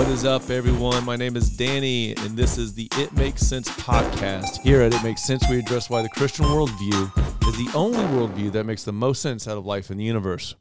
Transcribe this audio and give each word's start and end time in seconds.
What 0.00 0.08
is 0.08 0.24
up, 0.24 0.48
everyone? 0.48 1.04
My 1.04 1.14
name 1.14 1.36
is 1.36 1.54
Danny, 1.54 2.16
and 2.16 2.34
this 2.34 2.56
is 2.56 2.72
the 2.72 2.88
It 2.92 3.12
Makes 3.12 3.42
Sense 3.42 3.68
podcast. 3.68 4.62
Here 4.62 4.80
at 4.80 4.94
It 4.94 5.04
Makes 5.04 5.24
Sense, 5.24 5.44
we 5.50 5.58
address 5.58 5.90
why 5.90 6.00
the 6.00 6.08
Christian 6.08 6.46
worldview 6.46 7.46
is 7.46 7.56
the 7.58 7.70
only 7.76 7.98
worldview 7.98 8.50
that 8.52 8.64
makes 8.64 8.82
the 8.82 8.94
most 8.94 9.20
sense 9.20 9.46
out 9.46 9.58
of 9.58 9.66
life 9.66 9.90
in 9.90 9.98
the 9.98 10.04
universe. 10.04 10.54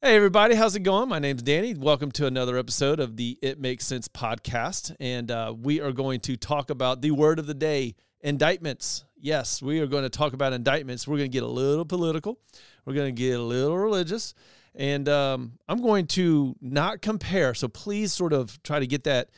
Hey, 0.00 0.14
everybody, 0.14 0.54
how's 0.54 0.76
it 0.76 0.84
going? 0.84 1.08
My 1.08 1.18
name's 1.18 1.42
Danny. 1.42 1.74
Welcome 1.74 2.12
to 2.12 2.26
another 2.26 2.56
episode 2.56 3.00
of 3.00 3.16
the 3.16 3.36
It 3.42 3.58
Makes 3.58 3.84
Sense 3.84 4.06
podcast. 4.06 4.94
And 5.00 5.32
uh, 5.32 5.52
we 5.60 5.80
are 5.80 5.90
going 5.90 6.20
to 6.20 6.36
talk 6.36 6.70
about 6.70 7.02
the 7.02 7.10
word 7.10 7.40
of 7.40 7.48
the 7.48 7.52
day 7.52 7.96
indictments. 8.20 9.04
Yes, 9.16 9.60
we 9.60 9.80
are 9.80 9.88
going 9.88 10.04
to 10.04 10.08
talk 10.08 10.34
about 10.34 10.52
indictments. 10.52 11.08
We're 11.08 11.16
going 11.16 11.32
to 11.32 11.36
get 11.36 11.42
a 11.42 11.48
little 11.48 11.84
political, 11.84 12.38
we're 12.84 12.94
going 12.94 13.12
to 13.12 13.20
get 13.20 13.40
a 13.40 13.42
little 13.42 13.76
religious. 13.76 14.34
And 14.74 15.08
um, 15.08 15.52
I'm 15.68 15.82
going 15.82 16.06
to 16.08 16.56
not 16.60 17.00
compare. 17.00 17.54
So 17.54 17.68
please 17.68 18.12
sort 18.12 18.32
of 18.32 18.60
try 18.62 18.80
to 18.80 18.86
get 18.86 19.04
that 19.04 19.30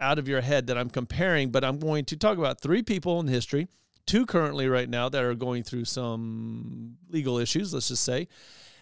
out 0.00 0.18
of 0.18 0.28
your 0.28 0.40
head 0.40 0.68
that 0.68 0.78
I'm 0.78 0.90
comparing, 0.90 1.50
but 1.50 1.64
I'm 1.64 1.78
going 1.78 2.04
to 2.06 2.16
talk 2.16 2.38
about 2.38 2.60
three 2.60 2.82
people 2.82 3.20
in 3.20 3.26
history, 3.26 3.68
two 4.06 4.24
currently 4.24 4.68
right 4.68 4.88
now 4.88 5.08
that 5.08 5.22
are 5.22 5.34
going 5.34 5.62
through 5.62 5.84
some 5.84 6.96
legal 7.10 7.38
issues, 7.38 7.74
let's 7.74 7.88
just 7.88 8.04
say, 8.04 8.28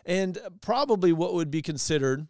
and 0.04 0.38
probably 0.60 1.12
what 1.12 1.34
would 1.34 1.50
be 1.50 1.62
considered 1.62 2.26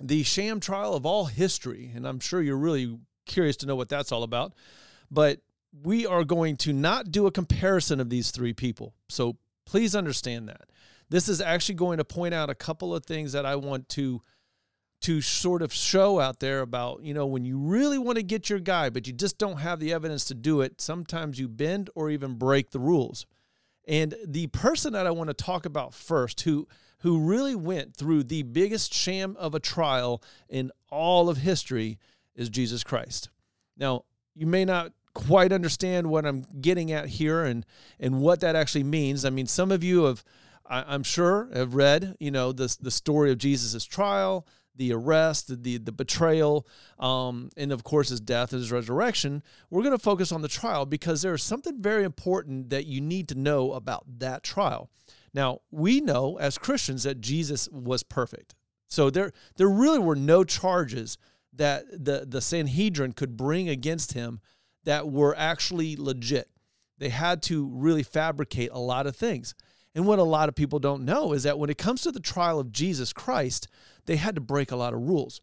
the 0.00 0.22
sham 0.22 0.58
trial 0.58 0.94
of 0.94 1.06
all 1.06 1.26
history. 1.26 1.92
And 1.94 2.06
I'm 2.06 2.18
sure 2.18 2.42
you're 2.42 2.56
really 2.56 2.98
curious 3.26 3.56
to 3.58 3.66
know 3.66 3.76
what 3.76 3.88
that's 3.88 4.10
all 4.10 4.22
about. 4.22 4.54
But 5.10 5.40
we 5.82 6.06
are 6.06 6.24
going 6.24 6.56
to 6.58 6.72
not 6.72 7.12
do 7.12 7.26
a 7.26 7.30
comparison 7.30 8.00
of 8.00 8.10
these 8.10 8.30
three 8.30 8.52
people. 8.52 8.94
So 9.08 9.36
please 9.64 9.94
understand 9.94 10.48
that. 10.48 10.68
This 11.14 11.28
is 11.28 11.40
actually 11.40 11.76
going 11.76 11.98
to 11.98 12.04
point 12.04 12.34
out 12.34 12.50
a 12.50 12.56
couple 12.56 12.92
of 12.92 13.06
things 13.06 13.34
that 13.34 13.46
I 13.46 13.54
want 13.54 13.88
to 13.90 14.20
to 15.02 15.20
sort 15.20 15.62
of 15.62 15.72
show 15.72 16.18
out 16.18 16.40
there 16.40 16.60
about, 16.60 17.04
you 17.04 17.14
know, 17.14 17.24
when 17.24 17.44
you 17.44 17.56
really 17.56 17.98
want 17.98 18.16
to 18.16 18.24
get 18.24 18.50
your 18.50 18.58
guy, 18.58 18.90
but 18.90 19.06
you 19.06 19.12
just 19.12 19.38
don't 19.38 19.58
have 19.58 19.78
the 19.78 19.92
evidence 19.92 20.24
to 20.24 20.34
do 20.34 20.60
it, 20.60 20.80
sometimes 20.80 21.38
you 21.38 21.46
bend 21.46 21.88
or 21.94 22.10
even 22.10 22.34
break 22.34 22.70
the 22.70 22.80
rules. 22.80 23.26
And 23.86 24.16
the 24.26 24.48
person 24.48 24.92
that 24.94 25.06
I 25.06 25.12
want 25.12 25.28
to 25.28 25.34
talk 25.34 25.66
about 25.66 25.94
first, 25.94 26.40
who 26.40 26.66
who 27.02 27.20
really 27.20 27.54
went 27.54 27.94
through 27.94 28.24
the 28.24 28.42
biggest 28.42 28.92
sham 28.92 29.36
of 29.38 29.54
a 29.54 29.60
trial 29.60 30.20
in 30.48 30.72
all 30.90 31.28
of 31.28 31.36
history, 31.36 32.00
is 32.34 32.48
Jesus 32.48 32.82
Christ. 32.82 33.28
Now, 33.76 34.02
you 34.34 34.48
may 34.48 34.64
not 34.64 34.90
quite 35.14 35.52
understand 35.52 36.08
what 36.08 36.26
I'm 36.26 36.44
getting 36.60 36.90
at 36.90 37.06
here 37.06 37.44
and 37.44 37.64
and 38.00 38.20
what 38.20 38.40
that 38.40 38.56
actually 38.56 38.82
means. 38.82 39.24
I 39.24 39.30
mean, 39.30 39.46
some 39.46 39.70
of 39.70 39.84
you 39.84 40.06
have 40.06 40.24
I, 40.66 40.94
am 40.94 41.02
sure 41.02 41.48
have 41.52 41.74
read, 41.74 42.16
you 42.20 42.30
know, 42.30 42.52
the 42.52 42.74
the 42.80 42.90
story 42.90 43.30
of 43.30 43.38
Jesus' 43.38 43.84
trial, 43.84 44.46
the 44.76 44.92
arrest, 44.92 45.62
the 45.62 45.78
the 45.78 45.92
betrayal, 45.92 46.66
um, 46.98 47.50
and 47.56 47.72
of 47.72 47.84
course 47.84 48.08
his 48.08 48.20
death 48.20 48.52
and 48.52 48.60
his 48.60 48.72
resurrection. 48.72 49.42
We're 49.70 49.82
going 49.82 49.96
to 49.96 50.02
focus 50.02 50.32
on 50.32 50.42
the 50.42 50.48
trial 50.48 50.86
because 50.86 51.22
there 51.22 51.34
is 51.34 51.42
something 51.42 51.80
very 51.80 52.04
important 52.04 52.70
that 52.70 52.86
you 52.86 53.00
need 53.00 53.28
to 53.28 53.34
know 53.34 53.72
about 53.72 54.04
that 54.18 54.42
trial. 54.42 54.90
Now 55.32 55.60
we 55.70 56.00
know 56.00 56.38
as 56.38 56.58
Christians 56.58 57.02
that 57.02 57.20
Jesus 57.20 57.68
was 57.70 58.02
perfect, 58.02 58.54
so 58.88 59.10
there 59.10 59.32
there 59.56 59.68
really 59.68 59.98
were 59.98 60.16
no 60.16 60.44
charges 60.44 61.18
that 61.52 61.84
the 61.90 62.24
the 62.26 62.40
Sanhedrin 62.40 63.12
could 63.12 63.36
bring 63.36 63.68
against 63.68 64.12
him 64.12 64.40
that 64.84 65.10
were 65.10 65.34
actually 65.36 65.96
legit. 65.96 66.48
They 66.98 67.08
had 67.08 67.42
to 67.44 67.68
really 67.68 68.02
fabricate 68.02 68.70
a 68.72 68.78
lot 68.78 69.06
of 69.06 69.16
things. 69.16 69.54
And 69.94 70.06
what 70.06 70.18
a 70.18 70.24
lot 70.24 70.48
of 70.48 70.54
people 70.54 70.78
don't 70.78 71.04
know 71.04 71.32
is 71.32 71.44
that 71.44 71.58
when 71.58 71.70
it 71.70 71.78
comes 71.78 72.02
to 72.02 72.12
the 72.12 72.20
trial 72.20 72.58
of 72.58 72.72
Jesus 72.72 73.12
Christ, 73.12 73.68
they 74.06 74.16
had 74.16 74.34
to 74.34 74.40
break 74.40 74.72
a 74.72 74.76
lot 74.76 74.92
of 74.92 75.00
rules. 75.00 75.40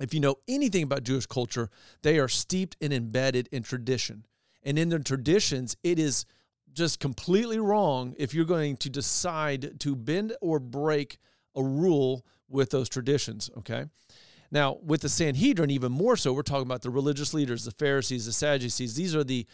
If 0.00 0.14
you 0.14 0.20
know 0.20 0.36
anything 0.48 0.82
about 0.82 1.04
Jewish 1.04 1.26
culture, 1.26 1.70
they 2.02 2.18
are 2.18 2.28
steeped 2.28 2.76
and 2.80 2.92
embedded 2.92 3.48
in 3.52 3.62
tradition. 3.62 4.26
And 4.62 4.78
in 4.78 4.88
their 4.88 4.98
traditions, 4.98 5.76
it 5.82 5.98
is 5.98 6.24
just 6.72 7.00
completely 7.00 7.58
wrong 7.58 8.14
if 8.18 8.34
you're 8.34 8.44
going 8.44 8.76
to 8.78 8.90
decide 8.90 9.80
to 9.80 9.96
bend 9.96 10.34
or 10.40 10.58
break 10.58 11.18
a 11.54 11.62
rule 11.62 12.24
with 12.48 12.70
those 12.70 12.88
traditions, 12.88 13.50
okay? 13.58 13.86
Now, 14.50 14.78
with 14.82 15.00
the 15.00 15.08
Sanhedrin, 15.08 15.70
even 15.70 15.92
more 15.92 16.16
so, 16.16 16.32
we're 16.32 16.42
talking 16.42 16.66
about 16.66 16.82
the 16.82 16.90
religious 16.90 17.34
leaders, 17.34 17.64
the 17.64 17.72
Pharisees, 17.72 18.26
the 18.26 18.32
Sadducees. 18.32 18.94
These 18.94 19.14
are 19.14 19.24
the 19.24 19.46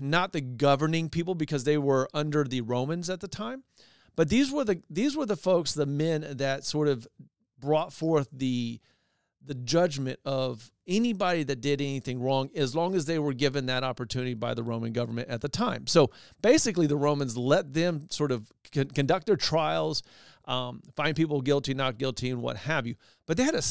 not 0.00 0.32
the 0.32 0.40
governing 0.40 1.08
people 1.08 1.34
because 1.34 1.64
they 1.64 1.78
were 1.78 2.08
under 2.12 2.44
the 2.44 2.60
Romans 2.60 3.08
at 3.08 3.20
the 3.20 3.28
time, 3.28 3.64
but 4.14 4.28
these 4.28 4.50
were 4.50 4.64
the 4.64 4.82
these 4.90 5.16
were 5.16 5.26
the 5.26 5.36
folks, 5.36 5.72
the 5.72 5.86
men 5.86 6.26
that 6.36 6.64
sort 6.64 6.88
of 6.88 7.06
brought 7.58 7.92
forth 7.92 8.28
the 8.32 8.80
the 9.44 9.54
judgment 9.54 10.18
of 10.24 10.70
anybody 10.88 11.44
that 11.44 11.60
did 11.60 11.80
anything 11.80 12.20
wrong 12.20 12.50
as 12.56 12.74
long 12.74 12.94
as 12.94 13.06
they 13.06 13.18
were 13.18 13.32
given 13.32 13.66
that 13.66 13.84
opportunity 13.84 14.34
by 14.34 14.54
the 14.54 14.62
Roman 14.62 14.92
government 14.92 15.28
at 15.28 15.40
the 15.40 15.48
time. 15.48 15.86
So 15.86 16.10
basically, 16.42 16.86
the 16.86 16.96
Romans 16.96 17.36
let 17.36 17.72
them 17.72 18.08
sort 18.10 18.32
of 18.32 18.50
conduct 18.72 19.26
their 19.26 19.36
trials, 19.36 20.02
um, 20.46 20.82
find 20.96 21.16
people 21.16 21.40
guilty, 21.40 21.74
not 21.74 21.98
guilty, 21.98 22.30
and 22.30 22.42
what 22.42 22.56
have 22.56 22.86
you. 22.86 22.96
But 23.26 23.36
they 23.36 23.44
had 23.44 23.54
a 23.54 23.62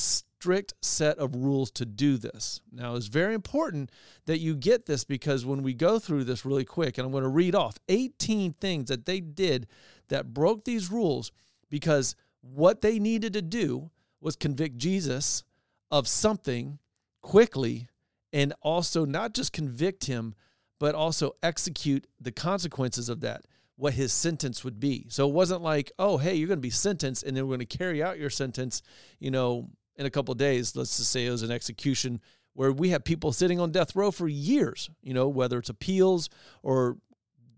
strict 0.45 0.75
set 0.79 1.17
of 1.17 1.35
rules 1.35 1.71
to 1.71 1.87
do 1.87 2.17
this. 2.17 2.61
Now, 2.71 2.93
it's 2.93 3.07
very 3.07 3.33
important 3.33 3.91
that 4.27 4.37
you 4.37 4.55
get 4.55 4.85
this 4.85 5.03
because 5.03 5.43
when 5.43 5.63
we 5.63 5.73
go 5.73 5.97
through 5.97 6.25
this 6.25 6.45
really 6.45 6.63
quick, 6.63 6.99
and 6.99 7.05
I'm 7.05 7.11
going 7.11 7.23
to 7.23 7.29
read 7.29 7.55
off 7.55 7.79
18 7.89 8.53
things 8.53 8.89
that 8.89 9.07
they 9.07 9.21
did 9.21 9.65
that 10.09 10.35
broke 10.35 10.63
these 10.63 10.91
rules 10.91 11.31
because 11.71 12.15
what 12.41 12.81
they 12.81 12.99
needed 12.99 13.33
to 13.33 13.41
do 13.41 13.89
was 14.21 14.35
convict 14.35 14.77
Jesus 14.77 15.43
of 15.89 16.07
something 16.07 16.77
quickly 17.23 17.87
and 18.31 18.53
also 18.61 19.03
not 19.03 19.33
just 19.33 19.51
convict 19.51 20.05
him, 20.05 20.35
but 20.79 20.93
also 20.93 21.31
execute 21.41 22.05
the 22.21 22.31
consequences 22.31 23.09
of 23.09 23.21
that, 23.21 23.45
what 23.77 23.95
his 23.95 24.13
sentence 24.13 24.63
would 24.63 24.79
be. 24.79 25.07
So 25.09 25.27
it 25.27 25.33
wasn't 25.33 25.63
like, 25.63 25.91
oh, 25.97 26.19
hey, 26.19 26.35
you're 26.35 26.47
going 26.47 26.59
to 26.59 26.61
be 26.61 26.69
sentenced 26.69 27.23
and 27.23 27.35
then 27.35 27.47
we're 27.47 27.57
going 27.57 27.65
to 27.65 27.77
carry 27.77 28.03
out 28.03 28.19
your 28.19 28.29
sentence, 28.29 28.83
you 29.17 29.31
know, 29.31 29.71
in 29.97 30.05
a 30.05 30.09
couple 30.09 30.33
days. 30.33 30.75
Let's 30.75 30.97
just 30.97 31.11
say 31.11 31.25
it 31.25 31.31
was 31.31 31.43
an 31.43 31.51
execution 31.51 32.21
where 32.53 32.71
we 32.71 32.89
have 32.89 33.03
people 33.03 33.31
sitting 33.31 33.59
on 33.59 33.71
death 33.71 33.95
row 33.95 34.11
for 34.11 34.27
years, 34.27 34.89
you 35.01 35.13
know, 35.13 35.27
whether 35.27 35.59
it's 35.59 35.69
appeals 35.69 36.29
or 36.63 36.97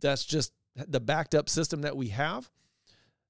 that's 0.01 0.25
just 0.25 0.51
the 0.75 0.99
backed 0.99 1.35
up 1.35 1.49
system 1.49 1.81
that 1.81 1.95
we 1.95 2.09
have. 2.09 2.49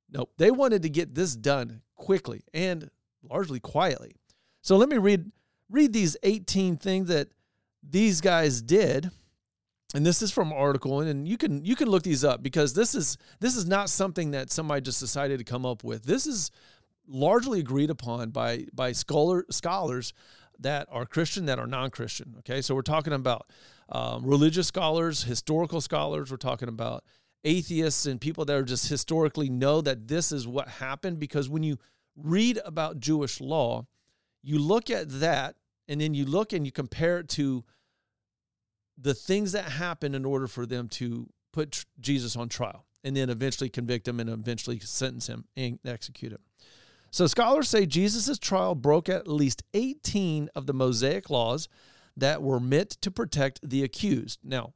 No, 0.10 0.30
they 0.38 0.52
wanted 0.52 0.84
to 0.84 0.90
get 0.90 1.14
this 1.14 1.36
done 1.36 1.82
quickly 1.96 2.42
and 2.54 2.90
largely 3.30 3.60
quietly. 3.60 4.16
So 4.62 4.78
let 4.78 4.90
me 4.90 4.98
read 4.98 5.32
read 5.70 5.92
these 5.92 6.16
18 6.24 6.78
things 6.78 7.10
that 7.10 7.28
these 7.84 8.22
guys 8.22 8.62
did. 8.62 9.12
And 9.94 10.06
this 10.06 10.22
is 10.22 10.32
from 10.32 10.52
article 10.52 11.00
and 11.00 11.28
you 11.28 11.38
can 11.38 11.64
you 11.64 11.76
can 11.76 11.90
look 11.90 12.04
these 12.04 12.24
up 12.24 12.44
because 12.44 12.74
this 12.74 12.94
is 12.94 13.18
this 13.40 13.56
is 13.56 13.66
not 13.66 13.90
something 13.90 14.32
that 14.32 14.52
somebody 14.52 14.82
just 14.82 15.00
decided 15.00 15.40
to 15.40 15.46
come 15.46 15.66
up 15.66 15.84
with. 15.84 16.04
This 16.04 16.28
is 16.28 16.52
largely 17.08 17.60
agreed 17.60 17.90
upon 17.90 18.30
by 18.32 18.66
by 18.74 18.92
scholar 18.92 19.46
scholars 19.50 20.14
that 20.60 20.88
are 20.92 21.06
Christian 21.06 21.46
that 21.46 21.60
are 21.60 21.68
non-Christian. 21.68 22.36
Okay, 22.40 22.62
so 22.62 22.74
we're 22.74 22.82
talking 22.82 23.14
about 23.14 23.50
um, 23.90 24.26
religious 24.26 24.68
scholars, 24.68 25.24
historical 25.24 25.82
scholars. 25.82 26.32
We're 26.32 26.38
talking 26.38 26.68
about 26.68 27.04
atheists 27.44 28.06
and 28.06 28.20
people 28.20 28.46
that 28.46 28.56
are 28.56 28.64
just 28.64 28.90
historically 28.90 29.50
know 29.50 29.82
that 29.82 30.08
this 30.08 30.32
is 30.32 30.48
what 30.48 30.68
happened 30.68 31.20
because 31.20 31.48
when 31.50 31.64
you 31.64 31.78
read 32.16 32.60
about 32.66 33.00
Jewish 33.00 33.40
law, 33.40 33.86
you 34.44 34.60
look 34.60 34.90
at 34.90 35.20
that 35.20 35.56
and 35.88 36.02
then 36.02 36.14
you 36.14 36.26
look 36.26 36.54
and 36.54 36.66
you 36.66 36.72
compare 36.72 37.20
it 37.20 37.30
to 37.30 37.64
the 38.98 39.14
things 39.14 39.52
that 39.52 39.66
happened 39.66 40.16
in 40.16 40.26
order 40.26 40.48
for 40.48 40.66
them 40.66 40.90
to 40.90 41.30
put 41.54 41.86
Jesus 42.00 42.36
on 42.36 42.50
trial 42.50 42.86
and 43.04 43.16
then 43.16 43.30
eventually 43.30 43.70
convict 43.70 44.08
him 44.08 44.20
and 44.20 44.30
eventually 44.30 44.80
sentence 44.80 45.28
him 45.28 45.46
and 45.56 45.80
execute 45.86 46.32
him. 46.32 46.40
So 47.12 47.28
scholars 47.28 47.70
say 47.70 47.86
Jesus' 47.86 48.38
trial 48.38 48.76
broke 48.76 49.10
at 49.10 49.28
least 49.28 49.64
18 49.74 50.50
of 50.56 50.68
the 50.68 50.74
Mosaic 50.74 51.30
laws 51.30 51.68
that 52.16 52.42
were 52.42 52.60
meant 52.60 52.92
to 53.02 53.12
protect 53.12 53.68
the 53.68 53.84
accused. 53.84 54.40
Now, 54.44 54.74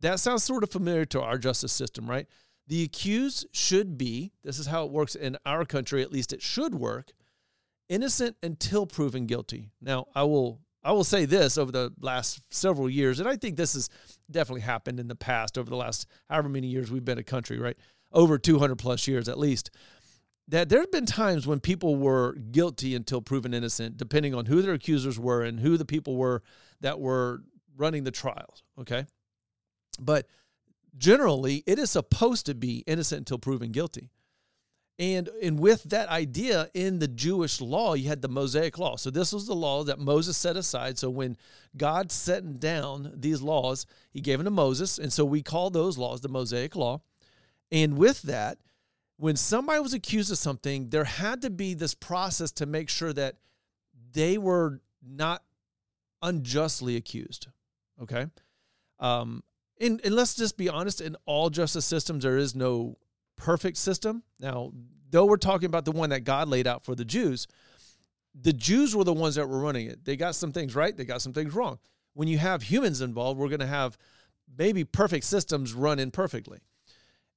that 0.00 0.20
sounds 0.20 0.44
sort 0.44 0.62
of 0.62 0.70
familiar 0.70 1.04
to 1.06 1.20
our 1.20 1.38
justice 1.38 1.72
system, 1.72 2.08
right? 2.08 2.26
The 2.68 2.84
accused 2.84 3.46
should 3.52 3.96
be, 3.96 4.32
this 4.44 4.58
is 4.58 4.66
how 4.66 4.84
it 4.84 4.92
works 4.92 5.14
in 5.14 5.36
our 5.46 5.64
country, 5.64 6.02
at 6.02 6.12
least 6.12 6.32
it 6.32 6.42
should 6.42 6.74
work, 6.74 7.12
innocent 7.88 8.36
until 8.42 8.86
proven 8.86 9.26
guilty. 9.26 9.70
Now, 9.80 10.06
I 10.14 10.24
will 10.24 10.60
I 10.84 10.92
will 10.92 11.04
say 11.04 11.24
this 11.24 11.58
over 11.58 11.72
the 11.72 11.92
last 12.00 12.40
several 12.50 12.88
years, 12.88 13.18
and 13.18 13.28
I 13.28 13.36
think 13.36 13.56
this 13.56 13.74
has 13.74 13.88
definitely 14.30 14.60
happened 14.60 15.00
in 15.00 15.08
the 15.08 15.16
past 15.16 15.58
over 15.58 15.68
the 15.68 15.76
last 15.76 16.06
however 16.30 16.48
many 16.48 16.68
years 16.68 16.90
we've 16.90 17.04
been 17.04 17.18
a 17.18 17.24
country, 17.24 17.58
right? 17.58 17.76
Over 18.12 18.38
200 18.38 18.76
plus 18.76 19.08
years 19.08 19.28
at 19.28 19.38
least 19.38 19.70
that 20.48 20.68
there 20.68 20.80
have 20.80 20.90
been 20.90 21.06
times 21.06 21.46
when 21.46 21.60
people 21.60 21.96
were 21.96 22.34
guilty 22.34 22.94
until 22.94 23.20
proven 23.20 23.52
innocent, 23.52 23.96
depending 23.96 24.34
on 24.34 24.46
who 24.46 24.62
their 24.62 24.74
accusers 24.74 25.18
were 25.18 25.42
and 25.42 25.60
who 25.60 25.76
the 25.76 25.84
people 25.84 26.16
were 26.16 26.42
that 26.80 26.98
were 26.98 27.42
running 27.76 28.04
the 28.04 28.10
trials. 28.10 28.62
Okay. 28.80 29.04
But 30.00 30.26
generally, 30.96 31.62
it 31.66 31.78
is 31.78 31.90
supposed 31.90 32.46
to 32.46 32.54
be 32.54 32.82
innocent 32.86 33.20
until 33.20 33.38
proven 33.38 33.72
guilty. 33.72 34.10
And, 34.98 35.28
and 35.40 35.60
with 35.60 35.84
that 35.84 36.08
idea 36.08 36.70
in 36.74 36.98
the 36.98 37.06
Jewish 37.06 37.60
law, 37.60 37.94
you 37.94 38.08
had 38.08 38.20
the 38.20 38.28
Mosaic 38.28 38.78
law. 38.78 38.96
So 38.96 39.10
this 39.10 39.32
was 39.32 39.46
the 39.46 39.54
law 39.54 39.84
that 39.84 40.00
Moses 40.00 40.36
set 40.36 40.56
aside. 40.56 40.98
So 40.98 41.08
when 41.08 41.36
God 41.76 42.10
set 42.10 42.58
down 42.58 43.12
these 43.14 43.40
laws, 43.40 43.86
he 44.10 44.20
gave 44.20 44.38
them 44.38 44.46
to 44.46 44.50
Moses. 44.50 44.98
And 44.98 45.12
so 45.12 45.24
we 45.24 45.42
call 45.42 45.70
those 45.70 45.98
laws 45.98 46.20
the 46.20 46.28
Mosaic 46.28 46.74
law. 46.74 47.00
And 47.70 47.96
with 47.96 48.22
that, 48.22 48.58
when 49.18 49.36
somebody 49.36 49.80
was 49.80 49.94
accused 49.94 50.30
of 50.30 50.38
something, 50.38 50.90
there 50.90 51.04
had 51.04 51.42
to 51.42 51.50
be 51.50 51.74
this 51.74 51.92
process 51.92 52.52
to 52.52 52.66
make 52.66 52.88
sure 52.88 53.12
that 53.12 53.36
they 54.12 54.38
were 54.38 54.80
not 55.06 55.42
unjustly 56.22 56.96
accused. 56.96 57.48
Okay. 58.00 58.26
Um, 59.00 59.42
and, 59.80 60.00
and 60.04 60.14
let's 60.14 60.34
just 60.34 60.56
be 60.56 60.68
honest 60.68 61.00
in 61.00 61.16
all 61.26 61.50
justice 61.50 61.84
systems, 61.84 62.22
there 62.22 62.38
is 62.38 62.54
no 62.54 62.96
perfect 63.36 63.76
system. 63.76 64.22
Now, 64.38 64.72
though 65.10 65.24
we're 65.24 65.36
talking 65.36 65.66
about 65.66 65.84
the 65.84 65.92
one 65.92 66.10
that 66.10 66.24
God 66.24 66.48
laid 66.48 66.66
out 66.66 66.84
for 66.84 66.94
the 66.94 67.04
Jews, 67.04 67.48
the 68.40 68.52
Jews 68.52 68.94
were 68.94 69.04
the 69.04 69.12
ones 69.12 69.34
that 69.34 69.48
were 69.48 69.60
running 69.60 69.88
it. 69.88 70.04
They 70.04 70.16
got 70.16 70.36
some 70.36 70.52
things 70.52 70.76
right, 70.76 70.96
they 70.96 71.04
got 71.04 71.22
some 71.22 71.32
things 71.32 71.54
wrong. 71.54 71.78
When 72.14 72.28
you 72.28 72.38
have 72.38 72.62
humans 72.62 73.00
involved, 73.00 73.38
we're 73.38 73.48
going 73.48 73.60
to 73.60 73.66
have 73.66 73.98
maybe 74.56 74.84
perfect 74.84 75.24
systems 75.24 75.74
run 75.74 75.98
imperfectly. 75.98 76.60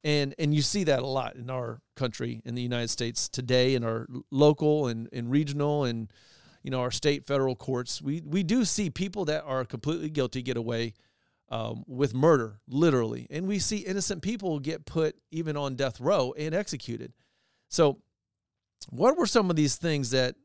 And 0.03 0.33
and 0.39 0.53
you 0.53 0.61
see 0.61 0.83
that 0.85 0.99
a 0.99 1.05
lot 1.05 1.35
in 1.35 1.49
our 1.49 1.81
country 1.95 2.41
in 2.45 2.55
the 2.55 2.61
United 2.61 2.89
States 2.89 3.29
today 3.29 3.75
in 3.75 3.83
our 3.83 4.07
local 4.31 4.87
and, 4.87 5.07
and 5.13 5.29
regional 5.29 5.83
and 5.83 6.11
you 6.63 6.71
know 6.71 6.81
our 6.81 6.91
state 6.91 7.25
federal 7.25 7.55
courts. 7.55 8.01
We 8.01 8.21
we 8.25 8.41
do 8.43 8.65
see 8.65 8.89
people 8.89 9.25
that 9.25 9.43
are 9.43 9.63
completely 9.63 10.09
guilty 10.09 10.41
get 10.41 10.57
away 10.57 10.93
um, 11.51 11.83
with 11.85 12.13
murder, 12.13 12.59
literally. 12.67 13.27
And 13.29 13.45
we 13.45 13.59
see 13.59 13.77
innocent 13.77 14.21
people 14.21 14.59
get 14.59 14.85
put 14.85 15.17
even 15.31 15.57
on 15.57 15.75
death 15.75 15.99
row 15.99 16.33
and 16.37 16.55
executed. 16.55 17.13
So, 17.69 17.99
what 18.89 19.17
were 19.17 19.27
some 19.27 19.49
of 19.49 19.55
these 19.55 19.75
things 19.75 20.09
that 20.11 20.35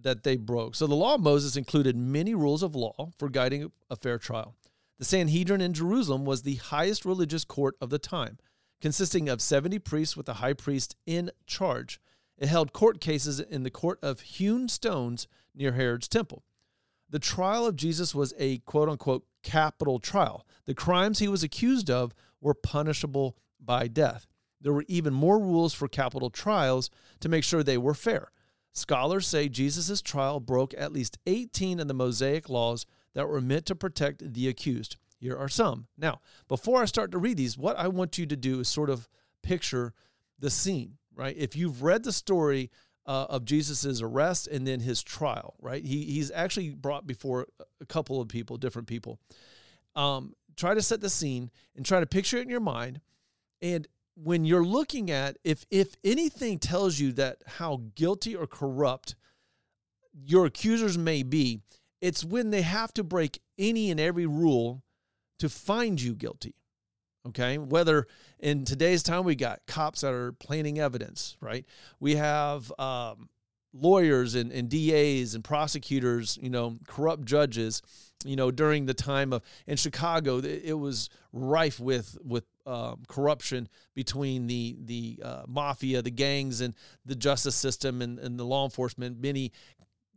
that 0.00 0.22
they 0.22 0.36
broke? 0.36 0.76
So, 0.76 0.86
the 0.86 0.94
law 0.94 1.16
of 1.16 1.20
Moses 1.20 1.56
included 1.56 1.96
many 1.96 2.34
rules 2.34 2.62
of 2.62 2.74
law 2.76 3.10
for 3.18 3.28
guiding 3.28 3.72
a 3.90 3.96
fair 3.96 4.16
trial. 4.16 4.54
The 4.98 5.04
Sanhedrin 5.04 5.60
in 5.60 5.74
Jerusalem 5.74 6.24
was 6.24 6.42
the 6.42 6.54
highest 6.54 7.04
religious 7.04 7.44
court 7.44 7.74
of 7.80 7.90
the 7.90 7.98
time, 7.98 8.38
consisting 8.84 9.30
of 9.30 9.40
70 9.40 9.78
priests 9.78 10.14
with 10.14 10.26
the 10.26 10.34
high 10.34 10.52
priest 10.52 10.94
in 11.06 11.30
charge. 11.46 11.98
It 12.36 12.48
held 12.48 12.74
court 12.74 13.00
cases 13.00 13.40
in 13.40 13.62
the 13.62 13.70
court 13.70 13.98
of 14.02 14.20
hewn 14.20 14.68
stones 14.68 15.26
near 15.54 15.72
Herod's 15.72 16.06
temple. 16.06 16.42
The 17.08 17.18
trial 17.18 17.64
of 17.64 17.76
Jesus 17.76 18.14
was 18.14 18.34
a 18.38 18.58
quote 18.58 18.90
unquote 18.90 19.24
capital 19.42 20.00
trial. 20.00 20.46
The 20.66 20.74
crimes 20.74 21.18
he 21.18 21.28
was 21.28 21.42
accused 21.42 21.90
of 21.90 22.12
were 22.42 22.52
punishable 22.52 23.38
by 23.58 23.88
death. 23.88 24.26
There 24.60 24.74
were 24.74 24.84
even 24.86 25.14
more 25.14 25.38
rules 25.38 25.72
for 25.72 25.88
capital 25.88 26.28
trials 26.28 26.90
to 27.20 27.30
make 27.30 27.42
sure 27.42 27.62
they 27.62 27.78
were 27.78 27.94
fair. 27.94 28.32
Scholars 28.74 29.26
say 29.26 29.48
Jesus' 29.48 30.02
trial 30.02 30.40
broke 30.40 30.74
at 30.76 30.92
least 30.92 31.16
18 31.26 31.80
of 31.80 31.88
the 31.88 31.94
Mosaic 31.94 32.50
laws 32.50 32.84
that 33.14 33.30
were 33.30 33.40
meant 33.40 33.64
to 33.64 33.74
protect 33.74 34.34
the 34.34 34.46
accused. 34.46 34.98
Here 35.24 35.38
are 35.38 35.48
some. 35.48 35.86
Now, 35.96 36.20
before 36.48 36.82
I 36.82 36.84
start 36.84 37.10
to 37.12 37.18
read 37.18 37.38
these, 37.38 37.56
what 37.56 37.78
I 37.78 37.88
want 37.88 38.18
you 38.18 38.26
to 38.26 38.36
do 38.36 38.60
is 38.60 38.68
sort 38.68 38.90
of 38.90 39.08
picture 39.42 39.94
the 40.38 40.50
scene, 40.50 40.98
right? 41.16 41.34
If 41.34 41.56
you've 41.56 41.82
read 41.82 42.04
the 42.04 42.12
story 42.12 42.70
uh, 43.06 43.24
of 43.30 43.46
Jesus's 43.46 44.02
arrest 44.02 44.48
and 44.48 44.66
then 44.66 44.80
his 44.80 45.02
trial, 45.02 45.54
right? 45.62 45.82
He, 45.82 46.04
he's 46.04 46.30
actually 46.30 46.74
brought 46.74 47.06
before 47.06 47.46
a 47.80 47.86
couple 47.86 48.20
of 48.20 48.28
people, 48.28 48.58
different 48.58 48.86
people. 48.86 49.18
Um, 49.96 50.34
try 50.58 50.74
to 50.74 50.82
set 50.82 51.00
the 51.00 51.08
scene 51.08 51.50
and 51.74 51.86
try 51.86 52.00
to 52.00 52.06
picture 52.06 52.36
it 52.36 52.42
in 52.42 52.50
your 52.50 52.60
mind. 52.60 53.00
And 53.62 53.88
when 54.16 54.44
you're 54.44 54.62
looking 54.62 55.10
at 55.10 55.38
if 55.42 55.64
if 55.70 55.96
anything 56.04 56.58
tells 56.58 56.98
you 56.98 57.12
that 57.12 57.38
how 57.46 57.80
guilty 57.94 58.36
or 58.36 58.46
corrupt 58.46 59.14
your 60.12 60.44
accusers 60.44 60.98
may 60.98 61.22
be, 61.22 61.62
it's 62.02 62.22
when 62.22 62.50
they 62.50 62.60
have 62.60 62.92
to 62.92 63.02
break 63.02 63.40
any 63.58 63.90
and 63.90 63.98
every 63.98 64.26
rule 64.26 64.82
to 65.38 65.48
find 65.48 66.00
you 66.00 66.14
guilty. 66.14 66.54
Okay. 67.28 67.56
Whether 67.58 68.06
in 68.38 68.64
today's 68.64 69.02
time 69.02 69.24
we 69.24 69.34
got 69.34 69.60
cops 69.66 70.02
that 70.02 70.12
are 70.12 70.32
planting 70.32 70.78
evidence, 70.78 71.36
right? 71.40 71.64
We 71.98 72.16
have 72.16 72.70
um, 72.78 73.28
lawyers 73.72 74.34
and, 74.34 74.52
and 74.52 74.68
DAs 74.68 75.34
and 75.34 75.42
prosecutors, 75.42 76.38
you 76.40 76.50
know, 76.50 76.78
corrupt 76.86 77.24
judges. 77.24 77.82
You 78.26 78.36
know, 78.36 78.50
during 78.50 78.86
the 78.86 78.94
time 78.94 79.34
of 79.34 79.42
in 79.66 79.76
Chicago, 79.76 80.38
it 80.38 80.78
was 80.78 81.10
rife 81.32 81.78
with 81.78 82.16
with 82.24 82.44
um, 82.64 83.02
corruption 83.06 83.68
between 83.94 84.46
the 84.46 84.76
the 84.80 85.20
uh, 85.22 85.42
mafia, 85.46 86.00
the 86.00 86.10
gangs, 86.10 86.62
and 86.62 86.74
the 87.04 87.16
justice 87.16 87.54
system 87.54 88.00
and, 88.00 88.18
and 88.18 88.38
the 88.38 88.44
law 88.44 88.64
enforcement. 88.64 89.20
Many 89.20 89.52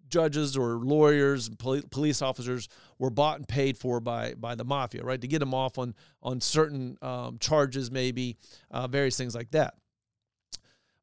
judges 0.10 0.58
or 0.58 0.76
lawyers 0.76 1.48
and 1.48 1.58
police 1.58 2.22
officers 2.22 2.70
were 3.00 3.10
bought 3.10 3.38
and 3.38 3.48
paid 3.48 3.78
for 3.78 4.00
by 4.00 4.34
by 4.34 4.56
the 4.56 4.66
mafia, 4.66 5.04
right, 5.04 5.22
to 5.22 5.28
get 5.28 5.40
them 5.40 5.54
off 5.54 5.78
on 5.78 5.94
on 6.22 6.42
certain 6.42 6.98
um, 7.02 7.38
charges, 7.40 7.92
maybe 7.92 8.38
uh, 8.72 8.88
various 8.88 9.18
things 9.18 9.36
like 9.36 9.52
that. 9.52 9.76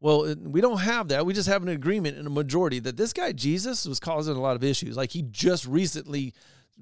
Well, 0.00 0.34
we 0.36 0.60
don't 0.60 0.80
have 0.80 1.08
that. 1.08 1.24
We 1.24 1.32
just 1.32 1.48
have 1.48 1.62
an 1.62 1.70
agreement 1.70 2.18
in 2.18 2.26
a 2.26 2.30
majority 2.30 2.78
that 2.80 2.96
this 2.98 3.14
guy 3.14 3.32
Jesus 3.32 3.86
was 3.86 3.98
causing 3.98 4.36
a 4.36 4.40
lot 4.40 4.54
of 4.54 4.62
issues. 4.62 4.98
Like 4.98 5.10
he 5.10 5.22
just 5.22 5.66
recently 5.66 6.34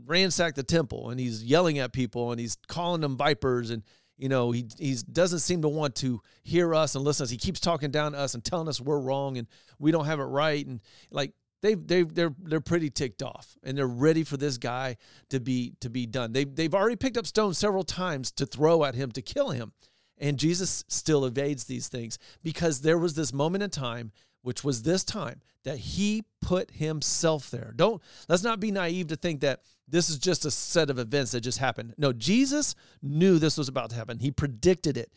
ransacked 0.07 0.57
the 0.57 0.63
temple 0.63 1.11
and 1.11 1.21
he's 1.21 1.45
yelling 1.45 1.79
at 1.79 1.93
people 1.93 2.33
and 2.33 2.41
he's 2.41 2.57
calling 2.67 3.01
them 3.01 3.17
vipers 3.17 3.71
and 3.71 3.83
you 4.17 4.29
know 4.29 4.51
he 4.51 4.67
he 4.79 4.97
doesn't 5.13 5.41
seem 5.41 5.63
to 5.63 5.69
want 5.69 5.95
to 5.97 6.21
hear 6.43 6.75
us 6.75 6.95
and 6.95 7.05
listen 7.05 7.25
to 7.25 7.29
us. 7.29 7.31
He 7.31 7.37
keeps 7.37 7.61
talking 7.61 7.91
down 7.91 8.11
to 8.11 8.19
us 8.19 8.35
and 8.35 8.45
telling 8.45 8.69
us 8.69 8.81
we're 8.81 8.99
wrong 8.99 9.39
and 9.39 9.47
we 9.79 9.93
don't 9.93 10.07
have 10.07 10.19
it 10.19 10.25
right 10.25 10.67
and 10.67 10.81
like 11.11 11.33
they 11.63 11.75
they 11.75 12.03
they're 12.03 12.35
they're 12.43 12.61
pretty 12.61 12.91
ticked 12.91 13.23
off 13.23 13.57
and 13.63 13.79
they're 13.79 13.87
ready 13.87 14.25
for 14.25 14.37
this 14.37 14.59
guy 14.59 14.97
to 15.31 15.41
be 15.41 15.75
to 15.81 15.89
be 15.89 16.07
done. 16.07 16.33
They 16.33 16.45
they've 16.45 16.75
already 16.75 16.97
picked 16.97 17.17
up 17.17 17.27
stones 17.27 17.57
several 17.57 17.85
times 17.85 18.31
to 18.33 18.47
throw 18.47 18.85
at 18.85 18.95
him 18.95 19.11
to 19.13 19.23
kill 19.23 19.51
him. 19.51 19.73
And 20.19 20.39
Jesus 20.39 20.85
still 20.89 21.25
evades 21.25 21.65
these 21.65 21.89
things 21.89 22.19
because 22.43 22.83
there 22.83 22.99
was 22.99 23.15
this 23.15 23.33
moment 23.33 23.65
in 23.65 23.71
time 23.71 24.13
which 24.43 24.65
was 24.65 24.83
this 24.83 25.05
time 25.05 25.41
that 25.65 25.79
he 25.79 26.25
put 26.41 26.73
himself 26.73 27.51
there. 27.51 27.73
Don't 27.77 28.03
let's 28.29 28.43
not 28.43 28.61
be 28.61 28.71
naive 28.71 29.07
to 29.09 29.17
think 29.17 29.41
that 29.41 29.61
this 29.89 30.11
is 30.11 30.19
just 30.19 30.45
a 30.45 30.51
set 30.51 30.91
of 30.91 30.99
events 30.99 31.33
that 31.33 31.41
just 31.43 31.59
happened. 31.59 31.95
No, 31.97 32.13
Jesus 32.13 32.75
knew 33.03 33.39
this 33.39 33.57
was 33.57 33.69
about 33.69 33.91
to 33.91 33.97
happen. 33.97 34.19
He 34.19 34.31
predicted 34.31 34.97
it. 34.97 35.13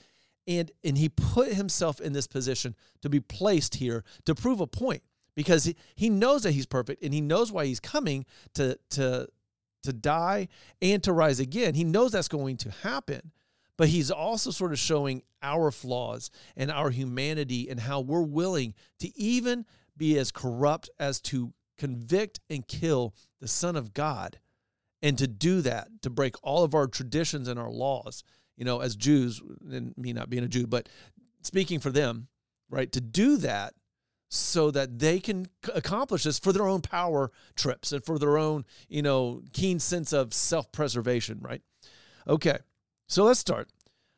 And 0.47 0.71
and 0.83 0.95
he 0.95 1.09
put 1.09 1.53
himself 1.53 1.99
in 1.99 2.13
this 2.13 2.27
position 2.27 2.75
to 3.01 3.09
be 3.09 3.19
placed 3.19 3.75
here 3.75 4.03
to 4.25 4.35
prove 4.35 4.61
a 4.61 4.67
point 4.67 5.01
because 5.35 5.65
he, 5.65 5.75
he 5.95 6.09
knows 6.09 6.43
that 6.43 6.51
he's 6.51 6.65
perfect 6.65 7.03
and 7.03 7.13
he 7.13 7.21
knows 7.21 7.51
why 7.51 7.65
he's 7.65 7.79
coming 7.79 8.25
to 8.53 8.77
to 8.91 9.27
to 9.83 9.93
die 9.93 10.47
and 10.81 11.03
to 11.03 11.13
rise 11.13 11.39
again. 11.39 11.75
He 11.75 11.83
knows 11.83 12.11
that's 12.11 12.27
going 12.27 12.57
to 12.57 12.71
happen. 12.71 13.31
But 13.77 13.89
he's 13.89 14.09
also 14.09 14.51
sort 14.51 14.71
of 14.71 14.79
showing 14.79 15.21
our 15.41 15.69
flaws 15.69 16.31
and 16.55 16.71
our 16.71 16.89
humanity 16.89 17.69
and 17.69 17.79
how 17.79 17.99
we're 17.99 18.21
willing 18.21 18.73
to 18.99 19.17
even 19.19 19.65
be 19.97 20.17
as 20.17 20.31
corrupt 20.31 20.89
as 20.99 21.19
to 21.21 21.53
convict 21.77 22.39
and 22.49 22.67
kill 22.67 23.13
the 23.41 23.47
Son 23.47 23.75
of 23.75 23.93
God. 23.93 24.39
And 25.01 25.17
to 25.17 25.27
do 25.27 25.61
that, 25.61 25.89
to 26.01 26.09
break 26.09 26.35
all 26.41 26.63
of 26.63 26.73
our 26.73 26.87
traditions 26.87 27.47
and 27.47 27.59
our 27.59 27.69
laws, 27.69 28.23
you 28.55 28.65
know, 28.65 28.79
as 28.79 28.95
Jews, 28.95 29.41
and 29.69 29.95
me 29.97 30.13
not 30.13 30.29
being 30.29 30.43
a 30.43 30.47
Jew, 30.47 30.65
but 30.65 30.89
speaking 31.43 31.79
for 31.79 31.91
them, 31.91 32.27
right? 32.69 32.91
To 32.93 33.01
do 33.01 33.37
that 33.37 33.73
so 34.29 34.71
that 34.71 34.99
they 34.99 35.19
can 35.19 35.47
accomplish 35.73 36.23
this 36.23 36.39
for 36.39 36.51
their 36.51 36.67
own 36.67 36.81
power 36.81 37.31
trips 37.55 37.91
and 37.91 38.03
for 38.03 38.19
their 38.19 38.37
own, 38.37 38.65
you 38.87 39.01
know, 39.01 39.41
keen 39.53 39.79
sense 39.79 40.13
of 40.13 40.33
self 40.33 40.71
preservation, 40.71 41.39
right? 41.41 41.61
Okay, 42.27 42.57
so 43.07 43.23
let's 43.23 43.39
start. 43.39 43.69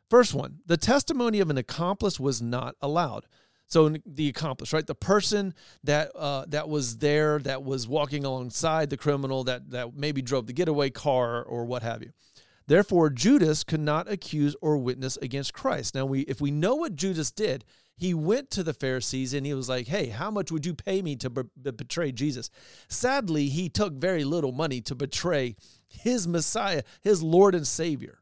First 0.09 0.33
one 0.33 0.59
the 0.65 0.77
testimony 0.77 1.39
of 1.39 1.49
an 1.49 1.57
accomplice 1.57 2.19
was 2.19 2.41
not 2.41 2.75
allowed. 2.81 3.25
So 3.69 3.97
the 4.05 4.29
accomplice, 4.29 4.71
right? 4.71 4.87
The 4.87 4.95
person 4.95 5.53
that 5.83 6.11
uh, 6.15 6.45
that 6.47 6.69
was 6.69 6.99
there, 6.99 7.39
that 7.39 7.63
was 7.63 7.85
walking 7.85 8.23
alongside 8.23 8.89
the 8.89 8.97
criminal, 8.97 9.43
that 9.43 9.71
that 9.71 9.93
maybe 9.93 10.21
drove 10.21 10.47
the 10.47 10.53
getaway 10.53 10.89
car 10.89 11.43
or 11.43 11.65
what 11.65 11.83
have 11.83 12.01
you. 12.01 12.13
Therefore, 12.67 13.09
Judas 13.09 13.63
could 13.63 13.79
not 13.79 14.11
accuse 14.11 14.55
or 14.61 14.77
witness 14.77 15.17
against 15.17 15.53
Christ. 15.53 15.95
Now, 15.95 16.05
we 16.05 16.21
if 16.21 16.41
we 16.41 16.51
know 16.51 16.75
what 16.75 16.95
Judas 16.95 17.31
did, 17.31 17.63
he 17.95 18.13
went 18.13 18.51
to 18.51 18.63
the 18.63 18.73
Pharisees 18.73 19.33
and 19.33 19.45
he 19.45 19.53
was 19.53 19.69
like, 19.69 19.87
Hey, 19.87 20.07
how 20.07 20.29
much 20.29 20.51
would 20.51 20.65
you 20.65 20.73
pay 20.73 21.01
me 21.01 21.15
to 21.17 21.29
be- 21.29 21.71
betray 21.71 22.11
Jesus? 22.11 22.49
Sadly, 22.87 23.47
he 23.49 23.69
took 23.69 23.93
very 23.93 24.23
little 24.23 24.51
money 24.51 24.81
to 24.81 24.95
betray 24.95 25.55
his 25.87 26.27
Messiah, 26.27 26.83
his 27.01 27.23
Lord 27.23 27.55
and 27.55 27.65
Savior. 27.65 28.19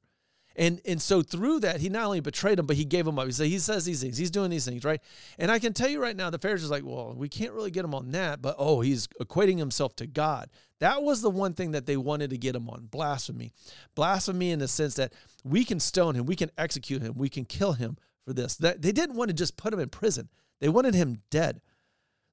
And 0.56 0.82
and 0.86 1.02
so 1.02 1.22
through 1.22 1.60
that, 1.62 1.82
he 1.82 1.90
not 1.90 2.06
only 2.06 2.20
betrayed 2.22 2.60
him, 2.60 2.66
but 2.66 2.78
he 2.78 2.86
gave 2.86 3.06
him 3.06 3.20
up. 3.20 3.26
He 3.26 3.32
said, 3.32 3.48
he 3.48 3.60
says 3.60 3.86
these 3.86 4.02
things, 4.02 4.18
he's 4.18 4.32
doing 4.32 4.50
these 4.50 4.66
things, 4.66 4.86
right? 4.86 5.02
And 5.38 5.52
I 5.52 5.60
can 5.60 5.74
tell 5.74 5.90
you 5.90 6.02
right 6.02 6.16
now, 6.16 6.30
the 6.30 6.40
Pharisees 6.40 6.70
like, 6.70 6.86
well, 6.86 7.14
we 7.16 7.28
can't 7.28 7.54
really 7.54 7.72
get 7.72 7.84
him 7.84 7.94
on 7.94 8.12
that, 8.12 8.42
but 8.42 8.56
oh, 8.58 8.82
he's 8.82 9.08
equating 9.22 9.58
himself 9.58 9.96
to 9.98 10.08
God. 10.08 10.50
That 10.80 11.04
was 11.04 11.22
the 11.22 11.30
one 11.30 11.54
thing 11.54 11.72
that 11.72 11.86
they 11.86 11.98
wanted 11.98 12.30
to 12.30 12.38
get 12.38 12.56
him 12.56 12.70
on 12.70 12.88
blasphemy. 12.92 13.52
Blasphemy 13.96 14.52
in 14.52 14.60
the 14.60 14.68
sense 14.68 14.96
that 14.96 15.14
we 15.44 15.66
can 15.66 15.80
stone 15.80 16.16
him, 16.16 16.26
we 16.26 16.36
can 16.36 16.52
execute 16.58 17.02
him, 17.02 17.14
we 17.16 17.30
can 17.30 17.46
kill 17.46 17.74
him 17.74 17.98
for 18.26 18.34
this. 18.34 18.56
That 18.56 18.82
they 18.82 18.92
didn't 18.92 19.16
want 19.16 19.30
to 19.30 19.34
just 19.34 19.58
put 19.58 19.74
him 19.74 19.80
in 19.80 19.90
prison. 19.90 20.30
They 20.62 20.70
wanted 20.70 20.96
him 20.96 21.22
dead. 21.30 21.62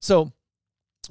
So 0.00 0.32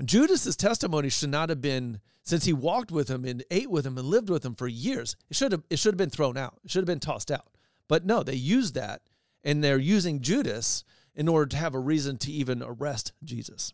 Judas's 0.04 0.56
testimony 0.56 1.10
should 1.10 1.30
not 1.30 1.50
have 1.50 1.62
been 1.62 2.00
since 2.24 2.46
he 2.46 2.54
walked 2.54 2.92
with 2.92 3.10
him 3.10 3.26
and 3.26 3.44
ate 3.52 3.70
with 3.70 3.86
him 3.86 3.98
and 3.98 4.08
lived 4.08 4.30
with 4.30 4.46
him 4.46 4.56
for 4.56 4.68
years. 4.68 5.16
It 5.30 5.36
should 5.36 5.52
have 5.52 5.64
it 5.70 5.80
should 5.80 5.94
have 5.94 5.98
been 5.98 6.10
thrown 6.10 6.38
out. 6.38 6.60
It 6.64 6.72
should 6.72 6.82
have 6.82 6.88
been 6.88 7.00
tossed 7.00 7.32
out. 7.32 7.48
But 7.88 8.06
no, 8.06 8.24
they 8.24 8.36
used 8.36 8.76
that 8.76 9.02
and 9.44 9.64
they're 9.64 9.78
using 9.78 10.22
Judas 10.22 10.84
in 11.16 11.28
order 11.28 11.48
to 11.48 11.58
have 11.58 11.74
a 11.74 11.80
reason 11.80 12.18
to 12.20 12.32
even 12.32 12.64
arrest 12.64 13.14
Jesus. 13.24 13.74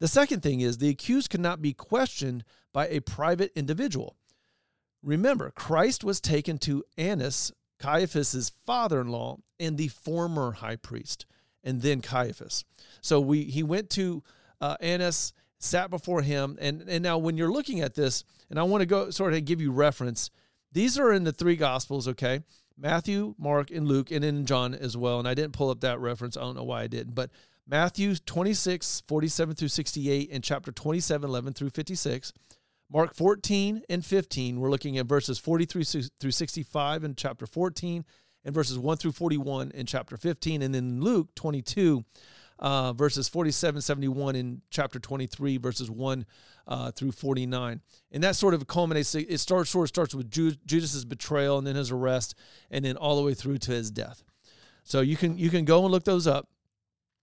The 0.00 0.08
second 0.08 0.42
thing 0.42 0.60
is 0.60 0.78
the 0.78 0.88
accused 0.88 1.30
cannot 1.30 1.60
be 1.60 1.72
questioned 1.72 2.44
by 2.72 2.88
a 2.88 3.00
private 3.00 3.52
individual. 3.56 4.16
Remember, 5.02 5.50
Christ 5.50 6.04
was 6.04 6.20
taken 6.20 6.58
to 6.58 6.84
Annas, 6.96 7.52
Caiaphas's 7.78 8.52
father-in-law 8.64 9.38
and 9.60 9.76
the 9.76 9.88
former 9.88 10.52
high 10.52 10.76
priest, 10.76 11.26
and 11.64 11.82
then 11.82 12.00
Caiaphas. 12.00 12.64
So 13.00 13.20
we 13.20 13.44
he 13.44 13.62
went 13.62 13.90
to 13.90 14.22
uh, 14.60 14.76
Annas, 14.80 15.32
sat 15.58 15.90
before 15.90 16.22
him, 16.22 16.56
and 16.60 16.82
and 16.88 17.02
now 17.02 17.18
when 17.18 17.36
you're 17.36 17.52
looking 17.52 17.80
at 17.80 17.94
this, 17.94 18.24
and 18.50 18.58
I 18.58 18.62
want 18.62 18.82
to 18.82 18.86
go 18.86 19.10
sort 19.10 19.34
of 19.34 19.44
give 19.44 19.60
you 19.60 19.72
reference. 19.72 20.30
These 20.72 20.98
are 20.98 21.12
in 21.12 21.24
the 21.24 21.32
three 21.32 21.56
gospels, 21.56 22.06
okay? 22.08 22.40
Matthew, 22.76 23.34
Mark, 23.38 23.70
and 23.70 23.88
Luke, 23.88 24.10
and 24.10 24.24
in 24.24 24.44
John 24.44 24.74
as 24.74 24.96
well. 24.96 25.18
And 25.18 25.26
I 25.26 25.34
didn't 25.34 25.54
pull 25.54 25.70
up 25.70 25.80
that 25.80 25.98
reference. 25.98 26.36
I 26.36 26.40
don't 26.40 26.56
know 26.56 26.64
why 26.64 26.82
I 26.82 26.86
didn't, 26.86 27.14
but 27.14 27.30
Matthew 27.66 28.14
26, 28.14 29.02
47 29.08 29.54
through 29.54 29.68
68, 29.68 30.30
and 30.30 30.44
chapter 30.44 30.72
27, 30.72 31.28
11 31.28 31.52
through 31.54 31.70
56. 31.70 32.32
Mark 32.90 33.14
14 33.14 33.82
and 33.90 34.04
15, 34.04 34.58
we're 34.58 34.70
looking 34.70 34.96
at 34.96 35.04
verses 35.04 35.38
43 35.38 35.84
through 36.18 36.30
65 36.30 37.04
in 37.04 37.14
chapter 37.14 37.46
14, 37.46 38.04
and 38.44 38.54
verses 38.54 38.78
1 38.78 38.96
through 38.96 39.12
41 39.12 39.72
in 39.72 39.84
chapter 39.84 40.16
15. 40.16 40.62
And 40.62 40.74
then 40.74 41.02
Luke 41.02 41.34
22, 41.34 42.04
uh, 42.58 42.92
verses 42.92 43.28
47, 43.28 43.80
71 43.80 44.36
in 44.36 44.62
chapter 44.70 44.98
23, 44.98 45.58
verses 45.58 45.90
1 45.90 46.26
uh, 46.66 46.90
through 46.90 47.12
49. 47.12 47.80
And 48.12 48.24
that 48.24 48.36
sort 48.36 48.54
of 48.54 48.66
culminates, 48.66 49.14
it 49.14 49.38
starts, 49.38 49.70
sort 49.70 49.84
of 49.84 49.88
starts 49.88 50.14
with 50.14 50.30
Judas's 50.30 51.04
betrayal 51.04 51.58
and 51.58 51.66
then 51.66 51.76
his 51.76 51.90
arrest, 51.90 52.34
and 52.70 52.84
then 52.84 52.96
all 52.96 53.16
the 53.16 53.22
way 53.22 53.34
through 53.34 53.58
to 53.58 53.72
his 53.72 53.90
death. 53.90 54.22
So 54.88 55.02
you 55.02 55.16
can 55.16 55.36
you 55.36 55.50
can 55.50 55.66
go 55.66 55.82
and 55.82 55.92
look 55.92 56.04
those 56.04 56.26
up, 56.26 56.48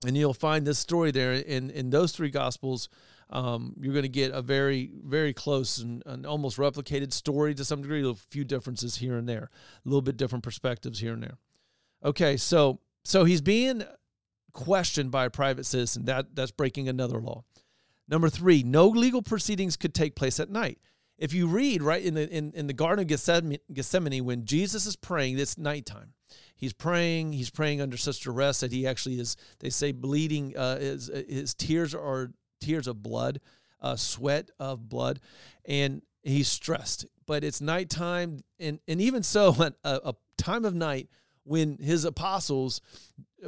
and 0.06 0.16
you'll 0.16 0.36
find 0.36 0.68
this 0.68 0.78
story 0.78 1.10
there 1.10 1.34
in 1.34 1.72
in 1.72 1.90
those 1.90 2.12
three 2.12 2.30
gospels. 2.30 2.90
Um, 3.32 3.74
you're 3.82 3.94
going 3.94 4.04
to 4.04 4.10
get 4.10 4.32
a 4.34 4.44
very 4.44 4.92
very 5.04 5.34
close 5.34 5.80
and, 5.80 6.04
and 6.06 6.28
almost 6.28 6.58
replicated 6.58 7.12
story 7.12 7.56
to 7.56 7.66
some 7.66 7.82
degree. 7.82 8.08
A 8.08 8.14
few 8.14 8.44
differences 8.44 8.98
here 8.98 9.18
and 9.18 9.28
there, 9.28 9.50
a 9.84 9.90
little 9.90 10.04
bit 10.04 10.16
different 10.16 10.44
perspectives 10.44 11.00
here 11.00 11.14
and 11.14 11.24
there. 11.24 11.38
Okay, 12.04 12.38
so 12.38 12.82
so 13.04 13.24
he's 13.26 13.42
being 13.42 13.84
questioned 14.56 15.12
by 15.12 15.26
a 15.26 15.30
private 15.30 15.68
citizen. 15.68 16.06
That 16.06 16.34
that's 16.34 16.52
breaking 16.52 16.90
another 16.90 17.22
law. 17.22 17.44
Number 18.08 18.30
three, 18.30 18.64
no 18.64 18.88
legal 18.88 19.22
proceedings 19.22 19.78
could 19.78 19.94
take 19.94 20.16
place 20.16 20.40
at 20.40 20.50
night. 20.50 20.80
If 21.18 21.34
you 21.34 21.48
read 21.48 21.84
right 21.84 22.04
in 22.04 22.16
the 22.16 22.28
in, 22.28 22.52
in 22.54 22.68
the 22.68 22.74
Garden 22.74 23.04
of 23.04 23.08
Gethsemane, 23.08 23.60
Gethsemane, 23.72 24.26
when 24.26 24.46
Jesus 24.46 24.86
is 24.86 24.96
praying, 24.96 25.38
it's 25.38 25.58
nighttime. 25.58 26.14
He's 26.56 26.74
praying. 26.74 27.34
He's 27.34 27.50
praying 27.50 27.82
under 27.82 27.98
such 27.98 28.22
duress 28.22 28.62
that 28.62 28.72
he 28.72 28.88
actually 28.88 29.20
is. 29.20 29.36
They 29.60 29.70
say 29.70 29.92
bleeding. 29.92 30.58
Uh, 30.58 30.80
his 30.80 31.12
his 31.28 31.54
tears 31.54 31.94
are 31.94 32.32
tears 32.62 32.88
of 32.88 33.04
blood, 33.04 33.40
uh, 33.82 33.96
sweat 33.96 34.50
of 34.60 34.90
blood, 34.90 35.20
and 35.66 36.02
he's 36.24 36.48
stressed. 36.48 37.06
But 37.26 37.44
it's 37.44 37.62
nighttime, 37.62 38.40
and 38.60 38.80
and 38.88 39.02
even 39.02 39.22
so, 39.24 39.54
a, 39.60 39.74
a 39.84 40.16
time 40.38 40.66
of 40.66 40.74
night 40.74 41.10
when 41.44 41.78
his 41.78 42.06
apostles 42.06 42.82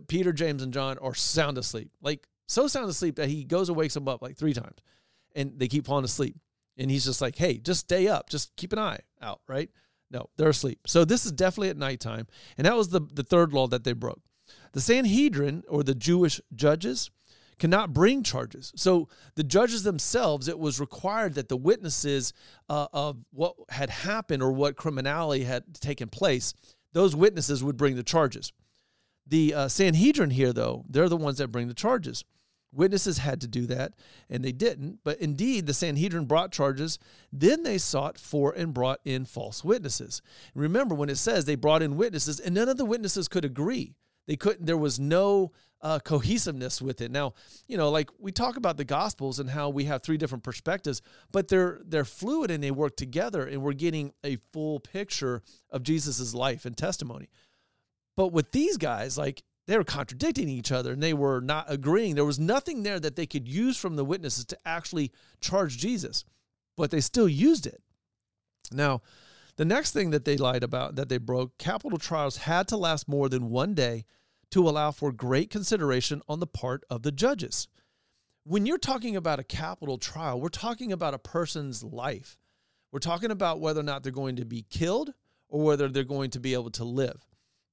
Peter, 0.08 0.32
James, 0.34 0.64
and 0.64 0.74
John 0.74 0.98
are 1.00 1.16
sound 1.16 1.58
asleep. 1.58 1.92
Like 2.02 2.28
so 2.48 2.68
sound 2.68 2.90
asleep 2.90 3.16
that 3.18 3.30
he 3.30 3.44
goes 3.44 3.70
and 3.70 3.78
wakes 3.78 3.94
them 3.94 4.08
up 4.08 4.22
like 4.22 4.38
three 4.38 4.54
times 4.54 4.78
and 5.36 5.54
they 5.58 5.68
keep 5.68 5.86
falling 5.86 6.06
asleep. 6.06 6.36
And 6.78 6.92
he's 6.92 7.06
just 7.06 7.22
like, 7.22 7.36
hey, 7.36 7.58
just 7.58 7.82
stay 7.82 8.08
up. 8.08 8.30
Just 8.30 8.56
keep 8.56 8.74
an 8.74 8.80
eye 8.80 9.00
out, 9.22 9.42
right? 9.48 9.70
No, 10.12 10.30
they're 10.38 10.50
asleep. 10.50 10.80
So 10.88 11.06
this 11.06 11.26
is 11.26 11.32
definitely 11.32 11.70
at 11.70 11.78
nighttime. 11.78 12.28
And 12.58 12.66
that 12.66 12.76
was 12.76 12.90
the, 12.90 13.02
the 13.02 13.24
third 13.24 13.54
law 13.54 13.68
that 13.68 13.84
they 13.84 13.94
broke. 13.94 14.22
The 14.74 14.82
Sanhedrin, 14.82 15.64
or 15.68 15.84
the 15.84 15.96
Jewish 15.96 16.40
judges, 16.56 17.10
cannot 17.60 17.94
bring 17.94 18.24
charges. 18.24 18.72
So 18.76 19.10
the 19.36 19.44
judges 19.44 19.84
themselves, 19.84 20.48
it 20.48 20.60
was 20.60 20.80
required 20.80 21.34
that 21.36 21.50
the 21.50 21.58
witnesses 21.58 22.34
uh, 22.70 22.88
of 22.94 23.18
what 23.32 23.56
had 23.70 23.90
happened 23.90 24.44
or 24.44 24.52
what 24.52 24.76
criminality 24.76 25.44
had 25.44 25.64
taken 25.80 26.10
place, 26.10 26.54
those 26.94 27.16
witnesses 27.16 27.64
would 27.64 27.78
bring 27.78 27.96
the 27.96 28.04
charges. 28.04 28.54
The 29.28 29.54
uh, 29.54 29.68
Sanhedrin 29.68 30.30
here, 30.30 30.54
though, 30.54 30.86
they're 30.90 31.10
the 31.10 31.18
ones 31.18 31.38
that 31.40 31.50
bring 31.50 31.68
the 31.68 31.74
charges. 31.74 32.24
Witnesses 32.74 33.18
had 33.18 33.42
to 33.42 33.48
do 33.48 33.66
that, 33.68 33.94
and 34.30 34.44
they 34.44 34.52
didn't. 34.52 35.00
But 35.04 35.20
indeed, 35.20 35.66
the 35.66 35.74
Sanhedrin 35.74 36.26
brought 36.26 36.52
charges. 36.52 37.00
Then 37.32 37.64
they 37.64 37.78
sought 37.78 38.18
for 38.18 38.52
and 38.52 38.74
brought 38.74 39.00
in 39.06 39.26
false 39.26 39.64
witnesses. 39.64 40.22
Remember 40.54 40.94
when 40.94 41.10
it 41.10 41.18
says 41.18 41.46
they 41.46 41.56
brought 41.56 41.82
in 41.82 41.98
witnesses, 41.98 42.40
and 42.40 42.54
none 42.54 42.70
of 42.70 42.78
the 42.78 42.86
witnesses 42.86 43.28
could 43.28 43.46
agree. 43.46 43.96
They 44.28 44.36
couldn't. 44.36 44.66
There 44.66 44.78
was 44.78 45.00
no 45.00 45.54
uh, 45.82 46.00
cohesiveness 46.00 46.82
with 46.82 47.02
it. 47.02 47.12
Now, 47.12 47.34
you 47.68 47.78
know, 47.78 47.90
like 47.90 48.10
we 48.20 48.32
talk 48.32 48.58
about 48.58 48.78
the 48.78 48.84
Gospels 48.84 49.40
and 49.40 49.50
how 49.50 49.70
we 49.70 49.86
have 49.86 50.04
three 50.04 50.18
different 50.18 50.44
perspectives, 50.44 51.02
but 51.32 51.48
they're 51.48 51.82
they're 51.86 52.06
fluid 52.06 52.52
and 52.52 52.62
they 52.62 52.72
work 52.72 52.98
together, 52.98 53.46
and 53.46 53.62
we're 53.62 53.74
getting 53.74 54.12
a 54.24 54.38
full 54.52 54.80
picture 54.80 55.42
of 55.72 55.84
Jesus's 55.84 56.36
life 56.36 56.66
and 56.66 56.76
testimony. 56.76 57.30
But 58.18 58.34
with 58.34 58.52
these 58.52 58.76
guys, 58.76 59.18
like 59.18 59.44
they 59.68 59.78
were 59.78 59.86
contradicting 59.86 60.50
each 60.50 60.72
other 60.72 60.94
and 60.94 61.04
they 61.04 61.14
were 61.14 61.40
not 61.40 61.72
agreeing. 61.72 62.16
There 62.16 62.26
was 62.26 62.40
nothing 62.40 62.84
there 62.84 63.00
that 63.00 63.16
they 63.16 63.28
could 63.28 63.48
use 63.48 63.78
from 63.78 63.96
the 63.96 64.04
witnesses 64.04 64.44
to 64.46 64.58
actually 64.66 65.12
charge 65.40 65.78
Jesus, 65.78 66.26
but 66.76 66.92
they 66.92 67.00
still 67.00 67.30
used 67.30 67.68
it. 67.68 67.82
Now, 68.72 69.02
the 69.56 69.66
next 69.66 69.92
thing 69.92 70.10
that 70.12 70.26
they 70.26 70.38
lied 70.38 70.64
about, 70.64 70.96
that 70.96 71.10
they 71.10 71.18
broke, 71.18 71.58
capital 71.58 71.98
trials 71.98 72.38
had 72.38 72.68
to 72.70 72.78
last 72.78 73.08
more 73.08 73.30
than 73.30 73.50
one 73.50 73.74
day 73.74 74.06
to 74.52 74.68
allow 74.68 74.92
for 74.92 75.12
great 75.12 75.50
consideration 75.50 76.22
on 76.28 76.40
the 76.40 76.48
part 76.48 76.84
of 76.90 77.04
the 77.04 77.12
judges. 77.12 77.68
When 78.44 78.66
you're 78.66 78.78
talking 78.78 79.16
about 79.16 79.40
a 79.40 79.44
capital 79.44 79.98
trial, 79.98 80.40
we're 80.40 80.50
talking 80.50 80.92
about 80.92 81.14
a 81.14 81.20
person's 81.20 81.84
life. 81.84 82.38
We're 82.92 83.00
talking 83.00 83.32
about 83.32 83.60
whether 83.60 83.82
or 83.82 83.84
not 83.84 84.04
they're 84.04 84.12
going 84.12 84.38
to 84.38 84.46
be 84.46 84.66
killed 84.70 85.14
or 85.50 85.62
whether 85.62 85.90
they're 85.90 86.04
going 86.04 86.30
to 86.32 86.40
be 86.40 86.54
able 86.54 86.72
to 86.72 86.86
live. 86.86 87.28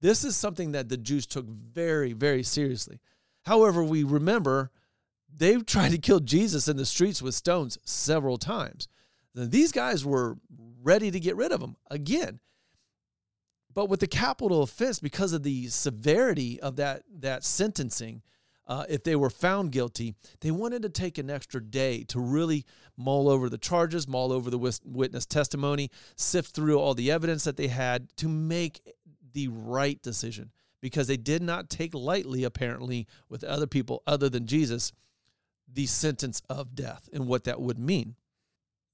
This 0.05 0.23
is 0.23 0.37
something 0.37 0.73
that 0.73 0.91
the 0.91 0.99
Jews 0.99 1.25
took 1.25 1.47
very, 1.49 2.13
very 2.13 2.43
seriously. 2.43 3.01
However, 3.47 3.83
we 3.83 4.05
remember 4.05 4.71
they 5.35 5.57
tried 5.63 5.93
to 5.93 5.99
kill 5.99 6.21
Jesus 6.21 6.69
in 6.69 6.77
the 6.77 6.85
streets 6.85 7.23
with 7.23 7.35
stones 7.35 7.79
several 7.85 8.37
times. 8.37 8.87
These 9.35 9.73
guys 9.73 10.05
were 10.05 10.37
ready 10.83 11.11
to 11.11 11.19
get 11.19 11.37
rid 11.37 11.53
of 11.53 11.63
him 11.63 11.77
again. 11.91 12.41
But 13.73 13.89
with 13.89 14.01
the 14.01 14.07
capital 14.07 14.63
offense, 14.63 15.01
because 15.01 15.33
of 15.33 15.43
the 15.43 15.69
severity 15.69 16.61
of 16.61 16.77
that, 16.77 17.05
that 17.21 17.43
sentencing, 17.43 18.21
uh, 18.67 18.85
if 18.91 19.05
they 19.05 19.17
were 19.17 19.31
found 19.31 19.73
guilty, 19.73 20.15
they 20.43 20.51
wanted 20.51 20.83
to 20.83 20.91
take 20.91 21.17
an 21.17 21.31
extra 21.31 21.63
day 21.63 22.05
to 22.05 22.21
really 22.21 22.67
mull 22.99 23.31
over 23.31 23.49
the 23.49 23.57
charges, 23.57 24.07
mull 24.07 24.33
over 24.33 24.51
the 24.51 24.81
witness 24.85 25.25
testimony, 25.25 25.91
sift 26.15 26.55
through 26.55 26.79
all 26.79 26.93
the 26.93 27.11
evidence 27.11 27.45
that 27.45 27.57
they 27.57 27.69
had 27.69 28.15
to 28.17 28.29
make 28.29 28.83
the 29.35 29.49
right 29.49 30.01
decision 30.03 30.51
because 30.81 31.07
they 31.07 31.17
did 31.17 31.43
not 31.43 31.71
take 31.71 31.95
lightly, 31.95 32.45
apparently, 32.45 33.07
with 33.29 33.45
other 33.45 33.67
people 33.67 34.03
other 34.07 34.29
than 34.29 34.47
Jesus, 34.47 34.93
the 35.73 35.87
sentence 35.87 36.43
of 36.49 36.75
death 36.75 37.09
and 37.13 37.27
what 37.27 37.45
that 37.45 37.61
would 37.61 37.79
mean. 37.79 38.17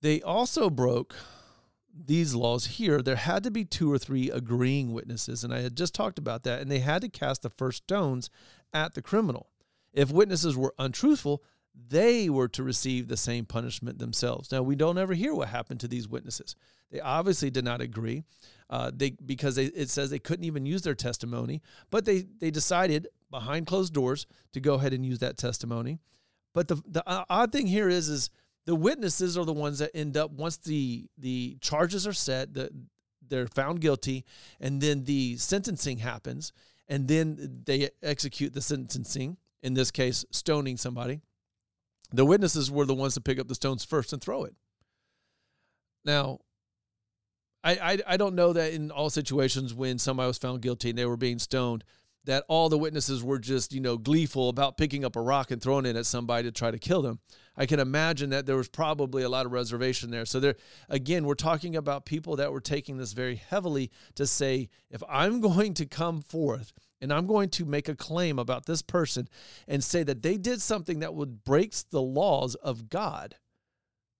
They 0.02 0.23
also 0.23 0.70
broke 0.70 1.14
these 1.92 2.35
laws 2.35 2.66
here. 2.66 3.02
There 3.02 3.16
had 3.16 3.42
to 3.44 3.50
be 3.50 3.64
two 3.64 3.92
or 3.92 3.99
three 3.99 4.30
agreeing 4.30 4.92
witnesses, 4.92 5.44
and 5.44 5.52
I 5.52 5.61
had 5.61 5.76
just 5.76 5.94
talked 5.94 6.18
about 6.18 6.44
that, 6.44 6.61
and 6.61 6.70
they 6.70 6.78
had 6.78 7.02
to 7.02 7.09
cast 7.09 7.42
the 7.42 7.50
first 7.50 7.85
stones 7.85 8.30
at 8.73 8.94
the 8.94 9.02
criminal. 9.02 9.49
If 9.92 10.11
witnesses 10.11 10.56
were 10.56 10.75
untruthful, 10.78 11.42
they 11.75 12.28
were 12.30 12.49
to 12.49 12.62
receive 12.62 13.09
the 13.09 13.16
same 13.16 13.44
punishment 13.44 13.99
themselves. 13.99 14.52
Now, 14.52 14.62
we 14.62 14.76
don't 14.76 14.99
ever 14.99 15.14
hear 15.14 15.35
what 15.35 15.49
happened 15.49 15.80
to 15.80 15.88
these 15.88 16.09
witnesses. 16.09 16.54
They 16.90 17.00
obviously 17.00 17.50
did 17.50 17.64
not 17.64 17.80
agree 17.80 18.25
uh, 18.70 18.90
they 18.94 19.10
because 19.10 19.56
they, 19.56 19.66
it 19.66 19.90
says 19.90 20.10
they 20.10 20.18
couldn't 20.18 20.44
even 20.44 20.64
use 20.64 20.82
their 20.82 20.94
testimony, 20.94 21.60
but 21.90 22.04
they, 22.04 22.24
they 22.38 22.50
decided 22.50 23.08
behind 23.30 23.66
closed 23.66 23.92
doors 23.92 24.26
to 24.52 24.60
go 24.60 24.74
ahead 24.74 24.92
and 24.92 25.04
use 25.04 25.18
that 25.18 25.36
testimony. 25.36 25.98
But 26.54 26.68
the, 26.68 26.82
the 26.86 27.02
odd 27.06 27.52
thing 27.52 27.66
here 27.66 27.88
is, 27.88 28.08
is 28.08 28.30
the 28.66 28.74
witnesses 28.74 29.36
are 29.36 29.44
the 29.44 29.52
ones 29.52 29.80
that 29.80 29.90
end 29.94 30.16
up 30.16 30.30
once 30.30 30.56
the 30.56 31.06
the 31.18 31.58
charges 31.60 32.06
are 32.06 32.12
set, 32.12 32.54
the, 32.54 32.70
they're 33.26 33.46
found 33.46 33.80
guilty, 33.80 34.24
and 34.60 34.80
then 34.80 35.04
the 35.04 35.36
sentencing 35.36 35.98
happens, 35.98 36.52
and 36.88 37.06
then 37.06 37.62
they 37.64 37.90
execute 38.02 38.54
the 38.54 38.62
sentencing. 38.62 39.36
In 39.62 39.74
this 39.74 39.90
case, 39.90 40.24
stoning 40.30 40.78
somebody 40.78 41.20
the 42.12 42.24
witnesses 42.24 42.70
were 42.70 42.84
the 42.84 42.94
ones 42.94 43.14
to 43.14 43.20
pick 43.20 43.38
up 43.38 43.48
the 43.48 43.54
stones 43.54 43.84
first 43.84 44.12
and 44.12 44.20
throw 44.20 44.44
it. 44.44 44.54
Now, 46.04 46.40
I, 47.62 47.73
I, 47.73 47.99
I 48.07 48.17
don't 48.17 48.35
know 48.35 48.52
that 48.52 48.73
in 48.73 48.90
all 48.90 49.11
situations 49.11 49.75
when 49.75 49.99
somebody 49.99 50.26
was 50.26 50.38
found 50.38 50.62
guilty 50.62 50.90
and 50.90 50.99
they 50.99 51.07
were 51.07 51.17
being 51.17 51.38
stoned, 51.38 51.85
that 52.25 52.45
all 52.49 52.69
the 52.69 52.79
witnesses 52.79 53.23
were 53.23 53.38
just, 53.38 53.73
you 53.73 53.81
know, 53.81 53.97
gleeful 53.97 54.49
about 54.49 54.76
picking 54.76 55.05
up 55.05 55.17
a 55.17 55.21
rock 55.21 55.50
and 55.50 55.62
throwing 55.62 55.87
it 55.87 55.97
at 55.97 56.07
somebody 56.07 56.45
to 56.45 56.52
try 56.52 56.71
to 56.71 56.79
kill 56.79 57.02
them. 57.02 57.19
I 57.57 57.67
can 57.67 57.81
imagine 57.81 58.31
that 58.31 58.47
there 58.47 58.57
was 58.57 58.69
probably 58.69 59.23
a 59.23 59.29
lot 59.29 59.47
of 59.47 59.52
reservation 59.52 60.11
there. 60.11 60.26
So 60.26 60.38
there 60.38 60.57
again, 60.88 61.25
we're 61.25 61.35
talking 61.35 61.76
about 61.76 62.05
people 62.05 62.37
that 62.37 62.52
were 62.52 62.61
taking 62.61 62.99
this 62.99 63.12
very 63.12 63.37
heavily 63.37 63.90
to 64.17 64.26
say 64.26 64.69
if 64.90 65.02
I'm 65.09 65.40
going 65.43 65.75
to 65.75 65.87
come 65.87 66.21
forth 66.21 66.73
and 67.00 67.12
I'm 67.12 67.26
going 67.26 67.49
to 67.50 67.64
make 67.64 67.88
a 67.88 67.97
claim 67.97 68.38
about 68.38 68.67
this 68.67 68.83
person 68.83 69.29
and 69.67 69.83
say 69.83 70.02
that 70.02 70.23
they 70.23 70.37
did 70.37 70.61
something 70.61 71.00
that 71.00 71.14
would 71.14 71.45
breaks 71.45 71.83
the 71.83 72.02
laws 72.02 72.55
of 72.57 72.90
God, 72.90 73.37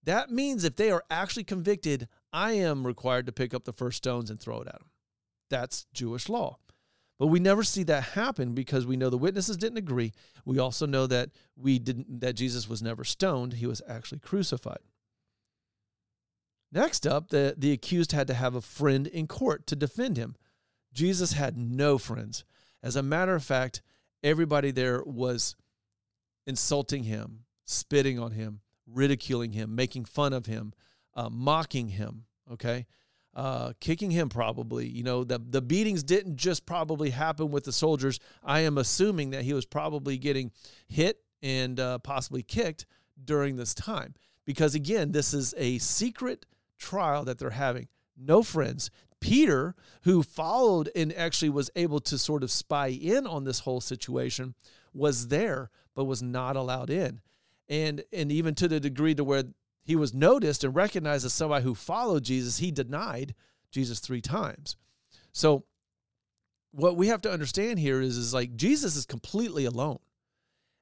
that 0.05 0.31
means 0.31 0.65
if 0.65 0.77
they 0.77 0.91
are 0.91 1.05
actually 1.11 1.45
convicted, 1.45 2.09
I 2.33 2.53
am 2.53 2.87
required 2.87 3.27
to 3.27 3.33
pick 3.33 3.55
up 3.55 3.65
the 3.65 3.73
first 3.73 3.99
stones 3.99 4.31
and 4.31 4.41
throw 4.41 4.61
it 4.61 4.69
at 4.69 4.79
them. 4.79 4.91
That's 5.49 5.87
Jewish 5.93 6.29
law. 6.29 6.59
But 7.19 7.27
we 7.27 7.39
never 7.39 7.63
see 7.63 7.83
that 7.83 8.03
happen 8.03 8.55
because 8.55 8.87
we 8.87 8.97
know 8.97 9.11
the 9.11 9.19
witnesses 9.19 9.59
didn't 9.59 9.77
agree. 9.77 10.13
We 10.47 10.59
also 10.59 10.87
know 10.87 11.07
that 11.07 11.31
we 11.55 11.79
didn't 11.79 12.21
that 12.21 12.33
Jesus 12.33 12.67
was 12.67 12.83
never 12.83 13.05
stoned, 13.05 13.55
he 13.55 13.67
was 13.67 13.83
actually 13.87 14.21
crucified. 14.21 14.79
Next 16.73 17.07
up, 17.07 17.29
the, 17.29 17.55
the 17.59 17.73
accused 17.73 18.13
had 18.13 18.27
to 18.29 18.35
have 18.35 18.55
a 18.55 18.61
friend 18.61 19.07
in 19.07 19.27
court 19.27 19.67
to 19.67 19.77
defend 19.77 20.17
him. 20.17 20.37
Jesus 20.93 21.33
had 21.33 21.59
no 21.59 21.99
friends. 21.99 22.45
As 22.83 22.97
a 22.97 23.03
matter 23.03 23.35
of 23.35 23.45
fact, 23.45 23.83
everybody 24.23 24.71
there 24.71 25.03
was 25.05 25.57
insulting 26.47 27.05
him, 27.05 27.41
spitting 27.67 28.19
on 28.19 28.33
him, 28.33 28.61
ridiculing 28.87 29.53
him, 29.53 29.75
making 29.75 30.05
fun 30.05 30.33
of 30.33 30.47
him, 30.47 30.73
uh, 31.21 31.29
mocking 31.31 31.89
him. 31.89 32.25
Okay 32.53 32.87
uh, 33.35 33.73
kicking 33.81 34.11
him 34.11 34.29
probably. 34.29 34.89
You 34.89 35.03
know, 35.03 35.25
the, 35.25 35.39
the 35.39 35.62
beatings 35.62 36.03
didn't 36.03 36.37
just 36.37 36.67
probably 36.67 37.11
happen 37.11 37.50
with 37.50 37.65
the 37.65 37.73
soldiers. 37.73 38.19
I 38.43 38.61
am 38.61 38.79
assuming 38.79 39.31
that 39.31 39.43
he 39.43 39.53
was 39.53 39.67
probably 39.67 40.19
getting 40.19 40.50
hit 40.89 41.21
and 41.43 41.79
uh, 41.79 41.99
possibly 41.99 42.43
kicked 42.43 42.87
during 43.23 43.57
this 43.57 43.75
time. 43.75 44.15
Because 44.45 44.75
again, 44.75 45.12
this 45.12 45.33
is 45.33 45.55
a 45.57 45.79
secret 45.79 46.47
trial 46.79 47.25
that 47.25 47.39
they're 47.39 47.50
having. 47.50 47.89
No 48.17 48.43
friends. 48.43 48.91
Peter, 49.21 49.75
who 50.03 50.23
followed 50.23 50.91
and 50.97 51.12
actually 51.12 51.50
was 51.50 51.71
able 51.77 52.00
to 52.00 52.17
sort 52.19 52.43
of 52.43 52.50
spy 52.50 52.89
in 52.89 53.27
on 53.27 53.45
this 53.45 53.61
whole 53.61 53.81
situation, 53.81 54.55
was 54.95 55.29
there 55.29 55.71
but 55.95 56.05
was 56.05 56.23
not 56.23 56.57
allowed 56.57 56.91
in. 56.91 57.21
And 57.69 58.03
and 58.12 58.33
even 58.33 58.55
to 58.57 58.67
the 58.67 58.81
degree 58.81 59.15
to 59.15 59.23
where 59.23 59.45
he 59.91 59.97
was 59.97 60.15
noticed 60.15 60.63
and 60.63 60.73
recognized 60.73 61.27
as 61.27 61.33
somebody 61.33 61.65
who 61.65 61.75
followed 61.75 62.23
Jesus. 62.23 62.59
He 62.59 62.71
denied 62.71 63.35
Jesus 63.73 63.99
three 63.99 64.21
times. 64.21 64.77
So, 65.33 65.65
what 66.71 66.97
we 66.97 67.09
have 67.09 67.23
to 67.23 67.33
understand 67.33 67.81
here 67.81 68.01
is, 68.01 68.17
is 68.17 68.33
like 68.33 68.55
Jesus 68.55 68.95
is 68.95 69.05
completely 69.05 69.65
alone. 69.65 69.99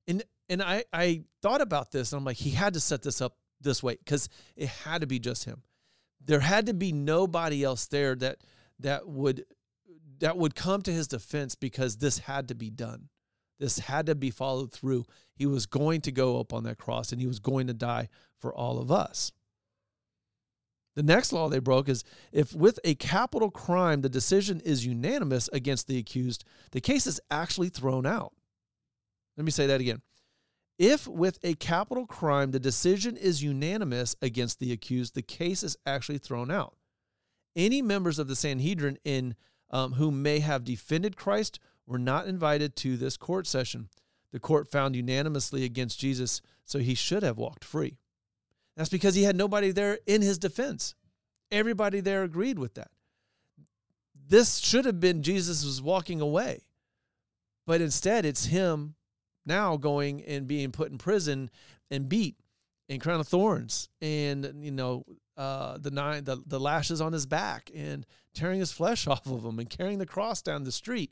And 0.07 0.23
and 0.51 0.63
I, 0.63 0.85
I 0.93 1.23
thought 1.41 1.63
about 1.63 1.91
this 1.91 2.13
and 2.13 2.19
I'm 2.19 2.25
like, 2.27 2.37
he 2.37 2.51
had 2.51 2.75
to 2.75 2.81
set 2.81 3.01
this 3.01 3.23
up 3.23 3.39
this 3.63 3.83
way 3.83 3.97
because 3.97 4.29
it 4.57 4.69
had 4.69 5.01
to 5.01 5.07
be 5.07 5.19
just 5.19 5.47
him. 5.47 5.63
There 6.23 6.41
had 6.41 6.67
to 6.67 6.75
be 6.75 6.93
nobody 6.93 7.65
else 7.65 7.87
there 7.87 8.15
that 8.17 8.37
that 8.81 9.09
would 9.09 9.47
that 10.19 10.37
would 10.37 10.55
come 10.55 10.83
to 10.83 10.93
his 10.93 11.09
defense 11.09 11.55
because 11.55 11.97
this 11.97 12.19
had 12.19 12.49
to 12.49 12.55
be 12.55 12.69
done. 12.69 13.09
This 13.59 13.81
had 13.81 14.07
to 14.07 14.15
be 14.15 14.31
followed 14.31 14.73
through. 14.73 15.05
He 15.35 15.47
was 15.47 15.67
going 15.67 16.01
to 16.03 16.13
go 16.13 16.41
up 16.41 16.53
on 16.53 16.65
that 16.65 16.79
cross 16.79 17.13
and 17.13 17.21
he 17.21 17.27
was 17.27 17.41
going 17.41 17.67
to 17.67 17.75
die 17.75 18.09
for 18.39 18.55
all 18.55 18.79
of 18.79 18.91
us. 18.91 19.33
The 20.95 21.03
next 21.05 21.33
law 21.33 21.49
they 21.49 21.61
broke 21.61 21.89
is 21.89 22.03
if 22.33 22.53
with 22.55 22.81
a 22.83 22.97
capital 22.97 23.51
crime 23.51 24.01
the 24.01 24.09
decision 24.09 24.61
is 24.61 24.85
unanimous 24.85 25.49
against 25.53 25.87
the 25.87 25.97
accused, 25.97 26.45
the 26.73 26.81
case 26.81 27.07
is 27.07 27.21
actually 27.31 27.69
thrown 27.69 28.05
out. 28.05 28.33
Let 29.37 29.45
me 29.45 29.53
say 29.53 29.67
that 29.69 29.81
again. 29.81 30.03
If 30.77 31.07
with 31.07 31.39
a 31.45 31.55
capital 31.55 32.07
crime 32.07 32.51
the 32.51 32.61
decision 32.61 33.17
is 33.17 33.43
unanimous 33.43 34.17
against 34.23 34.59
the 34.59 34.73
accused, 34.73 35.15
the 35.15 35.23
case 35.23 35.63
is 35.63 35.77
actually 35.87 36.19
thrown 36.19 36.51
out. 36.51 36.77
Any 37.55 37.83
members 37.83 38.19
of 38.19 38.29
the 38.29 38.37
Sanhedrin 38.37 38.99
in 39.05 39.37
um, 39.71 39.93
who 39.95 40.11
may 40.11 40.41
have 40.41 40.65
defended 40.65 41.17
Christ 41.17 41.61
were 41.89 41.99
not 41.99 42.27
invited 42.27 42.77
to 42.77 42.97
this 42.97 43.17
court 43.17 43.47
session. 43.47 43.89
The 44.31 44.39
court 44.39 44.71
found 44.71 44.95
unanimously 44.95 45.65
against 45.65 45.99
Jesus, 45.99 46.43
so 46.65 46.79
he 46.79 46.95
should 46.95 47.23
have 47.23 47.39
walked 47.39 47.65
free. 47.65 47.97
That's 48.77 48.91
because 48.91 49.15
he 49.15 49.23
had 49.25 49.37
nobody 49.37 49.73
there 49.73 49.99
in 50.07 50.23
his 50.23 50.39
defense. 50.39 50.95
Everybody 51.51 52.01
there 52.01 52.23
agreed 52.23 52.59
with 52.59 52.75
that. 52.75 52.91
This 54.29 54.59
should 54.59 54.85
have 54.85 55.01
been 55.01 55.23
Jesus 55.23 55.65
was 55.65 55.81
walking 55.81 56.21
away. 56.21 56.61
But 57.67 57.81
instead, 57.81 58.27
it's 58.27 58.47
him 58.47 58.95
now 59.47 59.79
going 59.79 60.23
and 60.25 60.47
being 60.47 60.71
put 60.71 60.91
in 60.91 60.99
prison 60.99 61.51
and 61.91 62.09
beat 62.09 62.37
and 62.89 63.01
crown 63.01 63.21
of 63.21 63.29
thorns 63.29 63.89
and 64.01 64.63
you 64.63 64.71
know 64.71 65.05
uh, 65.37 65.79
the 65.79 65.91
nine 65.91 66.25
the, 66.25 66.43
the 66.47 66.61
lashes 66.61 67.01
on 67.01 67.13
his 67.13 67.27
back 67.27 67.71
and 67.75 68.07
tearing 68.35 68.61
his 68.61 68.73
flesh 68.73 69.07
off 69.09 69.27
of 69.27 69.45
him 69.45 69.59
and 69.59 69.71
carrying 69.71 69.99
the 69.99 70.07
cross 70.07 70.43
down 70.43 70.65
the 70.65 70.73
street 70.73 71.11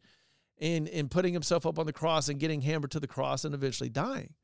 and, 0.60 0.88
and 0.88 1.10
putting 1.10 1.32
himself 1.32 1.66
up 1.66 1.78
on 1.78 1.86
the 1.86 1.92
cross 1.92 2.28
and 2.28 2.40
getting 2.40 2.62
hammered 2.62 2.90
to 2.92 3.00
the 3.00 3.06
cross 3.06 3.44
and 3.44 3.54
eventually 3.54 3.90
dying. 3.90 4.34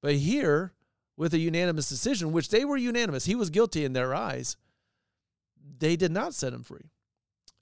But 0.00 0.16
here, 0.16 0.72
with 1.16 1.34
a 1.34 1.38
unanimous 1.38 1.88
decision, 1.88 2.32
which 2.32 2.48
they 2.48 2.64
were 2.64 2.76
unanimous, 2.76 3.26
he 3.26 3.34
was 3.34 3.50
guilty 3.50 3.84
in 3.84 3.92
their 3.92 4.14
eyes, 4.14 4.56
they 5.78 5.96
did 5.96 6.12
not 6.12 6.34
set 6.34 6.52
him 6.52 6.62
free. 6.62 6.90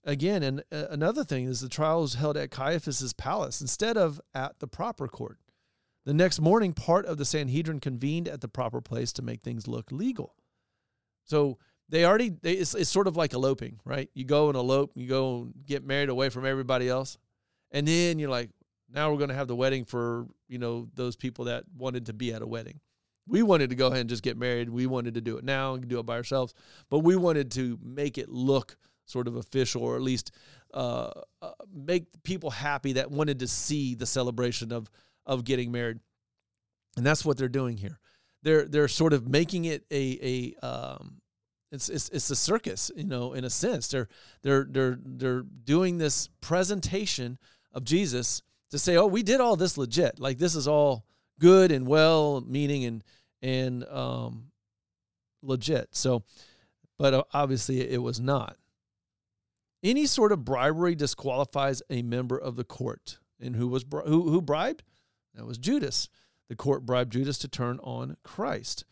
Again, 0.04 0.42
and 0.42 0.62
uh, 0.70 0.84
another 0.90 1.24
thing 1.24 1.46
is 1.46 1.60
the 1.60 1.68
trial 1.68 2.02
was 2.02 2.14
held 2.14 2.36
at 2.36 2.50
Caiaphas's 2.50 3.12
palace 3.12 3.60
instead 3.60 3.96
of 3.96 4.20
at 4.34 4.60
the 4.60 4.68
proper 4.68 5.08
court. 5.08 5.38
The 6.04 6.14
next 6.14 6.40
morning, 6.40 6.72
part 6.72 7.04
of 7.06 7.18
the 7.18 7.24
Sanhedrin 7.24 7.80
convened 7.80 8.28
at 8.28 8.40
the 8.40 8.48
proper 8.48 8.80
place 8.80 9.12
to 9.14 9.22
make 9.22 9.42
things 9.42 9.66
look 9.66 9.90
legal. 9.90 10.36
So 11.24 11.58
they 11.88 12.04
already, 12.04 12.28
they, 12.28 12.52
it's, 12.52 12.74
it's 12.74 12.90
sort 12.90 13.08
of 13.08 13.16
like 13.16 13.32
eloping, 13.32 13.80
right? 13.84 14.08
You 14.14 14.24
go 14.24 14.48
and 14.48 14.56
elope, 14.56 14.92
you 14.94 15.08
go 15.08 15.42
and 15.42 15.54
get 15.66 15.84
married 15.84 16.08
away 16.08 16.28
from 16.28 16.46
everybody 16.46 16.88
else. 16.88 17.18
And 17.70 17.86
then 17.86 18.18
you're 18.18 18.30
like, 18.30 18.50
now 18.92 19.10
we're 19.10 19.18
going 19.18 19.30
to 19.30 19.34
have 19.34 19.48
the 19.48 19.56
wedding 19.56 19.84
for, 19.84 20.26
you 20.48 20.58
know, 20.58 20.88
those 20.94 21.16
people 21.16 21.46
that 21.46 21.64
wanted 21.76 22.06
to 22.06 22.12
be 22.12 22.32
at 22.32 22.42
a 22.42 22.46
wedding. 22.46 22.80
We 23.28 23.42
wanted 23.42 23.70
to 23.70 23.76
go 23.76 23.88
ahead 23.88 24.00
and 24.00 24.08
just 24.08 24.22
get 24.22 24.36
married. 24.36 24.70
We 24.70 24.86
wanted 24.86 25.14
to 25.14 25.20
do 25.20 25.36
it 25.36 25.44
now 25.44 25.74
and 25.74 25.86
do 25.88 25.98
it 25.98 26.06
by 26.06 26.14
ourselves, 26.14 26.54
but 26.88 27.00
we 27.00 27.16
wanted 27.16 27.50
to 27.52 27.78
make 27.82 28.18
it 28.18 28.28
look 28.28 28.76
sort 29.04 29.26
of 29.28 29.36
official 29.36 29.82
or 29.82 29.96
at 29.96 30.02
least 30.02 30.30
uh, 30.74 31.10
uh, 31.42 31.52
make 31.72 32.04
people 32.22 32.50
happy 32.50 32.94
that 32.94 33.10
wanted 33.10 33.40
to 33.40 33.48
see 33.48 33.94
the 33.94 34.06
celebration 34.06 34.72
of 34.72 34.90
of 35.24 35.44
getting 35.44 35.72
married. 35.72 35.98
And 36.96 37.04
that's 37.04 37.24
what 37.24 37.36
they're 37.36 37.48
doing 37.48 37.76
here. 37.76 37.98
They're 38.42 38.66
they're 38.66 38.88
sort 38.88 39.12
of 39.12 39.28
making 39.28 39.64
it 39.64 39.84
a 39.90 40.54
a 40.62 40.66
um, 40.66 41.20
it's, 41.72 41.88
it's 41.88 42.08
it's 42.10 42.30
a 42.30 42.36
circus, 42.36 42.90
you 42.96 43.06
know, 43.06 43.32
in 43.32 43.44
a 43.44 43.50
sense. 43.50 43.88
They're 43.88 44.08
they're 44.42 44.66
they're 44.68 44.98
they're 45.04 45.42
doing 45.42 45.98
this 45.98 46.28
presentation 46.40 47.38
of 47.76 47.84
Jesus 47.84 48.42
to 48.70 48.78
say, 48.78 48.96
"Oh, 48.96 49.06
we 49.06 49.22
did 49.22 49.40
all 49.40 49.54
this 49.54 49.78
legit. 49.78 50.18
Like 50.18 50.38
this 50.38 50.56
is 50.56 50.66
all 50.66 51.04
good 51.38 51.70
and 51.70 51.86
well 51.86 52.40
meaning 52.40 52.84
and 52.84 53.04
and 53.42 53.84
um, 53.84 54.46
legit." 55.42 55.94
So, 55.94 56.24
but 56.98 57.14
uh, 57.14 57.22
obviously 57.32 57.88
it 57.88 58.02
was 58.02 58.18
not. 58.18 58.56
Any 59.82 60.06
sort 60.06 60.32
of 60.32 60.44
bribery 60.44 60.94
disqualifies 60.94 61.82
a 61.90 62.02
member 62.02 62.36
of 62.36 62.56
the 62.56 62.64
court. 62.64 63.18
And 63.38 63.54
who 63.54 63.68
was 63.68 63.84
who 63.90 64.30
who 64.30 64.40
bribed? 64.40 64.82
That 65.34 65.46
was 65.46 65.58
Judas. 65.58 66.08
The 66.48 66.56
court 66.56 66.86
bribed 66.86 67.12
Judas 67.12 67.38
to 67.38 67.48
turn 67.48 67.78
on 67.82 68.16
Christ. 68.22 68.84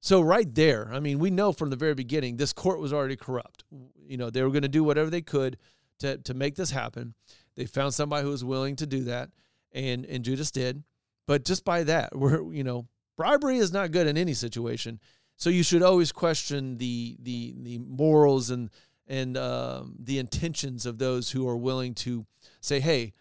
So 0.00 0.20
right 0.20 0.52
there, 0.52 0.90
I 0.92 0.98
mean, 0.98 1.20
we 1.20 1.30
know 1.30 1.52
from 1.52 1.70
the 1.70 1.76
very 1.76 1.94
beginning 1.94 2.36
this 2.36 2.52
court 2.52 2.80
was 2.80 2.92
already 2.92 3.14
corrupt. 3.14 3.62
You 4.04 4.16
know, 4.16 4.30
they 4.30 4.42
were 4.42 4.50
going 4.50 4.62
to 4.62 4.68
do 4.68 4.82
whatever 4.82 5.10
they 5.10 5.20
could 5.20 5.58
to 6.00 6.18
to 6.18 6.34
make 6.34 6.56
this 6.56 6.70
happen. 6.70 7.14
They 7.56 7.66
found 7.66 7.94
somebody 7.94 8.24
who 8.24 8.30
was 8.30 8.44
willing 8.44 8.76
to 8.76 8.86
do 8.86 9.04
that, 9.04 9.30
and 9.72 10.04
and 10.06 10.24
Judas 10.24 10.50
did. 10.50 10.82
But 11.26 11.44
just 11.44 11.64
by 11.64 11.84
that, 11.84 12.16
we're 12.16 12.52
you 12.52 12.64
know 12.64 12.86
bribery 13.16 13.58
is 13.58 13.72
not 13.72 13.92
good 13.92 14.06
in 14.06 14.16
any 14.16 14.34
situation. 14.34 15.00
So 15.36 15.50
you 15.50 15.62
should 15.62 15.82
always 15.82 16.12
question 16.12 16.78
the 16.78 17.16
the 17.20 17.54
the 17.58 17.78
morals 17.78 18.50
and 18.50 18.70
and 19.06 19.36
um, 19.36 19.96
the 19.98 20.18
intentions 20.18 20.86
of 20.86 20.98
those 20.98 21.30
who 21.30 21.48
are 21.48 21.56
willing 21.56 21.94
to 21.94 22.24
say, 22.60 22.80
hey, 22.80 23.12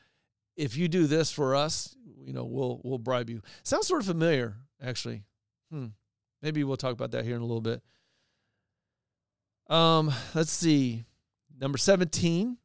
if 0.56 0.78
you 0.78 0.88
do 0.88 1.08
this 1.08 1.32
for 1.32 1.56
us, 1.56 1.96
you 2.24 2.34
know, 2.34 2.46
we'll 2.46 2.80
we'll 2.84 3.00
bribe 3.00 3.30
you. 3.30 3.42
Sounds 3.64 3.88
sort 3.88 4.02
of 4.02 4.08
familiar, 4.08 4.56
actually. 4.82 5.24
Hmm. 5.72 5.88
Maybe 6.42 6.64
we'll 6.64 6.78
talk 6.78 6.94
about 6.94 7.12
that 7.12 7.26
here 7.26 7.36
in 7.36 7.42
a 7.42 7.46
little 7.46 7.62
bit. 7.62 7.82
Um, 9.68 10.12
let's 10.34 10.52
see. 10.52 11.06
Number 11.60 11.78
17, 11.78 12.58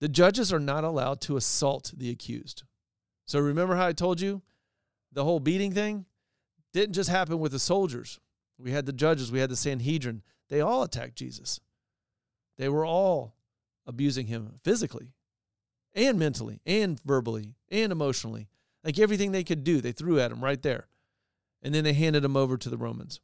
the 0.00 0.08
judges 0.08 0.52
are 0.52 0.60
not 0.60 0.84
allowed 0.84 1.20
to 1.22 1.36
assault 1.36 1.92
the 1.96 2.10
accused. 2.10 2.62
So 3.24 3.38
remember 3.40 3.76
how 3.76 3.86
I 3.86 3.92
told 3.92 4.20
you 4.20 4.42
the 5.12 5.24
whole 5.24 5.40
beating 5.40 5.72
thing 5.72 6.06
didn't 6.72 6.94
just 6.94 7.10
happen 7.10 7.38
with 7.38 7.52
the 7.52 7.58
soldiers. 7.58 8.20
We 8.58 8.72
had 8.72 8.86
the 8.86 8.92
judges, 8.92 9.32
we 9.32 9.40
had 9.40 9.50
the 9.50 9.56
Sanhedrin. 9.56 10.22
They 10.48 10.60
all 10.60 10.82
attacked 10.82 11.16
Jesus. 11.16 11.60
They 12.56 12.68
were 12.68 12.86
all 12.86 13.34
abusing 13.86 14.26
him 14.26 14.60
physically. 14.62 15.12
and 15.94 16.18
mentally 16.18 16.60
and 16.66 17.00
verbally 17.04 17.54
and 17.70 17.92
emotionally. 17.92 18.48
Like 18.84 18.98
everything 18.98 19.32
they 19.32 19.44
could 19.44 19.64
do, 19.64 19.80
they 19.80 19.92
threw 19.92 20.20
at 20.20 20.30
him 20.30 20.42
right 20.42 20.62
there. 20.62 20.86
And 21.62 21.74
then 21.74 21.84
they 21.84 21.92
handed 21.92 22.24
him 22.24 22.36
over 22.36 22.56
to 22.56 22.70
the 22.70 22.76
Romans. 22.76 23.20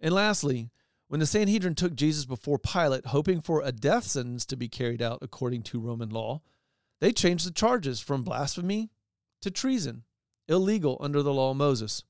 And 0.00 0.14
lastly, 0.14 0.70
when 1.08 1.20
the 1.20 1.26
Sanhedrin 1.26 1.74
took 1.74 1.94
Jesus 1.94 2.24
before 2.24 2.58
Pilate, 2.58 3.06
hoping 3.06 3.40
for 3.40 3.60
a 3.62 3.72
death 3.72 4.04
sentence 4.04 4.44
to 4.46 4.56
be 4.56 4.68
carried 4.68 5.02
out 5.02 5.18
according 5.22 5.62
to 5.64 5.80
Roman 5.80 6.10
law, 6.10 6.40
they 7.00 7.12
changed 7.12 7.46
the 7.46 7.52
charges 7.52 8.00
from 8.00 8.22
blasphemy 8.22 8.90
to 9.42 9.50
treason, 9.50 10.04
illegal 10.48 10.96
under 11.00 11.22
the 11.22 11.32
law 11.32 11.50
of 11.50 11.56
Moses. 11.56 12.04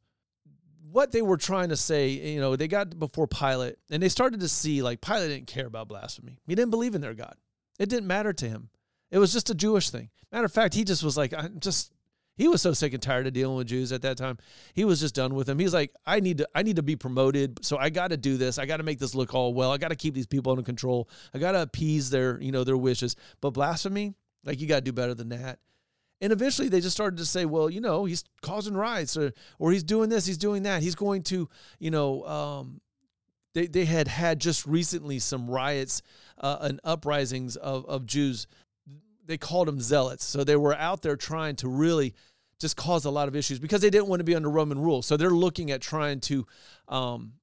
What 0.90 1.10
they 1.10 1.22
were 1.22 1.36
trying 1.36 1.70
to 1.70 1.76
say, 1.76 2.08
you 2.08 2.40
know, 2.40 2.54
they 2.54 2.68
got 2.68 2.98
before 2.98 3.26
Pilate 3.26 3.76
and 3.90 4.02
they 4.02 4.08
started 4.08 4.40
to 4.40 4.48
see 4.48 4.82
like 4.82 5.00
Pilate 5.00 5.30
didn't 5.30 5.48
care 5.48 5.66
about 5.66 5.88
blasphemy. 5.88 6.38
He 6.46 6.54
didn't 6.54 6.70
believe 6.70 6.94
in 6.94 7.00
their 7.00 7.14
God. 7.14 7.34
It 7.80 7.88
didn't 7.88 8.06
matter 8.06 8.32
to 8.32 8.48
him. 8.48 8.68
It 9.10 9.18
was 9.18 9.32
just 9.32 9.50
a 9.50 9.54
Jewish 9.54 9.90
thing. 9.90 10.10
Matter 10.30 10.44
of 10.44 10.52
fact, 10.52 10.74
he 10.74 10.84
just 10.84 11.02
was 11.02 11.16
like, 11.16 11.32
I'm 11.32 11.58
just 11.58 11.92
he 12.36 12.48
was 12.48 12.60
so 12.60 12.72
sick 12.72 12.92
and 12.92 13.02
tired 13.02 13.26
of 13.26 13.32
dealing 13.32 13.56
with 13.56 13.68
Jews 13.68 13.92
at 13.92 14.02
that 14.02 14.16
time. 14.16 14.38
He 14.74 14.84
was 14.84 15.00
just 15.00 15.14
done 15.14 15.34
with 15.34 15.46
them. 15.46 15.58
He's 15.58 15.74
like, 15.74 15.92
I 16.04 16.20
need 16.20 16.38
to, 16.38 16.48
I 16.54 16.62
need 16.62 16.76
to 16.76 16.82
be 16.82 16.96
promoted. 16.96 17.64
So 17.64 17.76
I 17.76 17.90
got 17.90 18.08
to 18.08 18.16
do 18.16 18.36
this. 18.36 18.58
I 18.58 18.66
got 18.66 18.78
to 18.78 18.82
make 18.82 18.98
this 18.98 19.14
look 19.14 19.34
all 19.34 19.54
well. 19.54 19.70
I 19.70 19.78
got 19.78 19.88
to 19.88 19.96
keep 19.96 20.14
these 20.14 20.26
people 20.26 20.52
under 20.52 20.64
control. 20.64 21.08
I 21.32 21.38
got 21.38 21.52
to 21.52 21.62
appease 21.62 22.10
their, 22.10 22.40
you 22.40 22.50
know, 22.50 22.64
their 22.64 22.76
wishes. 22.76 23.14
But 23.40 23.50
blasphemy, 23.50 24.14
like 24.44 24.60
you 24.60 24.66
got 24.66 24.76
to 24.76 24.80
do 24.82 24.92
better 24.92 25.14
than 25.14 25.28
that. 25.30 25.58
And 26.20 26.32
eventually 26.32 26.68
they 26.68 26.80
just 26.80 26.96
started 26.96 27.18
to 27.18 27.26
say, 27.26 27.44
well, 27.44 27.68
you 27.68 27.80
know, 27.80 28.04
he's 28.04 28.24
causing 28.40 28.74
riots 28.74 29.16
or, 29.16 29.32
or 29.58 29.72
he's 29.72 29.84
doing 29.84 30.08
this, 30.08 30.26
he's 30.26 30.38
doing 30.38 30.62
that. 30.62 30.82
He's 30.82 30.94
going 30.94 31.22
to, 31.24 31.48
you 31.78 31.90
know, 31.90 32.24
um, 32.24 32.80
they, 33.52 33.66
they 33.66 33.84
had 33.84 34.08
had 34.08 34.40
just 34.40 34.66
recently 34.66 35.18
some 35.18 35.48
riots 35.48 36.02
uh, 36.38 36.58
and 36.62 36.80
uprisings 36.82 37.56
of, 37.56 37.86
of 37.86 38.06
Jews 38.06 38.46
they 39.26 39.38
called 39.38 39.68
them 39.68 39.80
zealots. 39.80 40.24
So 40.24 40.44
they 40.44 40.56
were 40.56 40.74
out 40.74 41.02
there 41.02 41.16
trying 41.16 41.56
to 41.56 41.68
really 41.68 42.14
just 42.60 42.76
cause 42.76 43.04
a 43.04 43.10
lot 43.10 43.28
of 43.28 43.36
issues 43.36 43.58
because 43.58 43.80
they 43.80 43.90
didn't 43.90 44.08
want 44.08 44.20
to 44.20 44.24
be 44.24 44.34
under 44.34 44.50
Roman 44.50 44.78
rule. 44.78 45.02
So 45.02 45.16
they're 45.16 45.30
looking 45.30 45.70
at 45.70 45.80
trying 45.80 46.20
to 46.20 46.46
um, 46.88 47.34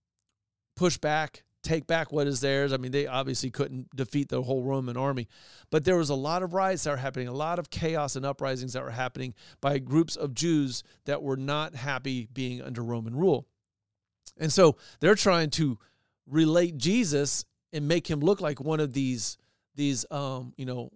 push 0.75 0.97
back, 0.97 1.43
take 1.63 1.85
back 1.85 2.11
what 2.11 2.27
is 2.27 2.39
theirs. 2.39 2.73
I 2.73 2.77
mean, 2.77 2.91
they 2.91 3.07
obviously 3.07 3.51
couldn't 3.51 3.95
defeat 3.95 4.29
the 4.29 4.41
whole 4.41 4.63
Roman 4.63 4.97
army, 4.97 5.27
but 5.69 5.83
there 5.85 5.97
was 5.97 6.09
a 6.09 6.15
lot 6.15 6.43
of 6.43 6.53
riots 6.53 6.83
that 6.83 6.91
were 6.91 6.97
happening, 6.97 7.27
a 7.27 7.33
lot 7.33 7.59
of 7.59 7.69
chaos 7.69 8.15
and 8.15 8.25
uprisings 8.25 8.73
that 8.73 8.83
were 8.83 8.91
happening 8.91 9.33
by 9.59 9.77
groups 9.79 10.15
of 10.15 10.33
Jews 10.33 10.83
that 11.05 11.21
were 11.21 11.37
not 11.37 11.75
happy 11.75 12.27
being 12.33 12.61
under 12.61 12.83
Roman 12.83 13.15
rule. 13.15 13.47
And 14.39 14.51
so 14.51 14.77
they're 15.01 15.15
trying 15.15 15.49
to 15.51 15.77
relate 16.25 16.77
Jesus 16.77 17.45
and 17.73 17.87
make 17.87 18.09
him 18.09 18.19
look 18.19 18.41
like 18.41 18.59
one 18.59 18.79
of 18.79 18.93
these 18.93 19.37
these 19.75 20.05
um, 20.11 20.53
you 20.57 20.65
know 20.65 20.91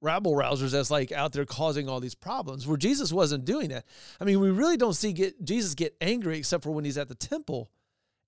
rabble 0.00 0.34
rousers 0.34 0.70
that's 0.70 0.90
like 0.90 1.12
out 1.12 1.32
there 1.32 1.44
causing 1.44 1.88
all 1.88 2.00
these 2.00 2.14
problems 2.14 2.66
where 2.66 2.76
Jesus 2.76 3.12
wasn't 3.12 3.44
doing 3.44 3.68
that. 3.68 3.84
I 4.20 4.24
mean, 4.24 4.40
we 4.40 4.50
really 4.50 4.76
don't 4.76 4.94
see 4.94 5.12
get 5.12 5.42
Jesus 5.44 5.74
get 5.74 5.94
angry 6.00 6.38
except 6.38 6.62
for 6.62 6.70
when 6.70 6.84
he's 6.84 6.98
at 6.98 7.08
the 7.08 7.14
temple. 7.14 7.70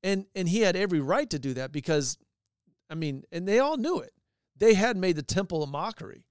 And 0.03 0.27
and 0.35 0.49
he 0.49 0.61
had 0.61 0.77
every 0.77 1.01
right 1.01 1.29
to 1.31 1.39
do 1.39 1.55
that 1.55 1.73
because 1.73 2.19
I 2.91 2.95
mean, 2.95 3.25
and 3.33 3.47
they 3.47 3.59
all 3.59 3.77
knew 3.77 4.01
it. 4.01 4.13
They 4.57 4.75
had 4.75 4.97
made 4.97 5.17
the 5.17 5.23
temple 5.23 5.63
a 5.63 5.67
mockery. 5.67 6.25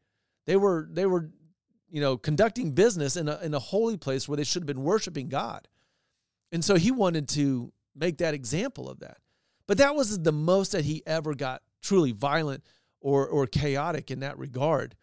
They 0.46 0.56
were 0.56 0.88
they 0.92 1.06
were 1.06 1.32
you 1.92 2.00
know, 2.00 2.18
conducting 2.18 2.72
business 2.72 3.18
in 3.18 3.28
a 3.28 3.38
in 3.44 3.54
a 3.54 3.60
holy 3.60 3.98
place 3.98 4.28
where 4.28 4.38
they 4.38 4.46
should 4.46 4.64
have 4.64 4.68
been 4.68 4.84
worshiping 4.84 5.28
God. 5.28 5.68
And 6.52 6.64
so 6.64 6.76
he 6.76 6.90
wanted 6.90 7.28
to 7.30 7.72
make 7.96 8.18
that 8.18 8.34
example 8.34 8.90
of 8.90 9.00
that. 9.00 9.18
But 9.68 9.78
that 9.78 9.94
was 9.94 10.20
the 10.20 10.32
most 10.32 10.72
that 10.72 10.86
he 10.86 11.04
ever 11.06 11.36
got 11.36 11.62
truly 11.82 12.14
violent 12.14 12.64
or 13.02 13.28
or 13.28 13.46
chaotic 13.46 14.10
in 14.10 14.22
that 14.22 14.38
regard. 14.38 14.96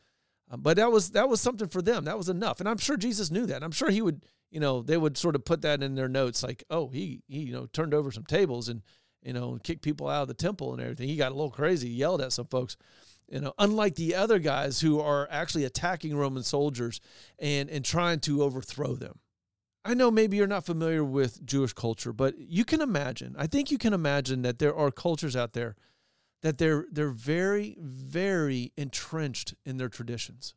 Um, 0.50 0.60
but 0.60 0.76
that 0.76 0.90
was 0.90 1.10
that 1.10 1.28
was 1.28 1.40
something 1.40 1.68
for 1.68 1.82
them. 1.82 2.04
That 2.04 2.16
was 2.16 2.28
enough, 2.28 2.60
and 2.60 2.68
I'm 2.68 2.78
sure 2.78 2.96
Jesus 2.96 3.30
knew 3.30 3.46
that. 3.46 3.62
I'm 3.62 3.70
sure 3.70 3.90
he 3.90 4.02
would, 4.02 4.24
you 4.50 4.60
know, 4.60 4.82
they 4.82 4.96
would 4.96 5.18
sort 5.18 5.34
of 5.34 5.44
put 5.44 5.62
that 5.62 5.82
in 5.82 5.94
their 5.94 6.08
notes, 6.08 6.42
like, 6.42 6.64
oh, 6.70 6.88
he 6.88 7.22
he 7.28 7.40
you 7.40 7.52
know 7.52 7.66
turned 7.66 7.94
over 7.94 8.10
some 8.10 8.24
tables 8.24 8.68
and 8.68 8.82
you 9.22 9.32
know 9.32 9.58
kicked 9.62 9.82
people 9.82 10.08
out 10.08 10.22
of 10.22 10.28
the 10.28 10.34
temple 10.34 10.72
and 10.72 10.80
everything. 10.80 11.08
He 11.08 11.16
got 11.16 11.32
a 11.32 11.34
little 11.34 11.50
crazy, 11.50 11.88
yelled 11.88 12.22
at 12.22 12.32
some 12.32 12.46
folks. 12.46 12.76
You 13.30 13.40
know, 13.40 13.52
unlike 13.58 13.96
the 13.96 14.14
other 14.14 14.38
guys 14.38 14.80
who 14.80 15.00
are 15.00 15.28
actually 15.30 15.64
attacking 15.64 16.16
Roman 16.16 16.42
soldiers 16.42 17.00
and 17.38 17.68
and 17.68 17.84
trying 17.84 18.20
to 18.20 18.42
overthrow 18.42 18.94
them. 18.94 19.18
I 19.84 19.94
know 19.94 20.10
maybe 20.10 20.36
you're 20.36 20.46
not 20.46 20.66
familiar 20.66 21.04
with 21.04 21.44
Jewish 21.46 21.72
culture, 21.72 22.12
but 22.12 22.36
you 22.38 22.64
can 22.64 22.80
imagine. 22.80 23.34
I 23.38 23.46
think 23.46 23.70
you 23.70 23.78
can 23.78 23.94
imagine 23.94 24.42
that 24.42 24.58
there 24.58 24.74
are 24.74 24.90
cultures 24.90 25.36
out 25.36 25.52
there 25.52 25.76
that 26.42 26.58
they're 26.58 26.86
they're 26.90 27.10
very 27.10 27.76
very 27.80 28.72
entrenched 28.76 29.54
in 29.64 29.78
their 29.78 29.88
traditions. 29.88 30.54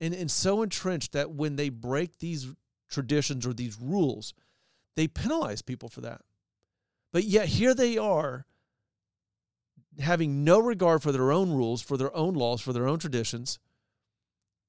And 0.00 0.14
and 0.14 0.30
so 0.30 0.62
entrenched 0.62 1.12
that 1.12 1.30
when 1.30 1.56
they 1.56 1.68
break 1.68 2.18
these 2.18 2.48
traditions 2.88 3.46
or 3.46 3.52
these 3.52 3.78
rules 3.80 4.34
they 4.96 5.06
penalize 5.06 5.62
people 5.62 5.88
for 5.88 6.00
that. 6.00 6.22
But 7.12 7.24
yet 7.24 7.46
here 7.48 7.74
they 7.74 7.96
are 7.96 8.46
having 10.00 10.44
no 10.44 10.58
regard 10.58 11.02
for 11.02 11.12
their 11.12 11.32
own 11.32 11.52
rules 11.52 11.82
for 11.82 11.96
their 11.96 12.14
own 12.14 12.34
laws 12.34 12.60
for 12.60 12.72
their 12.72 12.86
own 12.86 12.98
traditions 12.98 13.58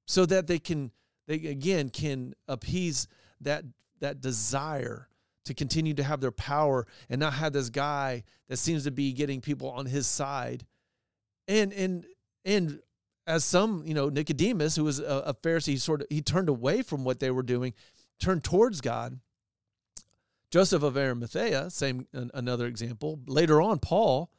so 0.06 0.26
that 0.26 0.48
they 0.48 0.60
can 0.60 0.92
they 1.28 1.36
again 1.36 1.90
can 1.90 2.34
appease 2.48 3.08
that 3.42 3.64
that 4.00 4.22
desire 4.22 5.09
to 5.46 5.54
continue 5.54 5.94
to 5.94 6.04
have 6.04 6.22
their 6.22 6.32
power 6.32 6.86
and 7.10 7.20
not 7.20 7.34
have 7.34 7.54
this 7.54 7.70
guy 7.70 8.24
that 8.48 8.58
seems 8.58 8.84
to 8.84 8.92
be 8.92 9.14
getting 9.14 9.42
people 9.42 9.70
on 9.70 9.86
his 9.86 10.08
side. 10.08 10.66
And 11.48 11.74
and 11.74 12.06
and 12.46 12.80
as 13.26 13.46
some, 13.46 13.84
you 13.86 13.94
know, 13.94 14.10
Nicodemus, 14.10 14.76
who 14.76 14.84
was 14.84 15.00
a, 15.00 15.24
a 15.28 15.34
Pharisee, 15.34 15.80
sort 15.80 16.02
of 16.02 16.08
he 16.10 16.22
turned 16.22 16.50
away 16.50 16.82
from 16.82 17.04
what 17.04 17.20
they 17.20 17.32
were 17.32 17.44
doing, 17.44 17.74
turned 18.20 18.44
towards 18.44 18.82
God. 18.82 19.20
Joseph 20.52 20.82
of 20.82 20.98
Arimathea, 20.98 21.70
same 21.70 22.08
another 22.12 22.66
example. 22.66 23.20
Later 23.28 23.62
on, 23.62 23.78
Paul, 23.78 24.32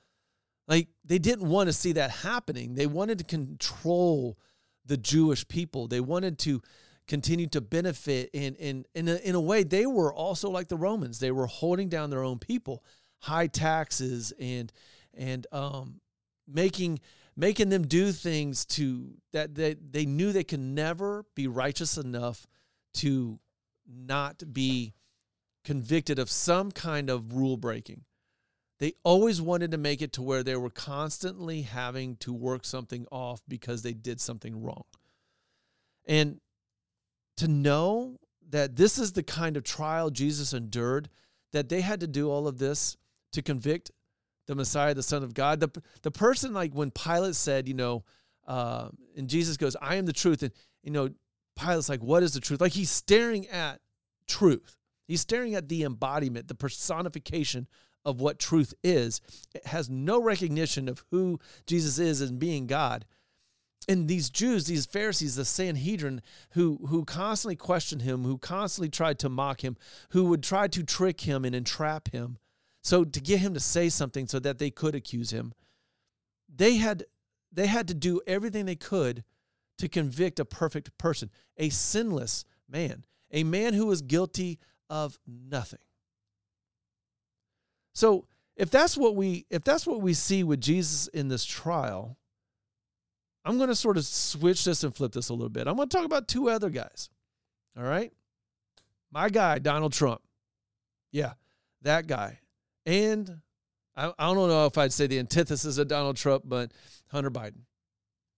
like 0.66 0.88
they 1.04 1.18
didn't 1.18 1.48
want 1.48 1.68
to 1.68 1.72
see 1.72 1.92
that 1.92 2.10
happening. 2.10 2.74
They 2.74 2.86
wanted 2.86 3.18
to 3.18 3.24
control 3.24 4.36
the 4.84 4.96
Jewish 4.96 5.46
people. 5.46 5.86
They 5.86 6.00
wanted 6.00 6.38
to 6.40 6.62
continue 7.10 7.48
to 7.48 7.60
benefit 7.60 8.30
in 8.32 8.54
in 8.54 8.86
in 8.94 9.08
a, 9.08 9.16
in 9.16 9.34
a 9.34 9.40
way 9.40 9.64
they 9.64 9.84
were 9.84 10.14
also 10.14 10.48
like 10.48 10.68
the 10.68 10.76
Romans. 10.76 11.18
They 11.18 11.32
were 11.32 11.48
holding 11.48 11.88
down 11.88 12.08
their 12.08 12.22
own 12.22 12.38
people 12.38 12.84
high 13.18 13.48
taxes 13.48 14.32
and 14.40 14.72
and 15.12 15.46
um 15.52 16.00
making 16.46 17.00
making 17.36 17.68
them 17.68 17.86
do 17.86 18.12
things 18.12 18.64
to 18.64 19.10
that 19.32 19.56
they, 19.56 19.74
they 19.74 20.06
knew 20.06 20.32
they 20.32 20.44
could 20.44 20.60
never 20.60 21.24
be 21.34 21.48
righteous 21.48 21.98
enough 21.98 22.46
to 22.94 23.40
not 23.88 24.42
be 24.52 24.94
convicted 25.64 26.20
of 26.20 26.30
some 26.30 26.70
kind 26.70 27.10
of 27.10 27.34
rule 27.34 27.56
breaking. 27.56 28.04
They 28.78 28.94
always 29.02 29.42
wanted 29.42 29.72
to 29.72 29.78
make 29.78 30.00
it 30.00 30.12
to 30.14 30.22
where 30.22 30.44
they 30.44 30.56
were 30.56 30.70
constantly 30.70 31.62
having 31.62 32.16
to 32.16 32.32
work 32.32 32.64
something 32.64 33.04
off 33.10 33.42
because 33.48 33.82
they 33.82 33.92
did 33.94 34.20
something 34.20 34.62
wrong. 34.62 34.84
And 36.06 36.40
to 37.40 37.48
know 37.48 38.18
that 38.50 38.76
this 38.76 38.98
is 38.98 39.12
the 39.12 39.22
kind 39.22 39.56
of 39.56 39.64
trial 39.64 40.10
Jesus 40.10 40.52
endured, 40.52 41.08
that 41.52 41.70
they 41.70 41.80
had 41.80 42.00
to 42.00 42.06
do 42.06 42.30
all 42.30 42.46
of 42.46 42.58
this 42.58 42.98
to 43.32 43.40
convict 43.40 43.90
the 44.46 44.54
Messiah, 44.54 44.92
the 44.92 45.02
Son 45.02 45.22
of 45.22 45.32
God. 45.32 45.58
The, 45.58 45.82
the 46.02 46.10
person, 46.10 46.52
like 46.52 46.74
when 46.74 46.90
Pilate 46.90 47.34
said, 47.34 47.66
you 47.66 47.72
know, 47.72 48.04
uh, 48.46 48.88
and 49.16 49.26
Jesus 49.26 49.56
goes, 49.56 49.74
I 49.80 49.94
am 49.94 50.04
the 50.04 50.12
truth. 50.12 50.42
And, 50.42 50.52
you 50.82 50.90
know, 50.90 51.08
Pilate's 51.56 51.88
like, 51.88 52.02
what 52.02 52.22
is 52.22 52.34
the 52.34 52.40
truth? 52.40 52.60
Like 52.60 52.72
he's 52.72 52.90
staring 52.90 53.48
at 53.48 53.80
truth. 54.26 54.76
He's 55.08 55.22
staring 55.22 55.54
at 55.54 55.70
the 55.70 55.84
embodiment, 55.84 56.46
the 56.46 56.54
personification 56.54 57.68
of 58.04 58.20
what 58.20 58.38
truth 58.38 58.74
is. 58.84 59.22
It 59.54 59.66
has 59.66 59.88
no 59.88 60.20
recognition 60.20 60.90
of 60.90 61.04
who 61.10 61.40
Jesus 61.66 61.98
is 61.98 62.20
as 62.20 62.32
being 62.32 62.66
God 62.66 63.06
and 63.90 64.06
these 64.06 64.30
Jews, 64.30 64.66
these 64.66 64.86
Pharisees, 64.86 65.34
the 65.34 65.44
Sanhedrin, 65.44 66.22
who 66.50 66.78
who 66.86 67.04
constantly 67.04 67.56
questioned 67.56 68.02
him, 68.02 68.22
who 68.22 68.38
constantly 68.38 68.88
tried 68.88 69.18
to 69.18 69.28
mock 69.28 69.62
him, 69.62 69.76
who 70.10 70.26
would 70.26 70.44
try 70.44 70.68
to 70.68 70.84
trick 70.84 71.22
him 71.22 71.44
and 71.44 71.56
entrap 71.56 72.12
him, 72.12 72.38
so 72.82 73.04
to 73.04 73.20
get 73.20 73.40
him 73.40 73.52
to 73.52 73.60
say 73.60 73.88
something 73.88 74.28
so 74.28 74.38
that 74.38 74.58
they 74.58 74.70
could 74.70 74.94
accuse 74.94 75.30
him, 75.30 75.52
they 76.48 76.76
had 76.76 77.04
they 77.50 77.66
had 77.66 77.88
to 77.88 77.94
do 77.94 78.20
everything 78.28 78.64
they 78.64 78.76
could 78.76 79.24
to 79.78 79.88
convict 79.88 80.38
a 80.38 80.44
perfect 80.44 80.96
person, 80.96 81.28
a 81.56 81.68
sinless 81.68 82.44
man, 82.68 83.04
a 83.32 83.42
man 83.42 83.74
who 83.74 83.86
was 83.86 84.02
guilty 84.02 84.60
of 84.88 85.18
nothing. 85.26 85.80
So 87.92 88.28
if 88.54 88.70
that's 88.70 88.96
what 88.96 89.16
we 89.16 89.46
if 89.50 89.64
that's 89.64 89.84
what 89.84 90.00
we 90.00 90.14
see 90.14 90.44
with 90.44 90.60
Jesus 90.60 91.08
in 91.08 91.26
this 91.26 91.44
trial, 91.44 92.18
I'm 93.44 93.56
going 93.56 93.68
to 93.68 93.74
sort 93.74 93.96
of 93.96 94.04
switch 94.04 94.64
this 94.64 94.84
and 94.84 94.94
flip 94.94 95.12
this 95.12 95.28
a 95.28 95.34
little 95.34 95.48
bit. 95.48 95.66
I'm 95.66 95.76
going 95.76 95.88
to 95.88 95.96
talk 95.96 96.04
about 96.04 96.28
two 96.28 96.50
other 96.50 96.70
guys. 96.70 97.08
All 97.76 97.84
right. 97.84 98.12
My 99.10 99.28
guy, 99.28 99.58
Donald 99.58 99.92
Trump. 99.92 100.20
Yeah, 101.10 101.32
that 101.82 102.06
guy. 102.06 102.38
And 102.86 103.40
I, 103.96 104.12
I 104.18 104.26
don't 104.26 104.48
know 104.48 104.66
if 104.66 104.78
I'd 104.78 104.92
say 104.92 105.06
the 105.06 105.18
antithesis 105.18 105.78
of 105.78 105.88
Donald 105.88 106.16
Trump, 106.16 106.44
but 106.46 106.72
Hunter 107.08 107.30
Biden. 107.30 107.62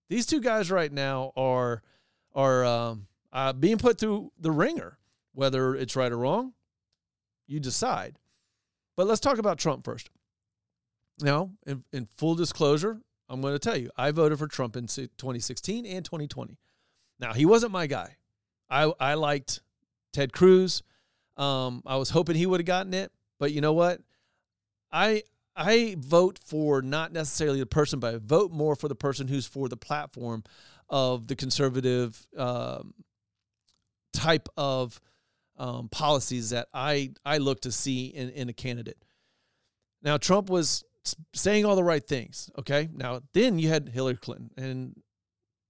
These 0.09 0.27
two 0.27 0.41
guys 0.41 0.71
right 0.71 0.93
now 0.93 1.33
are 1.37 1.83
are 2.35 2.65
um, 2.65 3.07
uh, 3.33 3.53
being 3.53 3.79
put 3.79 3.99
through 3.99 4.33
the 4.39 4.51
wringer. 4.51 4.99
Whether 5.35 5.75
it's 5.75 5.97
right 5.97 6.13
or 6.13 6.19
wrong, 6.19 6.53
you 7.47 7.59
decide. 7.59 8.19
But 8.97 9.07
let's 9.07 9.21
talk 9.21 9.39
about 9.39 9.59
Trump 9.59 9.85
first. 9.85 10.11
Now, 11.21 11.53
in, 11.67 11.85
in 11.93 12.07
full 12.19 12.35
disclosure, 12.35 13.01
I'm 13.29 13.41
going 13.41 13.55
to 13.55 13.59
tell 13.59 13.77
you, 13.77 13.91
I 13.97 14.11
voted 14.11 14.39
for 14.39 14.47
Trump 14.47 14.77
in 14.77 14.87
2016 14.87 15.87
and 15.87 16.05
2020. 16.05 16.59
Now, 17.19 17.33
he 17.33 17.47
wasn't 17.47 17.73
my 17.73 17.87
guy. 17.87 18.17
I, 18.69 18.93
I 18.99 19.15
liked 19.15 19.61
Ted 20.13 20.33
Cruz. 20.33 20.83
Um, 21.37 21.83
I 21.87 21.97
was 21.97 22.11
hoping 22.11 22.37
he 22.37 22.47
would 22.47 22.61
have 22.61 22.67
gotten 22.67 22.95
it, 22.95 23.11
but 23.39 23.53
you 23.53 23.61
know 23.61 23.73
what? 23.73 24.01
I 24.91 25.23
I 25.55 25.97
vote 25.99 26.39
for 26.45 26.81
not 26.81 27.13
necessarily 27.13 27.61
the 27.61 27.67
person, 27.67 28.01
but 28.01 28.15
I 28.15 28.19
vote 28.19 28.53
more 28.53 28.75
for 28.75 28.89
the 28.89 28.95
person 28.95 29.29
who's 29.29 29.47
for 29.47 29.69
the 29.69 29.77
platform 29.77 30.45
of 30.89 31.27
the 31.27 31.37
conservative 31.37 32.27
um, 32.37 32.95
type 34.13 34.49
of 34.57 35.01
um, 35.57 35.89
policies 35.89 36.51
that 36.51 36.69
I 36.73 37.13
I 37.25 37.39
look 37.39 37.61
to 37.63 37.73
see 37.73 38.07
in, 38.07 38.31
in 38.31 38.49
a 38.49 38.53
candidate. 38.53 39.03
Now 40.03 40.17
Trump 40.17 40.51
was 40.51 40.85
saying 41.35 41.65
all 41.65 41.77
the 41.77 41.85
right 41.85 42.07
things. 42.07 42.51
Okay, 42.59 42.89
now 42.93 43.21
then 43.33 43.59
you 43.59 43.69
had 43.69 43.89
Hillary 43.89 44.17
Clinton, 44.17 44.51
and 44.57 45.03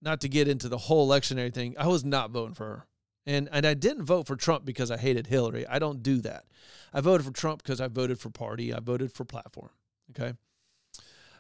not 0.00 0.20
to 0.22 0.28
get 0.28 0.48
into 0.48 0.68
the 0.68 0.78
whole 0.78 1.08
electionary 1.08 1.52
thing, 1.52 1.74
I 1.78 1.86
was 1.86 2.04
not 2.04 2.30
voting 2.30 2.54
for 2.54 2.66
her. 2.66 2.86
And 3.24 3.48
and 3.52 3.64
I 3.64 3.74
didn't 3.74 4.04
vote 4.04 4.26
for 4.26 4.36
Trump 4.36 4.64
because 4.64 4.90
I 4.90 4.96
hated 4.96 5.28
Hillary. 5.28 5.66
I 5.66 5.78
don't 5.78 6.02
do 6.02 6.20
that. 6.22 6.44
I 6.92 7.00
voted 7.00 7.24
for 7.24 7.32
Trump 7.32 7.62
because 7.62 7.80
I 7.80 7.88
voted 7.88 8.18
for 8.18 8.30
party. 8.30 8.74
I 8.74 8.80
voted 8.80 9.12
for 9.12 9.24
platform. 9.24 9.70
Okay. 10.10 10.34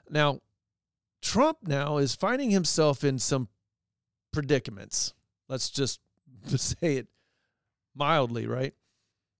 Now, 0.08 0.40
Trump 1.20 1.58
now 1.62 1.98
is 1.98 2.14
finding 2.14 2.50
himself 2.50 3.04
in 3.04 3.18
some 3.18 3.48
predicaments. 4.32 5.14
Let's 5.48 5.70
just, 5.70 6.00
say 6.46 6.96
it 6.96 7.08
mildly, 7.94 8.46
right? 8.46 8.74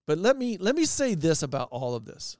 But 0.06 0.18
let 0.18 0.36
me 0.36 0.58
let 0.58 0.74
me 0.74 0.84
say 0.84 1.14
this 1.14 1.42
about 1.42 1.68
all 1.70 1.94
of 1.94 2.04
this. 2.04 2.36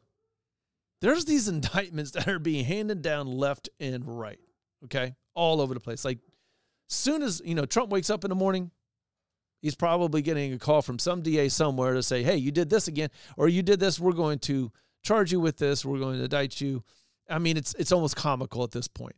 There's 1.03 1.27
these 1.27 1.49
indictments 1.57 2.13
that 2.13 2.27
are 2.27 2.39
being 2.39 2.65
handed 2.65 3.03
down 3.03 3.27
left 3.27 3.69
and 3.79 4.19
right, 4.19 4.41
okay? 4.85 5.15
All 5.35 5.61
over 5.61 5.75
the 5.75 5.81
place. 5.81 6.05
Like 6.05 6.19
soon 6.89 7.23
as, 7.23 7.43
you 7.45 7.55
know, 7.55 7.67
Trump 7.67 7.91
wakes 7.91 8.09
up 8.09 8.25
in 8.25 8.31
the 8.31 8.35
morning, 8.35 8.71
he's 9.61 9.75
probably 9.75 10.23
getting 10.23 10.55
a 10.55 10.59
call 10.59 10.81
from 10.81 10.99
some 10.99 11.21
DA 11.21 11.49
somewhere 11.51 11.95
to 11.95 12.03
say, 12.03 12.23
hey, 12.23 12.37
you 12.37 12.51
did 12.51 12.71
this 12.71 12.89
again, 12.89 13.11
or 13.37 13.49
you 13.49 13.63
did 13.63 13.81
this, 13.81 14.01
we're 14.01 14.13
going 14.13 14.39
to 14.41 14.73
charge 15.03 15.33
you 15.33 15.41
with 15.41 15.59
this, 15.59 15.85
we're 15.85 15.99
going 15.99 16.19
to 16.19 16.25
indict 16.25 16.61
you. 16.61 16.83
I 17.29 17.39
mean, 17.39 17.57
it's 17.57 17.75
it's 17.75 17.93
almost 17.93 18.17
comical 18.17 18.65
at 18.65 18.73
this 18.73 18.89
point. 18.89 19.17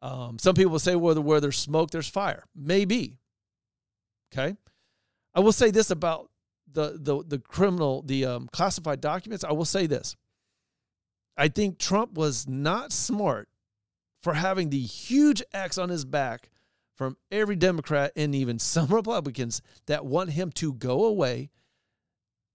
Um, 0.00 0.38
some 0.38 0.54
people 0.54 0.78
say, 0.78 0.96
well, 0.96 1.20
where 1.20 1.40
there's 1.40 1.58
smoke, 1.58 1.90
there's 1.90 2.08
fire. 2.08 2.44
Maybe. 2.54 3.18
Okay. 4.32 4.56
I 5.34 5.40
will 5.40 5.52
say 5.52 5.70
this 5.70 5.90
about 5.90 6.30
the 6.72 6.98
the 6.98 7.22
the 7.26 7.38
criminal, 7.38 8.02
the 8.02 8.24
um, 8.24 8.48
classified 8.52 9.00
documents. 9.00 9.44
I 9.44 9.52
will 9.52 9.64
say 9.64 9.86
this. 9.86 10.16
I 11.36 11.48
think 11.48 11.78
Trump 11.78 12.14
was 12.14 12.48
not 12.48 12.92
smart 12.92 13.48
for 14.22 14.34
having 14.34 14.70
the 14.70 14.80
huge 14.80 15.42
X 15.52 15.78
on 15.78 15.88
his 15.88 16.04
back 16.04 16.50
from 16.96 17.16
every 17.30 17.56
Democrat 17.56 18.12
and 18.14 18.34
even 18.34 18.58
some 18.58 18.88
Republicans 18.88 19.62
that 19.86 20.04
want 20.04 20.30
him 20.30 20.52
to 20.52 20.74
go 20.74 21.04
away, 21.04 21.50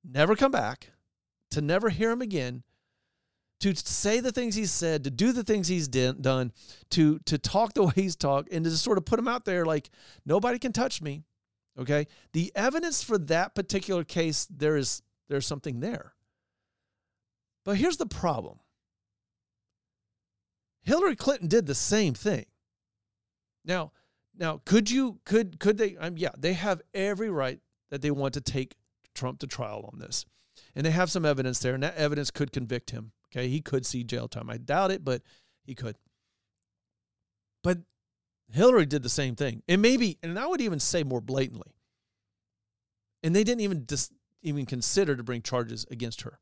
never 0.04 0.36
come 0.36 0.52
back, 0.52 0.92
to 1.52 1.62
never 1.62 1.90
hear 1.90 2.12
him 2.12 2.22
again, 2.22 2.64
to 3.62 3.76
say 3.76 4.20
the 4.20 4.32
things 4.32 4.54
he's 4.54 4.72
said, 4.72 5.04
to 5.04 5.10
do 5.10 5.32
the 5.32 5.44
things 5.44 5.68
he's 5.68 5.88
done, 5.88 6.52
to 6.92 7.20
to 7.20 7.38
talk 7.38 7.74
the 7.74 7.84
way 7.86 7.94
he's 7.96 8.16
talked, 8.16 8.52
and 8.52 8.64
to 8.64 8.70
just 8.70 8.84
sort 8.84 8.98
of 8.98 9.06
put 9.06 9.18
him 9.18 9.28
out 9.28 9.46
there 9.46 9.66
like 9.66 9.90
nobody 10.26 10.60
can 10.60 10.72
touch 10.72 11.02
me. 11.02 11.24
Okay, 11.78 12.08
the 12.34 12.52
evidence 12.56 13.04
for 13.04 13.18
that 13.18 13.56
particular 13.56 14.04
case, 14.04 14.48
there 14.50 14.78
is 14.78 15.02
there's 15.28 15.48
something 15.48 15.80
there. 15.80 16.14
But 17.64 17.78
here's 17.78 17.98
the 17.98 18.06
problem. 18.06 18.60
Hillary 20.86 21.16
Clinton 21.16 21.48
did 21.48 21.66
the 21.66 21.76
same 21.76 22.14
thing. 22.14 22.46
Now, 23.66 23.92
now, 24.38 24.62
could 24.66 24.90
you 24.92 25.20
could 25.26 25.60
could 25.60 25.78
they? 25.78 25.98
Um, 25.98 26.18
yeah, 26.18 26.32
they 26.38 26.54
have 26.54 26.82
every 26.94 27.30
right 27.30 27.60
that 27.90 28.02
they 28.02 28.12
want 28.12 28.34
to 28.36 28.42
take 28.42 28.76
Trump 29.14 29.40
to 29.40 29.48
trial 29.48 29.90
on 29.92 30.00
this, 30.00 30.26
and 30.76 30.86
they 30.86 30.92
have 30.92 31.10
some 31.10 31.26
evidence 31.26 31.60
there, 31.60 31.74
and 31.74 31.84
that 31.84 31.96
evidence 31.96 32.32
could 32.32 32.52
convict 32.52 32.92
him. 32.92 33.12
Okay, 33.32 33.48
he 33.48 33.62
could 33.62 33.86
see 33.86 34.04
jail 34.04 34.28
time. 34.28 34.50
I 34.50 34.58
doubt 34.58 34.92
it, 34.92 35.04
but 35.04 35.22
he 35.66 35.74
could. 35.74 35.96
But 37.64 37.80
Hillary 38.52 38.86
did 38.86 39.04
the 39.04 39.10
same 39.10 39.36
thing, 39.36 39.64
and 39.68 39.82
maybe, 39.82 40.20
and 40.22 40.38
I 40.38 40.46
would 40.46 40.62
even 40.62 40.80
say 40.80 41.04
more 41.04 41.22
blatantly. 41.22 41.72
And 43.24 43.36
they 43.36 43.44
didn't 43.44 43.62
even 43.62 43.86
dis, 43.86 44.12
even 44.44 44.68
consider 44.68 45.16
to 45.16 45.24
bring 45.24 45.42
charges 45.42 45.86
against 45.90 46.22
her. 46.22 46.40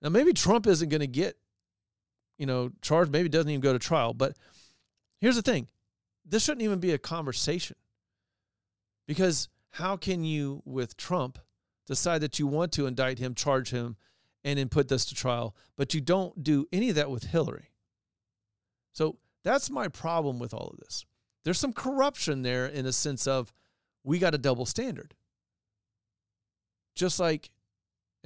Now, 0.00 0.08
maybe 0.08 0.32
Trump 0.32 0.66
isn't 0.66 0.88
going 0.88 1.00
to 1.00 1.06
get, 1.06 1.36
you 2.38 2.46
know, 2.46 2.70
charged. 2.82 3.12
Maybe 3.12 3.28
doesn't 3.28 3.50
even 3.50 3.60
go 3.60 3.72
to 3.72 3.78
trial. 3.78 4.14
But 4.14 4.36
here's 5.20 5.36
the 5.36 5.42
thing: 5.42 5.68
this 6.24 6.44
shouldn't 6.44 6.62
even 6.62 6.80
be 6.80 6.92
a 6.92 6.98
conversation. 6.98 7.76
Because 9.06 9.48
how 9.70 9.96
can 9.96 10.24
you, 10.24 10.62
with 10.64 10.96
Trump, 10.96 11.38
decide 11.86 12.20
that 12.22 12.38
you 12.38 12.46
want 12.46 12.72
to 12.72 12.86
indict 12.86 13.18
him, 13.18 13.34
charge 13.34 13.70
him, 13.70 13.96
and 14.42 14.58
then 14.58 14.68
put 14.68 14.88
this 14.88 15.04
to 15.06 15.14
trial, 15.14 15.54
but 15.76 15.94
you 15.94 16.00
don't 16.00 16.42
do 16.42 16.66
any 16.72 16.88
of 16.88 16.96
that 16.96 17.10
with 17.10 17.24
Hillary? 17.24 17.70
So 18.92 19.18
that's 19.44 19.70
my 19.70 19.88
problem 19.88 20.38
with 20.38 20.52
all 20.52 20.70
of 20.72 20.78
this. 20.78 21.04
There's 21.44 21.60
some 21.60 21.72
corruption 21.72 22.42
there 22.42 22.66
in 22.66 22.86
a 22.86 22.92
sense 22.92 23.26
of 23.28 23.52
we 24.02 24.18
got 24.18 24.34
a 24.34 24.38
double 24.38 24.66
standard. 24.66 25.14
Just 26.96 27.20
like, 27.20 27.50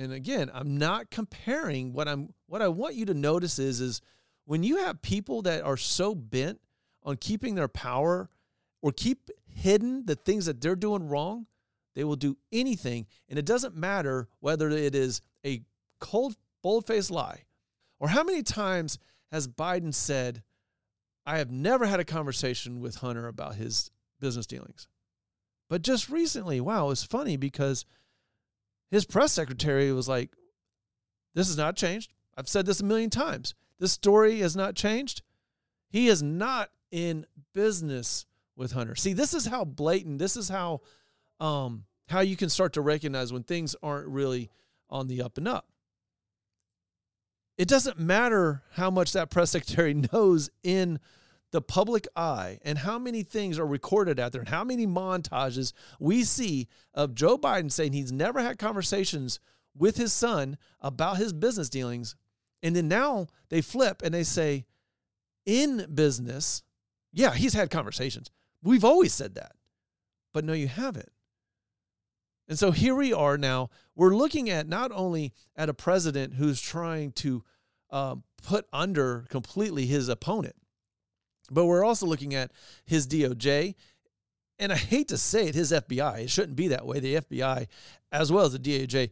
and 0.01 0.15
again, 0.15 0.51
I'm 0.55 0.79
not 0.79 1.11
comparing 1.11 1.93
what 1.93 2.09
I'm 2.09 2.33
what 2.47 2.63
I 2.63 2.69
want 2.69 2.95
you 2.95 3.05
to 3.07 3.15
notice 3.15 3.59
is 3.59 3.83
is 3.83 4.01
when 4.47 4.63
you 4.63 4.79
have 4.79 5.03
people 5.03 5.43
that 5.43 5.63
are 5.63 5.77
so 5.77 6.15
bent 6.15 6.59
on 7.03 7.19
keeping 7.19 7.55
their 7.55 7.69
power 7.69 8.31
or 8.81 8.93
keep 8.93 9.31
hidden 9.47 10.07
the 10.07 10.17
things 10.17 10.47
that 10.47 10.63
they're 10.63 10.75
doing 10.75 11.07
wrong, 11.07 11.47
they 11.95 12.05
will 12.05 12.17
do 12.17 12.39
anything. 12.51 13.07
And 13.29 13.39
it 13.39 13.45
doesn't 13.45 13.77
matter 13.77 14.27
whether 14.41 14.71
it 14.71 14.95
is 14.95 15.21
a 15.45 15.61
cold, 16.01 16.35
bold 16.63 16.87
faced 16.87 17.11
lie 17.11 17.45
or 17.99 18.09
how 18.09 18.25
many 18.25 18.43
times 18.43 18.99
has 19.31 19.47
Biden 19.47 19.93
said, 19.93 20.43
I 21.27 21.37
have 21.39 21.51
never 21.51 21.85
had 21.85 22.01
a 22.01 22.05
conversation 22.05 22.81
with 22.81 22.97
Hunter 22.97 23.29
about 23.29 23.57
his 23.57 23.91
business 24.19 24.47
dealings. 24.47 24.89
But 25.69 25.83
just 25.83 26.09
recently, 26.09 26.59
wow, 26.59 26.89
it's 26.89 27.05
funny 27.05 27.37
because 27.37 27.85
his 28.90 29.05
press 29.05 29.33
secretary 29.33 29.92
was 29.92 30.09
like, 30.09 30.31
This 31.35 31.48
has 31.48 31.57
not 31.57 31.76
changed. 31.76 32.12
I've 32.37 32.48
said 32.48 32.66
this 32.66 32.81
a 32.81 32.85
million 32.85 33.11
times. 33.11 33.55
This 33.79 33.92
story 33.92 34.40
has 34.40 34.57
not 34.57 34.74
changed. 34.74 35.22
He 35.88 36.09
is 36.09 36.22
not 36.22 36.70
in 36.90 37.26
business 37.55 38.26
with 38.57 38.72
Hunter. 38.72 38.94
See, 38.94 39.12
this 39.12 39.35
is 39.35 39.46
how 39.46 39.64
blatant, 39.64 40.18
this 40.18 40.37
is 40.37 40.48
how 40.48 40.81
um 41.38 41.85
how 42.09 42.20
you 42.20 42.37
can 42.37 42.48
start 42.48 42.72
to 42.72 42.81
recognize 42.81 43.33
when 43.33 43.44
things 43.44 43.76
aren't 43.83 44.09
really 44.09 44.50
on 44.88 45.07
the 45.07 45.22
up 45.22 45.38
and 45.38 45.46
up. 45.46 45.66
It 47.57 47.68
doesn't 47.68 47.98
matter 47.98 48.62
how 48.72 48.90
much 48.90 49.12
that 49.12 49.31
press 49.31 49.50
secretary 49.50 49.94
knows 50.12 50.50
in 50.62 50.98
the 51.53 51.63
public 51.63 52.07
eye 52.15 52.59
and 52.63 52.79
how 52.79 52.99
many 52.99 53.23
things 53.23 53.59
are 53.59 53.67
recorded 53.67 54.21
out 54.21 54.33
there 54.33 54.41
and 54.41 54.49
how 54.49 54.65
many 54.65 54.87
montages 54.87 55.73
we 55.99 56.25
see 56.25 56.69
of 56.95 57.15
Joe 57.15 57.37
Biden 57.37 57.71
saying 57.71 57.93
he's 57.93 58.13
never 58.13 58.41
had 58.41 58.59
conversations 58.59 59.41
with 59.77 59.97
his 59.97 60.13
son 60.13 60.57
about 60.81 61.17
his 61.17 61.33
business 61.33 61.69
dealings. 61.69 62.17
And 62.63 62.77
then 62.77 62.89
now 62.89 63.27
they 63.49 63.63
flip 63.63 64.03
and 64.03 64.15
they 64.15 64.23
say, 64.23 64.67
in 65.47 65.87
business, 65.93 66.63
yeah, 67.13 67.35
he's 67.35 67.55
had 67.55 67.71
conversations. 67.71 68.31
We've 68.63 68.85
always 68.85 69.13
said 69.13 69.35
that. 69.35 69.53
But 70.33 70.45
no, 70.45 70.53
you 70.53 70.69
haven't. 70.69 71.11
And 72.49 72.59
so 72.59 72.73
here 72.73 72.95
we 72.95 73.13
are 73.13 73.39
now. 73.39 73.71
We're 73.95 74.15
looking 74.15 74.51
at 74.51 74.69
not 74.69 74.91
only 74.93 75.33
at 75.57 75.69
a 75.69 75.75
president 75.75 76.35
who's 76.35 76.61
trying 76.61 77.13
to 77.13 77.45
um, 77.91 78.25
put 78.43 78.67
under 78.73 79.25
completely 79.29 79.87
his 79.87 80.09
opponent, 80.09 80.57
but 81.51 81.67
we're 81.67 81.85
also 81.85 82.07
looking 82.07 82.35
at 82.35 82.53
his 82.85 83.07
DOJ. 83.07 83.75
And 84.59 84.73
I 84.73 84.77
hate 84.77 85.09
to 85.09 85.17
say 85.17 85.47
it, 85.47 85.55
his 85.55 85.73
FBI. 85.73 86.21
It 86.21 86.31
shouldn't 86.31 86.57
be 86.57 86.69
that 86.69 86.87
way. 86.87 87.01
The 87.01 87.17
FBI, 87.17 87.67
as 88.13 88.31
well 88.31 88.45
as 88.45 88.53
the 88.53 88.59
DOJ, 88.59 89.11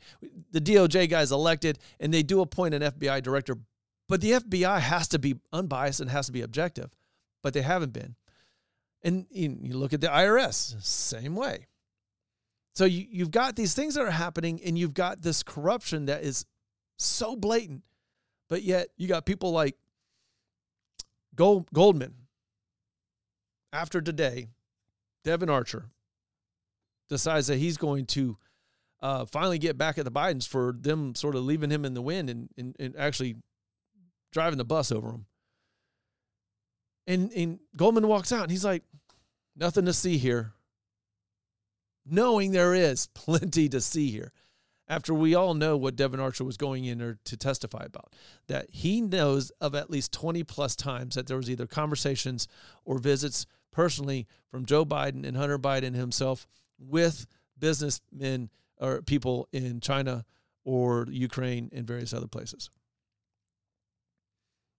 the 0.53 0.61
DOJ 0.61 1.09
guys 1.09 1.33
elected, 1.33 1.79
and 1.99 2.13
they 2.13 2.23
do 2.23 2.43
appoint 2.43 2.75
an 2.75 2.83
FBI 2.83 3.23
director, 3.23 3.57
but 4.09 4.21
the 4.21 4.33
FBI 4.33 4.81
has 4.81 5.09
to 5.09 5.19
be 5.19 5.37
unbiased 5.53 6.01
and 6.01 6.11
has 6.11 6.27
to 6.27 6.33
be 6.33 6.43
objective 6.43 6.91
but 7.43 7.55
they 7.55 7.63
haven't 7.63 7.93
been. 7.93 8.15
And 9.03 9.27
you 9.31 9.77
look 9.77 9.93
at 9.93 10.01
the 10.01 10.09
IRS, 10.09 10.83
same 10.85 11.35
way. 11.35 11.67
So 12.75 12.85
you, 12.85 13.07
you've 13.11 13.31
got 13.31 13.57
these 13.57 13.75
things 13.75 13.95
that 13.95 14.03
are 14.03 14.11
happening, 14.11 14.61
and 14.65 14.79
you've 14.79 14.95
got 14.95 15.23
this 15.23 15.43
corruption 15.43 16.07
that 16.07 16.25
is 16.25 16.45
so 16.97 17.37
blatant, 17.37 17.83
but 18.49 18.63
yet 18.63 18.89
you 18.97 19.09
got 19.09 19.25
people 19.25 19.53
like 19.53 19.77
Gold, 21.35 21.69
Goldman, 21.73 22.15
after 23.73 24.01
today, 24.01 24.49
Devon 25.25 25.51
Archer 25.51 25.87
decides 27.09 27.47
that 27.49 27.57
he's 27.57 27.77
going 27.77 28.07
to 28.07 28.37
uh, 29.01 29.25
finally 29.27 29.59
get 29.59 29.79
back 29.79 29.99
at 29.99 30.05
the 30.05 30.11
Bidens 30.11 30.47
for 30.47 30.75
them 30.79 31.15
sort 31.15 31.35
of 31.35 31.45
leaving 31.45 31.71
him 31.71 31.85
in 31.85 31.95
the 31.95 32.03
wind 32.03 32.29
and, 32.29 32.49
and, 32.57 32.77
and 32.79 32.97
actually 32.97 33.37
driving 34.33 34.59
the 34.59 34.65
bus 34.65 34.93
over 34.93 35.09
him. 35.09 35.27
And, 37.07 37.33
and 37.33 37.59
Goldman 37.77 38.07
walks 38.07 38.33
out 38.33 38.43
and 38.43 38.51
he's 38.51 38.65
like, 38.65 38.83
nothing 39.57 39.87
to 39.87 39.93
see 39.93 40.19
here. 40.19 40.53
Knowing 42.05 42.53
there 42.53 42.75
is 42.75 43.07
plenty 43.15 43.69
to 43.69 43.81
see 43.81 44.11
here. 44.11 44.33
After 44.91 45.13
we 45.13 45.35
all 45.35 45.53
know 45.53 45.77
what 45.77 45.97
Devon 45.97 46.19
Archer 46.19 46.45
was 46.45 46.57
going 46.57 46.87
in 46.87 46.97
there 46.97 47.19
to 47.27 47.37
testify 47.37 47.85
about, 47.85 48.15
that 48.47 48.71
he 48.71 49.03
knows 49.03 49.53
of 49.61 49.75
at 49.75 49.91
least 49.91 50.13
20 50.13 50.45
plus 50.45 50.75
times 50.75 51.15
that 51.15 51.27
there 51.27 51.37
was 51.37 51.51
either 51.51 51.67
conversations 51.67 52.49
or 52.87 52.97
visits 52.97 53.45
personally 53.73 54.27
from 54.51 54.65
Joe 54.65 54.85
Biden 54.85 55.27
and 55.27 55.37
Hunter 55.37 55.59
Biden 55.59 55.95
himself 55.95 56.47
with 56.79 57.27
businessmen 57.59 58.51
or 58.81 59.03
people 59.03 59.49
in 59.53 59.81
China 59.81 60.25
or 60.65 61.07
Ukraine 61.11 61.71
and 61.73 61.87
various 61.87 62.13
other 62.13 62.29
places. 62.29 62.71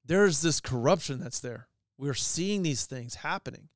There's 0.06 0.42
this 0.42 0.60
corruption 0.60 1.20
that's 1.20 1.40
there. 1.40 1.68
We're 1.98 2.14
seeing 2.14 2.64
these 2.64 2.86
things 2.86 3.16
happening. 3.16 3.70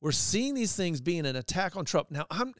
We're 0.00 0.12
seeing 0.12 0.54
these 0.54 0.76
things 0.76 1.00
being 1.00 1.26
an 1.26 1.36
attack 1.36 1.76
on 1.76 1.84
Trump. 1.84 2.10
Now, 2.10 2.26
I'm 2.30 2.54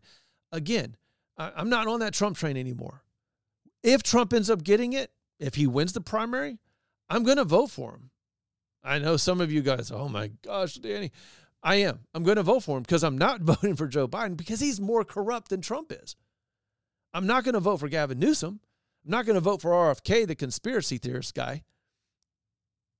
again, 0.52 0.96
I'm 1.36 1.68
not 1.68 1.86
on 1.86 2.00
that 2.00 2.14
Trump 2.14 2.36
train 2.36 2.56
anymore. 2.56 3.02
If 3.82 4.02
Trump 4.02 4.32
ends 4.32 4.48
up 4.48 4.62
getting 4.64 4.94
it, 4.94 5.10
if 5.38 5.54
he 5.54 5.66
wins 5.66 5.92
the 5.92 6.00
primary, 6.00 6.58
I'm 7.10 7.22
going 7.22 7.36
to 7.36 7.44
vote 7.44 7.70
for 7.70 7.92
him. 7.92 8.10
I 8.82 8.98
know 8.98 9.16
some 9.16 9.40
of 9.40 9.52
you 9.52 9.62
guys, 9.62 9.90
oh 9.90 10.08
my 10.08 10.28
gosh, 10.42 10.74
Danny, 10.74 11.12
I 11.62 11.76
am. 11.76 12.00
I'm 12.14 12.22
going 12.22 12.36
to 12.36 12.42
vote 12.42 12.62
for 12.62 12.76
him 12.76 12.82
because 12.82 13.02
I'm 13.02 13.18
not 13.18 13.40
voting 13.42 13.76
for 13.76 13.86
Joe 13.86 14.08
Biden 14.08 14.36
because 14.36 14.60
he's 14.60 14.80
more 14.80 15.04
corrupt 15.04 15.48
than 15.48 15.60
Trump 15.60 15.92
is. 15.92 16.16
I'm 17.12 17.26
not 17.26 17.44
going 17.44 17.54
to 17.54 17.60
vote 17.60 17.80
for 17.80 17.88
Gavin 17.88 18.18
Newsom. 18.18 18.60
I'm 19.04 19.10
not 19.10 19.26
going 19.26 19.34
to 19.34 19.40
vote 19.40 19.62
for 19.62 19.70
RFK, 19.70 20.26
the 20.26 20.34
conspiracy 20.34 20.98
theorist 20.98 21.34
guy. 21.34 21.62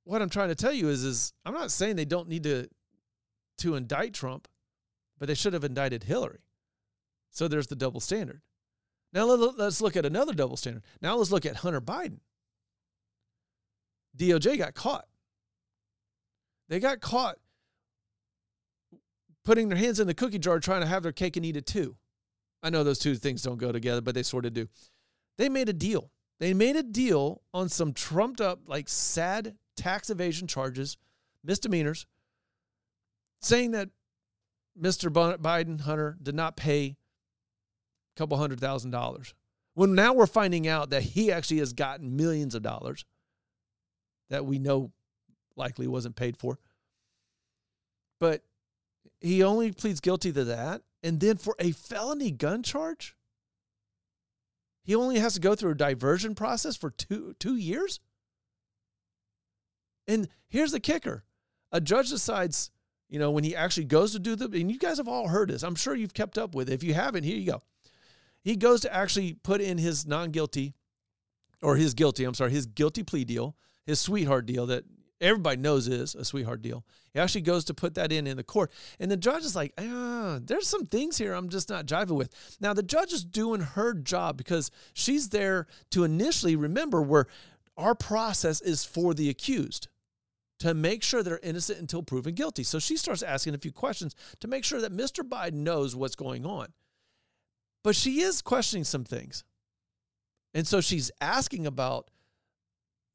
What 0.05 0.23
I'm 0.23 0.31
trying 0.31 0.49
to 0.49 0.55
tell 0.55 0.73
you 0.73 0.89
is, 0.89 1.05
is 1.05 1.33
I'm 1.45 1.55
not 1.55 1.71
saying 1.71 1.97
they 1.97 2.05
don't 2.05 2.29
need 2.29 2.45
to 2.45 2.69
to 3.59 3.75
indict 3.75 4.13
Trump, 4.13 4.49
but 5.19 5.29
they 5.29 5.35
should 5.35 5.55
have 5.55 5.65
indicted 5.65 6.05
Hillary. 6.05 6.41
So 7.31 7.49
there's 7.49 7.67
the 7.67 7.77
double 7.77 8.01
standard. 8.01 8.43
Now 9.13 9.25
let's 9.25 9.81
look 9.81 9.97
at 9.97 10.05
another 10.05 10.35
double 10.35 10.57
standard. 10.57 10.83
Now 11.01 11.17
let's 11.17 11.31
look 11.31 11.47
at 11.47 11.57
Hunter 11.57 11.81
Biden. 11.81 12.19
DOJ 14.17 14.59
got 14.59 14.75
caught. 14.75 15.07
They 16.69 16.81
got 16.81 17.01
caught 17.01 17.37
putting 19.47 19.69
their 19.69 19.79
hands 19.79 20.01
in 20.01 20.09
the 20.09 20.15
cookie 20.15 20.41
jar 20.41 20.59
trying 20.59 20.81
to 20.81 20.87
have 20.87 21.05
their 21.05 21.13
cake 21.13 21.37
and 21.37 21.47
eat 21.47 21.57
it 21.57 21.67
too. 21.67 21.97
I 22.63 22.69
know 22.69 22.83
those 22.83 22.99
two 22.99 23.15
things 23.15 23.43
don't 23.43 23.59
go 23.59 23.71
together, 23.71 24.01
but 24.01 24.15
they 24.15 24.25
sort 24.25 24.45
of 24.45 24.53
do. 24.53 24.69
They 25.39 25.49
made 25.49 25.69
a 25.69 25.73
deal. 25.73 26.11
They 26.41 26.53
made 26.53 26.75
a 26.75 26.83
deal 26.83 27.43
on 27.55 27.69
some 27.69 27.93
trumped 27.93 28.41
up, 28.41 28.61
like 28.67 28.89
sad 28.89 29.55
tax 29.77 30.11
evasion 30.11 30.49
charges, 30.49 30.99
misdemeanors, 31.45 32.07
saying 33.41 33.71
that 33.71 33.91
Mr. 34.79 35.11
Biden, 35.39 35.81
Hunter, 35.81 36.19
did 36.21 36.35
not 36.35 36.57
pay 36.57 36.97
a 38.17 38.19
couple 38.19 38.37
hundred 38.37 38.59
thousand 38.59 38.91
dollars. 38.91 39.33
When 39.75 39.95
now 39.95 40.13
we're 40.13 40.27
finding 40.27 40.67
out 40.67 40.91
that 40.91 41.03
he 41.03 41.31
actually 41.31 41.59
has 41.59 41.73
gotten 41.73 42.17
millions 42.17 42.55
of 42.55 42.63
dollars 42.63 43.05
that 44.29 44.45
we 44.45 44.59
know 44.59 44.91
likely 45.55 45.87
wasn't 45.87 46.17
paid 46.17 46.37
for. 46.37 46.59
But 48.19 48.43
he 49.21 49.43
only 49.43 49.73
pleads 49.73 50.01
guilty 50.01 50.33
to 50.33 50.45
that. 50.45 50.83
And 51.03 51.21
then 51.21 51.37
for 51.37 51.55
a 51.59 51.73
felony 51.73 52.31
gun 52.31 52.63
charge, 52.63 53.17
he 54.83 54.95
only 54.95 55.19
has 55.19 55.35
to 55.35 55.41
go 55.41 55.55
through 55.55 55.73
a 55.73 55.77
diversion 55.77 56.35
process 56.35 56.77
for 56.77 56.91
two, 56.91 57.35
two 57.39 57.57
years. 57.57 58.01
And 60.07 60.29
here's 60.49 60.73
the 60.73 60.81
kicker 60.81 61.25
a 61.73 61.81
judge 61.81 62.11
decides, 62.11 62.71
you 63.09 63.19
know, 63.19 63.31
when 63.31 63.45
he 63.45 63.57
actually 63.57 63.85
goes 63.85 64.13
to 64.13 64.19
do 64.19 64.37
the, 64.37 64.45
and 64.47 64.71
you 64.71 64.79
guys 64.79 64.99
have 64.99 65.09
all 65.09 65.29
heard 65.29 65.51
this, 65.51 65.63
I'm 65.63 65.75
sure 65.75 65.95
you've 65.95 66.15
kept 66.15 66.39
up 66.39 66.55
with 66.55 66.71
it. 66.71 66.75
If 66.75 66.85
you 66.85 66.95
haven't, 66.95 67.25
here 67.25 67.37
you 67.37 67.53
go. 67.53 67.63
He 68.43 68.55
goes 68.55 68.81
to 68.83 68.95
actually 68.95 69.35
put 69.35 69.61
in 69.61 69.79
his 69.79 70.07
non 70.07 70.31
guilty 70.31 70.75
or 71.63 71.77
his 71.77 71.95
guilty, 71.95 72.25
I'm 72.25 72.35
sorry, 72.35 72.53
his 72.53 72.67
guilty 72.67 73.03
plea 73.03 73.25
deal, 73.25 73.57
his 73.85 74.01
sweetheart 74.01 74.47
deal 74.47 74.67
that 74.67 74.85
everybody 75.21 75.57
knows 75.57 75.89
is 75.89 76.15
a 76.15 76.25
sweetheart 76.25 76.63
deal. 76.63 76.85
He 77.13 77.21
actually 77.21 77.43
goes 77.43 77.65
to 77.67 77.75
put 77.75 77.95
that 77.95 78.13
in 78.13 78.27
in 78.27 78.37
the 78.37 78.45
court, 78.45 78.71
and 79.01 79.11
the 79.11 79.17
judge 79.17 79.45
is 79.45 79.57
like, 79.57 79.73
ah, 79.79 80.39
"There's 80.43 80.69
some 80.69 80.87
things 80.87 81.19
here 81.19 81.33
I'm 81.33 81.49
just 81.49 81.69
not 81.69 81.87
jiving 81.87 82.17
with." 82.17 82.35
Now 82.61 82.73
the 82.75 82.83
judge 82.83 83.13
is 83.13 83.25
doing 83.25 83.61
her 83.61 83.95
job 83.95 84.37
because 84.37 84.71
she's 84.95 85.31
there 85.31 85.67
to 85.91 86.05
initially 86.05 86.57
remember 86.57 87.03
where 87.03 87.27
our 87.77 87.95
process 87.95 88.61
is 88.61 88.85
for 88.85 89.15
the 89.15 89.29
accused 89.29 89.89
to 90.59 90.75
make 90.75 91.03
sure 91.03 91.23
they're 91.23 91.41
innocent 91.43 91.79
until 91.79 92.03
proven 92.03 92.35
guilty. 92.35 92.63
So 92.63 92.79
she 92.79 92.97
starts 92.97 93.23
asking 93.23 93.55
a 93.55 93.59
few 93.59 93.73
questions 93.73 94.15
to 94.41 94.49
make 94.49 94.65
sure 94.65 94.81
that 94.81 94.93
Mr. 94.93 95.23
Biden 95.23 95.55
knows 95.55 95.95
what's 95.95 96.17
going 96.17 96.47
on. 96.47 96.69
But 97.85 97.95
she 97.95 98.23
is 98.23 98.43
questioning 98.43 98.85
some 98.85 99.05
things. 99.05 99.45
And 100.55 100.67
so 100.67 100.81
she's 100.81 101.11
asking 101.21 101.67
about 101.67 102.11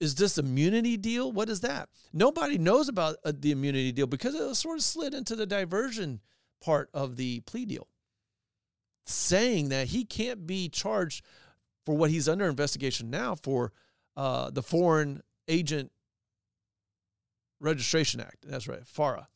is 0.02 0.16
this 0.16 0.40
immunity 0.40 0.98
deal? 0.98 1.32
What 1.32 1.48
is 1.48 1.62
that? 1.62 1.88
Nobody 2.12 2.58
knows 2.58 2.90
about 2.90 3.18
uh, 3.24 3.32
the 3.34 3.52
immunity 3.52 3.92
deal 3.92 4.08
because 4.08 4.34
it 4.34 4.56
sort 4.56 4.80
of 4.80 4.84
slid 4.84 5.14
into 5.14 5.36
the 5.36 5.46
diversion 5.46 6.20
part 6.60 6.90
of 6.94 7.16
the 7.16 7.42
plea 7.42 7.66
deal, 7.66 7.88
saying 9.06 9.70
that 9.70 9.88
he 9.88 10.04
can't 10.04 10.48
be 10.48 10.68
charged 10.70 11.24
for 11.86 11.96
what 11.96 12.10
he's 12.10 12.28
under 12.28 12.50
investigation 12.50 13.12
now 13.12 13.36
for 13.36 13.72
uh, 14.18 14.50
the 14.50 14.64
Foreign 14.64 15.22
Agent 15.48 15.92
Registration 17.60 18.20
Act. 18.20 18.38
That's 18.48 18.68
right, 18.68 18.86
FARA. 18.86 19.28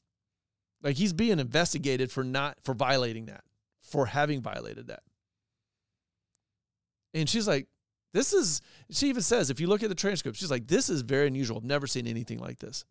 Like 0.82 0.98
he's 0.98 1.14
being 1.14 1.40
investigated 1.40 2.12
for 2.12 2.24
not 2.24 2.58
for 2.64 2.74
violating 2.74 3.28
that, 3.28 3.44
for 3.82 4.08
having 4.08 4.42
violated 4.42 4.88
that. 4.88 5.04
And 7.14 7.30
she's 7.30 7.48
like, 7.48 7.68
this 8.16 8.32
is, 8.32 8.62
she 8.90 9.10
even 9.10 9.22
says, 9.22 9.50
if 9.50 9.60
you 9.60 9.68
look 9.68 9.84
at 9.84 9.90
the 9.90 9.96
transcript, 9.96 10.38
she's 10.38 10.50
like, 10.50 10.68
this 10.68 10.90
is 10.90 11.02
very 11.02 11.28
unusual. 11.28 11.58
I've 11.58 11.66
never 11.66 11.86
seen 11.86 12.08
anything 12.08 12.40
like 12.40 12.60
this. 12.60 12.86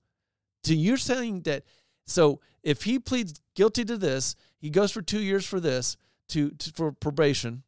So 0.65 0.75
you're 0.75 0.99
saying 0.99 1.43
that, 1.43 1.65
so 2.05 2.41
if 2.63 2.83
he 2.83 2.99
pleads 2.99 3.41
guilty 3.55 3.87
to 3.87 3.97
this, 3.97 4.37
he 4.59 4.69
goes 4.69 4.93
for 4.93 5.01
two 5.01 5.21
years 5.21 5.47
for 5.47 5.61
this, 5.61 5.97
to, 6.29 6.51
to 6.51 6.73
for 6.73 6.93
probation, 6.93 7.63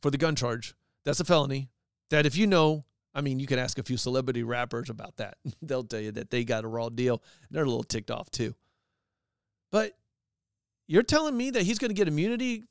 for 0.00 0.10
the 0.10 0.16
gun 0.16 0.36
charge. 0.36 0.74
That's 1.04 1.20
a 1.20 1.24
felony. 1.24 1.68
That 2.08 2.24
if 2.24 2.34
you 2.34 2.46
know, 2.46 2.86
I 3.14 3.20
mean, 3.20 3.40
you 3.40 3.46
can 3.46 3.58
ask 3.58 3.78
a 3.78 3.82
few 3.82 3.98
celebrity 3.98 4.42
rappers 4.42 4.88
about 4.88 5.18
that. 5.18 5.36
They'll 5.62 5.84
tell 5.84 6.00
you 6.00 6.12
that 6.12 6.30
they 6.30 6.44
got 6.44 6.64
a 6.64 6.68
raw 6.68 6.88
deal. 6.88 7.22
They're 7.50 7.64
a 7.64 7.68
little 7.68 7.84
ticked 7.84 8.10
off 8.10 8.30
too. 8.30 8.54
But 9.70 9.98
you're 10.86 11.02
telling 11.02 11.36
me 11.36 11.50
that 11.50 11.64
he's 11.64 11.78
going 11.78 11.90
to 11.90 11.94
get 11.94 12.08
immunity 12.08 12.64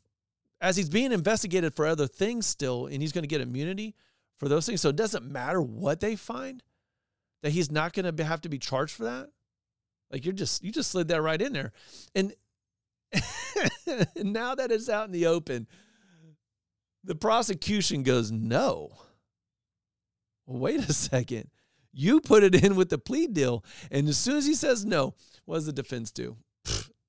as 0.63 0.77
he's 0.77 0.89
being 0.89 1.11
investigated 1.11 1.75
for 1.75 1.85
other 1.85 2.07
things 2.07 2.47
still, 2.47 2.87
and 2.87 3.01
he's 3.01 3.11
going 3.11 3.23
to 3.23 3.27
get 3.27 3.41
immunity 3.41 3.93
for 4.37 4.47
those 4.47 4.65
things. 4.65 4.79
So 4.79 4.89
it 4.89 4.95
doesn't 4.95 5.29
matter 5.29 5.61
what 5.61 5.99
they 5.99 6.15
find, 6.15 6.63
that 7.43 7.51
he's 7.51 7.69
not 7.69 7.91
going 7.91 8.15
to 8.15 8.23
have 8.23 8.41
to 8.41 8.49
be 8.49 8.57
charged 8.57 8.95
for 8.95 9.03
that. 9.03 9.29
Like 10.09 10.23
you're 10.23 10.33
just 10.33 10.63
you 10.63 10.71
just 10.71 10.89
slid 10.91 11.09
that 11.09 11.21
right 11.21 11.41
in 11.41 11.53
there, 11.53 11.73
and 12.15 12.33
now 14.15 14.55
that 14.55 14.71
it's 14.71 14.87
out 14.87 15.07
in 15.07 15.11
the 15.11 15.25
open, 15.25 15.67
the 17.03 17.15
prosecution 17.15 18.03
goes 18.03 18.31
no. 18.31 18.91
Well, 20.45 20.59
wait 20.59 20.87
a 20.87 20.93
second. 20.93 21.49
You 21.91 22.21
put 22.21 22.43
it 22.43 22.63
in 22.63 22.75
with 22.75 22.89
the 22.89 22.97
plea 22.97 23.27
deal, 23.27 23.65
and 23.91 24.07
as 24.07 24.17
soon 24.17 24.37
as 24.37 24.45
he 24.45 24.53
says 24.53 24.85
no, 24.85 25.15
what 25.45 25.55
does 25.55 25.65
the 25.65 25.73
defense 25.73 26.11
do? 26.11 26.37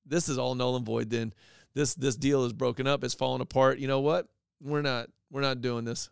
this 0.07 0.29
is 0.29 0.39
all 0.39 0.55
null 0.55 0.77
and 0.77 0.87
void. 0.87 1.11
Then 1.11 1.33
this 1.75 1.95
this 1.95 2.17
deal 2.17 2.45
is 2.45 2.53
broken 2.53 2.87
up, 2.87 3.05
it's 3.05 3.15
falling 3.15 3.41
apart. 3.41 3.79
You 3.79 3.89
know 3.89 4.01
what? 4.01 4.29
We're 4.61 4.83
not 4.83 5.09
we're 5.31 5.41
not 5.41 5.61
doing 5.61 5.85
this. 5.85 6.11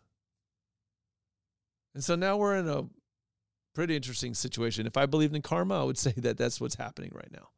And 1.93 2.03
so 2.03 2.15
now 2.15 2.37
we're 2.37 2.57
in 2.57 2.67
a 2.67 2.85
pretty 3.73 3.95
interesting 3.95 4.33
situation. 4.33 4.87
If 4.87 4.97
I 4.97 5.05
believed 5.05 5.35
in 5.35 5.41
karma, 5.41 5.81
I 5.81 5.83
would 5.83 5.97
say 5.99 6.13
that 6.17 6.37
that's 6.37 6.59
what's 6.59 6.75
happening 6.75 7.11
right 7.13 7.31
now. 7.31 7.49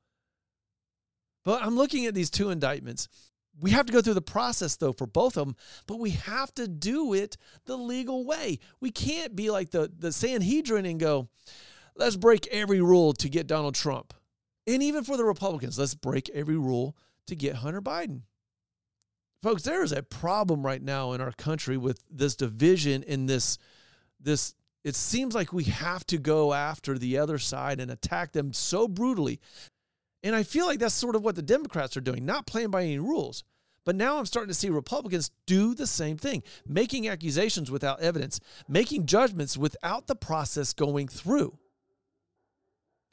But 1.43 1.63
I'm 1.63 1.75
looking 1.75 2.05
at 2.05 2.15
these 2.15 2.29
two 2.29 2.49
indictments. 2.49 3.07
We 3.59 3.71
have 3.71 3.85
to 3.85 3.93
go 3.93 4.01
through 4.01 4.15
the 4.15 4.21
process 4.21 4.75
though 4.75 4.91
for 4.91 5.07
both 5.07 5.37
of 5.37 5.47
them, 5.47 5.55
but 5.87 5.99
we 5.99 6.11
have 6.11 6.53
to 6.55 6.67
do 6.67 7.13
it 7.13 7.37
the 7.65 7.77
legal 7.77 8.25
way. 8.25 8.59
We 8.81 8.91
can't 8.91 9.35
be 9.35 9.49
like 9.49 9.71
the 9.71 9.91
the 9.97 10.11
Sanhedrin 10.11 10.85
and 10.85 10.99
go, 10.99 11.29
let's 11.95 12.17
break 12.17 12.47
every 12.47 12.81
rule 12.81 13.13
to 13.13 13.29
get 13.29 13.47
Donald 13.47 13.75
Trump. 13.75 14.13
And 14.67 14.81
even 14.83 15.03
for 15.03 15.15
the 15.15 15.23
Republicans, 15.23 15.79
let's 15.79 15.93
break 15.95 16.29
every 16.29 16.57
rule 16.57 16.97
to 17.27 17.35
get 17.35 17.55
Hunter 17.55 17.81
Biden. 17.81 18.21
Folks, 19.43 19.63
there 19.63 19.83
is 19.83 19.91
a 19.91 20.01
problem 20.01 20.65
right 20.65 20.81
now 20.81 21.11
in 21.11 21.21
our 21.21 21.31
country 21.31 21.77
with 21.77 22.03
this 22.09 22.35
division 22.35 23.03
in 23.03 23.27
this 23.27 23.57
this 24.19 24.55
it 24.83 24.95
seems 24.95 25.33
like 25.33 25.51
we 25.51 25.63
have 25.65 26.05
to 26.07 26.19
go 26.19 26.53
after 26.53 26.97
the 26.97 27.17
other 27.17 27.39
side 27.39 27.79
and 27.79 27.89
attack 27.89 28.31
them 28.33 28.53
so 28.53 28.87
brutally. 28.87 29.39
And 30.23 30.35
I 30.35 30.43
feel 30.43 30.67
like 30.67 30.79
that's 30.79 30.93
sort 30.93 31.15
of 31.15 31.23
what 31.23 31.35
the 31.35 31.41
Democrats 31.41 31.97
are 31.97 32.01
doing, 32.01 32.23
not 32.23 32.45
playing 32.45 32.69
by 32.69 32.83
any 32.83 32.99
rules. 32.99 33.43
But 33.83 33.95
now 33.95 34.17
I'm 34.17 34.25
starting 34.25 34.49
to 34.49 34.55
see 34.55 34.69
Republicans 34.69 35.31
do 35.45 35.73
the 35.73 35.87
same 35.87 36.17
thing, 36.17 36.43
making 36.67 37.07
accusations 37.07 37.71
without 37.71 38.01
evidence, 38.01 38.39
making 38.67 39.05
judgments 39.05 39.57
without 39.57 40.07
the 40.07 40.15
process 40.15 40.73
going 40.73 41.07
through. 41.07 41.57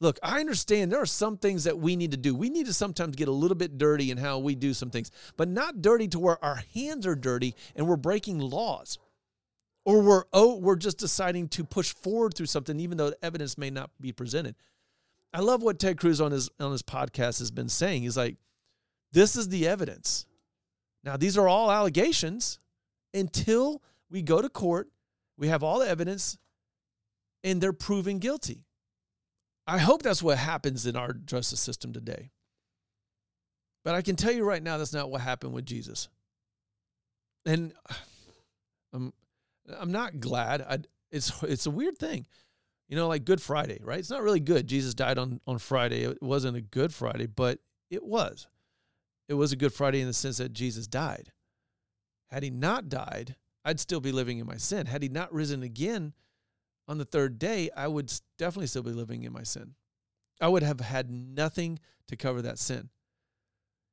Look, 0.03 0.19
I 0.21 0.41
understand 0.41 0.91
there 0.91 1.01
are 1.01 1.07
some 1.07 1.37
things 1.37 1.63
that 1.63 1.79
we 1.79 1.95
need 1.95 2.11
to 2.11 2.17
do. 2.17 2.35
We 2.35 2.51
need 2.51 2.67
to 2.67 2.73
sometimes 2.73 3.15
get 3.15 3.29
a 3.29 3.33
little 3.33 3.55
bit 3.55 3.79
dirty 3.79 4.11
in 4.11 4.19
how 4.19 4.41
we 4.41 4.57
do 4.57 4.75
some 4.75 4.91
things, 4.91 5.13
but 5.37 5.47
not 5.47 5.81
dirty 5.81 6.09
to 6.09 6.19
where 6.19 6.45
our 6.45 6.61
hands 6.75 7.07
are 7.07 7.15
dirty 7.15 7.55
and 7.77 7.87
we're 7.87 7.95
breaking 7.95 8.41
laws. 8.41 8.99
Or 9.85 10.03
we're 10.03 10.25
oh, 10.33 10.57
we're 10.57 10.75
just 10.75 10.99
deciding 10.99 11.49
to 11.51 11.63
push 11.63 11.95
forward 11.95 12.35
through 12.35 12.47
something 12.47 12.81
even 12.81 12.99
though 12.99 13.13
evidence 13.23 13.57
may 13.57 13.71
not 13.71 13.91
be 14.01 14.11
presented. 14.11 14.57
I 15.33 15.39
love 15.39 15.63
what 15.63 15.79
Ted 15.79 15.99
Cruz 15.99 16.21
on 16.21 16.33
his 16.33 16.51
on 16.59 16.73
his 16.73 16.83
podcast 16.83 17.39
has 17.39 17.53
been 17.53 17.69
saying. 17.69 18.03
He's 18.03 18.17
like, 18.17 18.39
this 19.13 19.37
is 19.37 19.51
the 19.51 19.69
evidence. 19.69 20.27
Now, 21.05 21.17
these 21.17 21.39
are 21.39 21.47
all 21.47 21.71
allegations 21.71 22.59
until 23.15 23.83
we 24.11 24.23
go 24.23 24.43
to 24.43 24.49
court, 24.49 24.89
we 25.39 25.47
have 25.47 25.63
all 25.63 25.79
the 25.79 25.89
evidence, 25.89 26.39
and 27.45 27.61
they're 27.61 27.73
proven 27.73 28.19
guilty. 28.19 28.65
I 29.67 29.79
hope 29.79 30.03
that's 30.03 30.23
what 30.23 30.39
happens 30.39 30.87
in 30.87 30.97
our 30.97 31.13
justice 31.13 31.61
system 31.61 31.93
today. 31.93 32.31
But 33.85 33.95
I 33.95 34.03
can 34.03 34.17
tell 34.17 34.33
you 34.33 34.45
right 34.45 34.63
now, 34.63 34.79
that's 34.79 34.93
not 34.93 35.11
what 35.11 35.21
happened 35.21 35.53
with 35.53 35.67
Jesus. 35.67 36.09
And 37.47 37.73
I'm, 37.87 37.97
um, 38.95 39.13
I'm 39.79 39.93
not 39.93 40.21
glad. 40.21 40.63
I, 40.63 40.79
it's, 41.11 41.43
it's 41.43 41.67
a 41.67 41.71
weird 41.71 41.99
thing. 41.99 42.27
You 42.89 42.97
know, 42.97 43.09
like 43.09 43.25
Good 43.25 43.41
Friday, 43.41 43.81
right? 43.83 43.99
It's 43.99 44.11
not 44.11 44.23
really 44.23 44.41
good. 44.41 44.67
Jesus 44.67 44.95
died 44.95 45.19
on, 45.19 45.41
on 45.47 45.59
Friday. 45.59 46.03
It 46.03 46.23
wasn't 46.23 46.57
a 46.57 46.61
good 46.61 46.93
Friday, 46.93 47.27
but 47.27 47.59
it 47.91 48.05
was. 48.05 48.49
It 49.29 49.35
was 49.35 49.53
a 49.53 49.57
good 49.57 49.73
Friday 49.73 50.01
in 50.01 50.07
the 50.07 50.13
sense 50.13 50.39
that 50.39 50.53
Jesus 50.53 50.87
died. 50.87 51.33
Had 52.31 52.43
he 52.43 52.51
not 52.51 52.89
died, 52.89 53.37
I'd 53.65 53.81
still 53.81 54.01
be 54.01 54.13
living 54.13 54.39
in 54.39 54.47
my 54.47 54.57
sin. 54.57 54.87
Had 54.87 55.03
he 55.03 55.09
not 55.09 55.33
risen 55.33 55.63
again, 55.63 56.13
on 56.89 56.99
the 56.99 57.05
third 57.05 57.39
day, 57.39 57.71
I 57.77 57.89
would 57.89 58.13
definitely 58.39 58.67
still 58.67 58.83
be 58.83 58.91
living 58.91 59.23
in 59.23 59.33
my 59.33 59.43
sin. 59.43 59.75
I 60.41 60.49
would 60.49 60.63
have 60.63 60.81
had 60.81 61.11
nothing 61.11 61.79
to 62.09 62.17
cover 62.17 62.43
that 62.43 62.59
sin. 62.59 62.91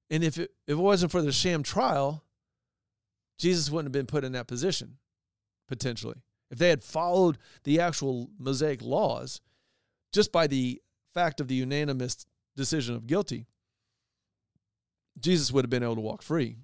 And 0.09 0.23
if 0.23 0.37
it, 0.37 0.51
if 0.67 0.73
it 0.73 0.75
wasn't 0.75 1.11
for 1.11 1.21
the 1.21 1.31
sham 1.31 1.61
trial, 1.61 2.23
Jesus 3.37 3.69
wouldn't 3.69 3.87
have 3.87 3.99
been 3.99 4.07
put 4.07 4.23
in 4.23 4.31
that 4.31 4.47
position, 4.47 4.97
potentially. 5.67 6.21
If 6.49 6.57
they 6.57 6.69
had 6.69 6.83
followed 6.83 7.37
the 7.63 7.79
actual 7.79 8.29
Mosaic 8.39 8.81
laws, 8.81 9.39
just 10.11 10.31
by 10.31 10.47
the 10.47 10.81
fact 11.13 11.39
of 11.39 11.47
the 11.47 11.55
unanimous 11.55 12.25
decision 12.55 12.95
of 12.95 13.05
guilty, 13.05 13.45
Jesus 15.19 15.51
would 15.51 15.63
have 15.63 15.69
been 15.69 15.83
able 15.83 15.95
to 15.95 16.01
walk 16.01 16.23
free. 16.23 16.57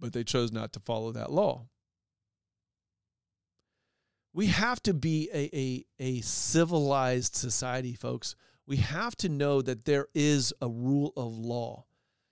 But 0.00 0.12
they 0.12 0.24
chose 0.24 0.50
not 0.50 0.72
to 0.72 0.80
follow 0.80 1.12
that 1.12 1.30
law 1.30 1.68
we 4.32 4.46
have 4.46 4.82
to 4.84 4.94
be 4.94 5.28
a, 5.32 5.56
a, 5.56 5.84
a 5.98 6.20
civilized 6.22 7.34
society, 7.34 7.94
folks. 7.94 8.34
We 8.66 8.78
have 8.78 9.16
to 9.16 9.28
know 9.28 9.60
that 9.62 9.84
there 9.84 10.08
is 10.14 10.52
a 10.60 10.68
rule 10.68 11.12
of 11.16 11.36
law. 11.36 11.84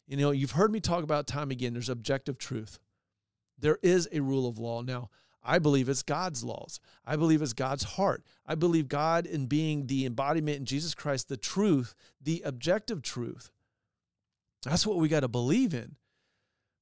You 0.07 0.16
know, 0.16 0.30
you've 0.30 0.53
heard 0.53 0.72
me 0.72 0.80
talk 0.80 1.05
about 1.05 1.26
time 1.26 1.51
again, 1.51 1.72
there's 1.72 1.88
objective 1.88 2.38
truth. 2.38 2.78
There 3.59 3.78
is 3.82 4.09
a 4.11 4.20
rule 4.20 4.48
of 4.48 4.59
law. 4.59 4.82
Now, 4.82 5.11
I 5.42 5.59
believe 5.59 5.88
it's 5.88 6.03
God's 6.03 6.44
laws. 6.44 6.80
I 7.05 7.16
believe 7.16 7.42
it's 7.42 7.53
God's 7.53 7.84
heart. 7.84 8.24
I 8.46 8.55
believe 8.55 8.88
God 8.88 9.26
in 9.26 9.46
being 9.46 9.86
the 9.86 10.07
embodiment 10.07 10.59
in 10.59 10.64
Jesus 10.64 10.94
Christ, 10.94 11.28
the 11.28 11.36
truth, 11.36 11.94
the 12.20 12.42
objective 12.44 13.03
truth. 13.03 13.51
That's 14.62 14.86
what 14.86 14.98
we 14.98 15.09
got 15.09 15.20
to 15.20 15.28
believe 15.28 15.72
in. 15.74 15.96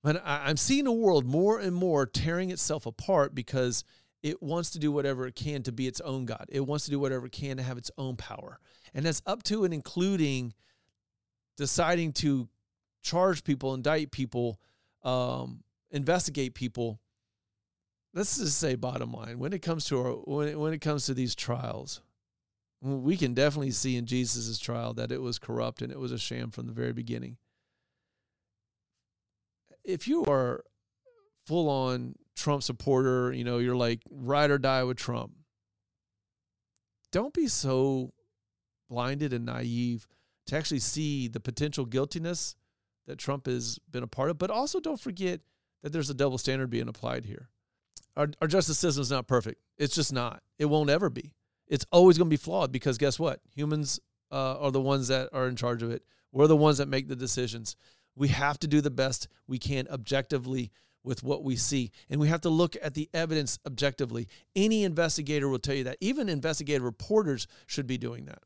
But 0.03 0.23
I'm 0.25 0.57
seeing 0.57 0.87
a 0.87 0.93
world 0.93 1.27
more 1.27 1.59
and 1.59 1.75
more 1.75 2.07
tearing 2.07 2.51
itself 2.51 2.87
apart 2.87 3.35
because 3.35 3.85
it 4.23 4.43
wants 4.43 4.71
to 4.71 4.79
do 4.79 4.91
whatever 4.91 5.27
it 5.27 5.35
can 5.35 5.63
to 5.63 5.73
be 5.73 5.87
its 5.87 6.01
own 6.01 6.25
God. 6.25 6.47
It 6.49 6.67
wants 6.67 6.85
to 6.87 6.91
do 6.91 6.99
whatever 6.99 7.27
it 7.27 7.33
can 7.33 7.57
to 7.57 7.63
have 7.63 7.79
its 7.79 7.91
own 7.97 8.17
power. 8.17 8.59
And 8.95 9.07
that's 9.07 9.23
up 9.27 9.43
to 9.45 9.65
and 9.65 9.73
including 9.73 10.55
deciding 11.57 12.13
to 12.15 12.49
charge 13.03 13.45
people, 13.45 13.75
indict 13.75 14.11
people, 14.11 14.61
um, 15.03 15.63
investigate 15.91 16.55
people. 16.55 17.01
Let's 18.15 18.39
just 18.39 18.59
say 18.59 18.75
bottom 18.75 19.13
line, 19.13 19.39
when 19.39 19.53
it 19.53 19.63
comes 19.63 19.85
to 19.87 20.01
our 20.01 20.13
when 20.13 20.49
it, 20.49 20.59
when 20.59 20.73
it 20.73 20.81
comes 20.81 21.07
to 21.07 21.15
these 21.15 21.35
trials, 21.35 22.01
we 22.81 23.17
can 23.17 23.35
definitely 23.35 23.71
see 23.71 23.97
in 23.97 24.07
Jesus' 24.07 24.59
trial 24.59 24.95
that 24.95 25.13
it 25.13 25.21
was 25.21 25.39
corrupt 25.39 25.83
and 25.83 25.93
it 25.93 25.99
was 25.99 26.13
a 26.13 26.19
sham 26.19 26.51
from 26.51 26.67
the 26.67 26.73
very 26.73 26.93
beginning. 26.93 27.37
If 29.85 30.09
you 30.09 30.25
are 30.25 30.65
full 31.47 31.69
on 31.69 32.15
Trump 32.39 32.63
supporter, 32.63 33.33
you 33.33 33.45
know, 33.45 33.59
you're 33.59 33.77
like 33.77 34.01
ride 34.11 34.51
or 34.51 34.59
die 34.59 34.85
with 34.85 34.97
Trump. 34.97 35.33
Don't 37.11 37.35
be 37.35 37.49
so 37.49 38.13
blinded 38.89 39.33
and 39.33 39.47
naive 39.47 40.07
to 40.47 40.57
actually 40.57 40.81
see 40.81 41.29
the 41.29 41.41
potential 41.41 41.85
guiltiness 41.85 42.57
that 43.07 43.19
Trump 43.19 43.47
has 43.47 43.79
been 43.91 44.03
a 44.03 44.09
part 44.09 44.31
of, 44.31 44.39
but 44.39 44.51
also 44.51 44.81
don't 44.81 45.01
forget 45.01 45.41
that 45.83 45.93
there's 45.93 46.11
a 46.11 46.15
double 46.15 46.39
standard 46.39 46.71
being 46.71 46.89
applied 46.89 47.25
here. 47.25 47.49
Our, 48.17 48.29
our 48.41 48.49
justice 48.49 48.79
system 48.79 49.03
is 49.03 49.11
not 49.11 49.27
perfect. 49.27 49.61
It's 49.77 49.95
just 49.95 50.13
not. 50.13 50.43
It 50.59 50.67
won't 50.67 50.91
ever 50.91 51.09
be. 51.09 51.33
It's 51.67 51.87
always 51.93 52.19
going 52.19 52.29
to 52.29 52.31
be 52.33 52.37
flawed 52.37 52.73
because 52.73 52.99
guess 52.99 53.19
what? 53.19 53.41
Humans 53.55 54.01
uh, 54.31 54.59
are 54.59 54.71
the 54.71 54.81
ones 54.81 55.09
that 55.09 55.29
are 55.33 55.49
in 55.49 55.57
charge 55.57 55.83
of 55.83 55.91
it. 55.91 56.03
We're 56.33 56.47
the 56.47 56.57
ones 56.57 56.79
that 56.79 56.89
make 56.89 57.09
the 57.09 57.17
decisions. 57.17 57.77
We 58.17 58.29
have 58.29 58.59
to 58.61 58.67
do 58.67 58.81
the 58.81 58.91
best 58.91 59.29
we 59.47 59.59
can 59.59 59.87
objectively 59.89 60.73
with 61.09 61.25
what 61.25 61.43
we 61.43 61.57
see. 61.57 61.91
And 62.11 62.21
we 62.21 62.29
have 62.29 62.43
to 62.43 62.51
look 62.51 62.77
at 62.83 62.93
the 62.93 63.09
evidence 63.15 63.59
objectively. 63.67 64.29
Any 64.55 64.85
investigator 64.85 65.49
will 65.49 65.59
tell 65.59 65.75
you 65.75 65.85
that. 65.85 65.97
Even 66.03 66.29
investigative 66.29 66.85
reporters 66.85 67.49
should 67.67 67.87
be 67.87 67.97
doing 67.97 68.27
that. 68.27 68.43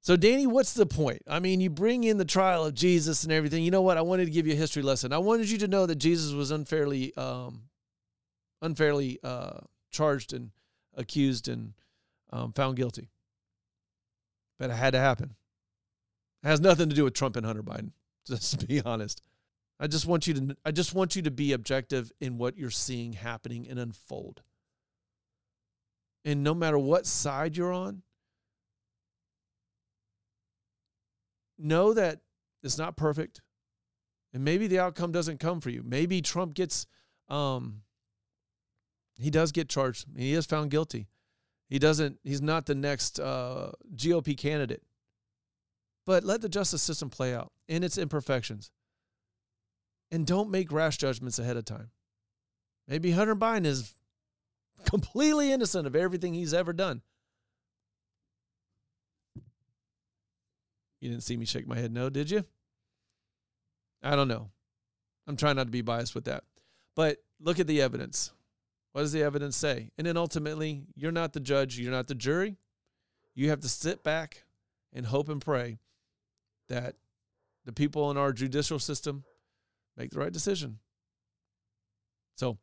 So, 0.00 0.14
Danny, 0.14 0.46
what's 0.46 0.74
the 0.74 0.84
point? 0.84 1.22
I 1.26 1.40
mean, 1.40 1.62
you 1.62 1.70
bring 1.70 2.04
in 2.04 2.18
the 2.18 2.26
trial 2.26 2.66
of 2.66 2.74
Jesus 2.74 3.24
and 3.24 3.32
everything. 3.32 3.64
You 3.64 3.70
know 3.70 3.80
what? 3.80 3.96
I 3.96 4.02
wanted 4.02 4.26
to 4.26 4.30
give 4.30 4.46
you 4.46 4.52
a 4.52 4.56
history 4.56 4.82
lesson. 4.82 5.14
I 5.14 5.18
wanted 5.18 5.50
you 5.50 5.56
to 5.58 5.68
know 5.68 5.86
that 5.86 5.94
Jesus 5.96 6.34
was 6.34 6.50
unfairly, 6.50 7.16
um, 7.16 7.62
unfairly 8.60 9.18
uh, 9.24 9.60
charged 9.90 10.34
and 10.34 10.50
accused 10.94 11.48
and 11.48 11.72
um, 12.30 12.52
found 12.52 12.76
guilty. 12.76 13.08
But 14.58 14.68
it 14.68 14.74
had 14.74 14.92
to 14.92 15.00
happen. 15.00 15.34
It 16.42 16.48
has 16.48 16.60
nothing 16.60 16.90
to 16.90 16.94
do 16.94 17.04
with 17.04 17.14
Trump 17.14 17.36
and 17.36 17.46
Hunter 17.46 17.62
Biden. 17.62 17.92
Just 18.26 18.60
to 18.60 18.66
be 18.66 18.82
honest. 18.82 19.22
I 19.84 19.86
just 19.86 20.06
want 20.06 20.26
you 20.26 20.32
to 20.32 20.56
I 20.64 20.70
just 20.70 20.94
want 20.94 21.14
you 21.14 21.20
to 21.20 21.30
be 21.30 21.52
objective 21.52 22.10
in 22.18 22.38
what 22.38 22.56
you're 22.56 22.70
seeing 22.70 23.12
happening 23.12 23.68
and 23.68 23.78
unfold. 23.78 24.40
And 26.24 26.42
no 26.42 26.54
matter 26.54 26.78
what 26.78 27.04
side 27.04 27.54
you're 27.54 27.70
on, 27.70 28.00
know 31.58 31.92
that 31.92 32.20
it's 32.62 32.78
not 32.78 32.96
perfect. 32.96 33.42
And 34.32 34.42
maybe 34.42 34.68
the 34.68 34.78
outcome 34.78 35.12
doesn't 35.12 35.38
come 35.38 35.60
for 35.60 35.68
you. 35.68 35.82
Maybe 35.84 36.22
Trump 36.22 36.54
gets 36.54 36.86
um 37.28 37.82
he 39.18 39.28
does 39.28 39.52
get 39.52 39.68
charged. 39.68 40.06
He 40.16 40.32
is 40.32 40.46
found 40.46 40.70
guilty. 40.70 41.08
He 41.68 41.78
doesn't 41.78 42.20
he's 42.24 42.40
not 42.40 42.64
the 42.64 42.74
next 42.74 43.20
uh, 43.20 43.72
GOP 43.94 44.34
candidate. 44.34 44.82
But 46.06 46.24
let 46.24 46.40
the 46.40 46.48
justice 46.48 46.80
system 46.80 47.10
play 47.10 47.34
out 47.34 47.52
in 47.68 47.84
its 47.84 47.98
imperfections 47.98 48.70
and 50.14 50.24
don't 50.28 50.48
make 50.48 50.70
rash 50.70 50.96
judgments 50.96 51.40
ahead 51.40 51.56
of 51.56 51.64
time. 51.64 51.90
Maybe 52.86 53.10
Hunter 53.10 53.34
Biden 53.34 53.66
is 53.66 53.92
completely 54.88 55.50
innocent 55.50 55.88
of 55.88 55.96
everything 55.96 56.34
he's 56.34 56.54
ever 56.54 56.72
done. 56.72 57.02
You 61.00 61.10
didn't 61.10 61.24
see 61.24 61.36
me 61.36 61.44
shake 61.44 61.66
my 61.66 61.76
head 61.76 61.92
no, 61.92 62.10
did 62.10 62.30
you? 62.30 62.44
I 64.04 64.14
don't 64.14 64.28
know. 64.28 64.50
I'm 65.26 65.36
trying 65.36 65.56
not 65.56 65.64
to 65.64 65.72
be 65.72 65.82
biased 65.82 66.14
with 66.14 66.26
that. 66.26 66.44
But 66.94 67.18
look 67.40 67.58
at 67.58 67.66
the 67.66 67.82
evidence. 67.82 68.30
What 68.92 69.00
does 69.00 69.12
the 69.12 69.24
evidence 69.24 69.56
say? 69.56 69.90
And 69.98 70.06
then 70.06 70.16
ultimately, 70.16 70.84
you're 70.94 71.10
not 71.10 71.32
the 71.32 71.40
judge, 71.40 71.76
you're 71.76 71.90
not 71.90 72.06
the 72.06 72.14
jury. 72.14 72.56
You 73.34 73.50
have 73.50 73.60
to 73.62 73.68
sit 73.68 74.04
back 74.04 74.44
and 74.92 75.06
hope 75.06 75.28
and 75.28 75.40
pray 75.40 75.78
that 76.68 76.94
the 77.64 77.72
people 77.72 78.12
in 78.12 78.16
our 78.16 78.32
judicial 78.32 78.78
system 78.78 79.24
make 79.96 80.10
the 80.10 80.18
right 80.18 80.32
decision. 80.32 80.78
So, 82.36 82.58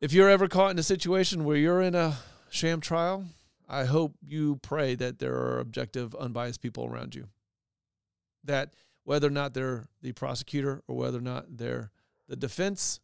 if 0.00 0.12
you're 0.12 0.28
ever 0.28 0.48
caught 0.48 0.70
in 0.70 0.78
a 0.78 0.82
situation 0.82 1.44
where 1.44 1.56
you're 1.56 1.80
in 1.80 1.94
a 1.94 2.18
sham 2.50 2.80
trial, 2.80 3.24
I 3.68 3.84
hope 3.84 4.14
you 4.22 4.56
pray 4.62 4.94
that 4.94 5.18
there 5.18 5.34
are 5.34 5.58
objective, 5.58 6.14
unbiased 6.14 6.60
people 6.60 6.86
around 6.86 7.14
you. 7.14 7.28
That 8.44 8.74
whether 9.04 9.26
or 9.26 9.30
not 9.30 9.54
they're 9.54 9.86
the 10.02 10.12
prosecutor 10.12 10.82
or 10.86 10.96
whether 10.96 11.18
or 11.18 11.22
not 11.22 11.56
they're 11.56 11.90
the 12.28 12.36
defense, 12.36 13.00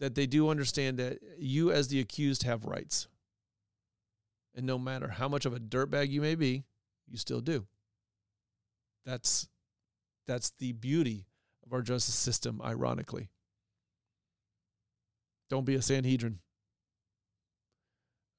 that 0.00 0.14
they 0.14 0.26
do 0.26 0.48
understand 0.48 0.98
that 0.98 1.18
you, 1.38 1.70
as 1.70 1.88
the 1.88 2.00
accused, 2.00 2.42
have 2.44 2.64
rights. 2.64 3.06
And 4.54 4.66
no 4.66 4.78
matter 4.78 5.08
how 5.08 5.28
much 5.28 5.46
of 5.46 5.54
a 5.54 5.60
dirtbag 5.60 6.10
you 6.10 6.20
may 6.20 6.34
be, 6.34 6.64
you 7.08 7.18
still 7.18 7.40
do. 7.40 7.66
That's 9.04 9.48
that's 10.26 10.52
the 10.58 10.72
beauty 10.72 11.26
of 11.64 11.72
our 11.72 11.82
justice 11.82 12.14
system, 12.14 12.60
ironically. 12.64 13.28
Don't 15.50 15.64
be 15.64 15.74
a 15.74 15.82
Sanhedrin. 15.82 16.38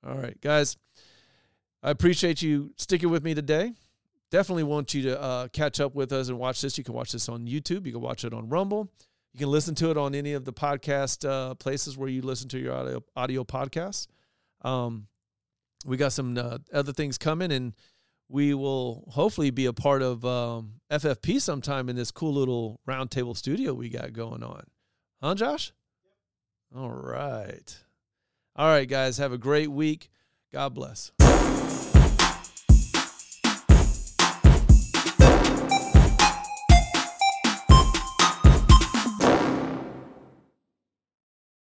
All 0.05 0.15
right, 0.15 0.39
guys. 0.41 0.77
I 1.81 1.91
appreciate 1.91 2.41
you 2.41 2.73
sticking 2.77 3.09
with 3.09 3.23
me 3.23 3.35
today. 3.35 3.73
Definitely 4.31 4.63
want 4.63 4.93
you 4.93 5.03
to 5.03 5.21
uh, 5.21 5.47
catch 5.49 5.79
up 5.79 5.93
with 5.93 6.11
us 6.11 6.29
and 6.29 6.39
watch 6.39 6.61
this. 6.61 6.77
You 6.77 6.83
can 6.83 6.95
watch 6.95 7.11
this 7.11 7.29
on 7.29 7.45
YouTube. 7.45 7.85
You 7.85 7.91
can 7.91 8.01
watch 8.01 8.23
it 8.23 8.33
on 8.33 8.49
Rumble. 8.49 8.91
You 9.33 9.39
can 9.39 9.49
listen 9.49 9.75
to 9.75 9.91
it 9.91 9.97
on 9.97 10.15
any 10.15 10.33
of 10.33 10.45
the 10.45 10.53
podcast 10.53 11.27
uh, 11.27 11.53
places 11.55 11.97
where 11.97 12.09
you 12.09 12.21
listen 12.21 12.49
to 12.49 12.59
your 12.59 12.73
audio, 12.73 13.03
audio 13.15 13.43
podcasts. 13.43 14.07
Um, 14.61 15.07
we 15.85 15.97
got 15.97 16.13
some 16.13 16.37
uh, 16.37 16.57
other 16.73 16.91
things 16.91 17.17
coming, 17.17 17.51
and 17.51 17.73
we 18.27 18.53
will 18.53 19.07
hopefully 19.11 19.51
be 19.51 19.65
a 19.65 19.73
part 19.73 20.01
of 20.01 20.25
um, 20.25 20.73
FFP 20.91 21.39
sometime 21.41 21.89
in 21.89 21.95
this 21.95 22.11
cool 22.11 22.33
little 22.33 22.79
roundtable 22.87 23.37
studio 23.37 23.73
we 23.73 23.89
got 23.89 24.13
going 24.13 24.43
on. 24.43 24.63
Huh, 25.21 25.35
Josh? 25.35 25.71
All 26.75 26.91
right. 26.91 27.77
All 28.55 28.67
right, 28.67 28.87
guys. 28.87 29.17
Have 29.17 29.31
a 29.31 29.37
great 29.37 29.71
week. 29.71 30.09
God 30.53 30.73
bless. 30.73 31.11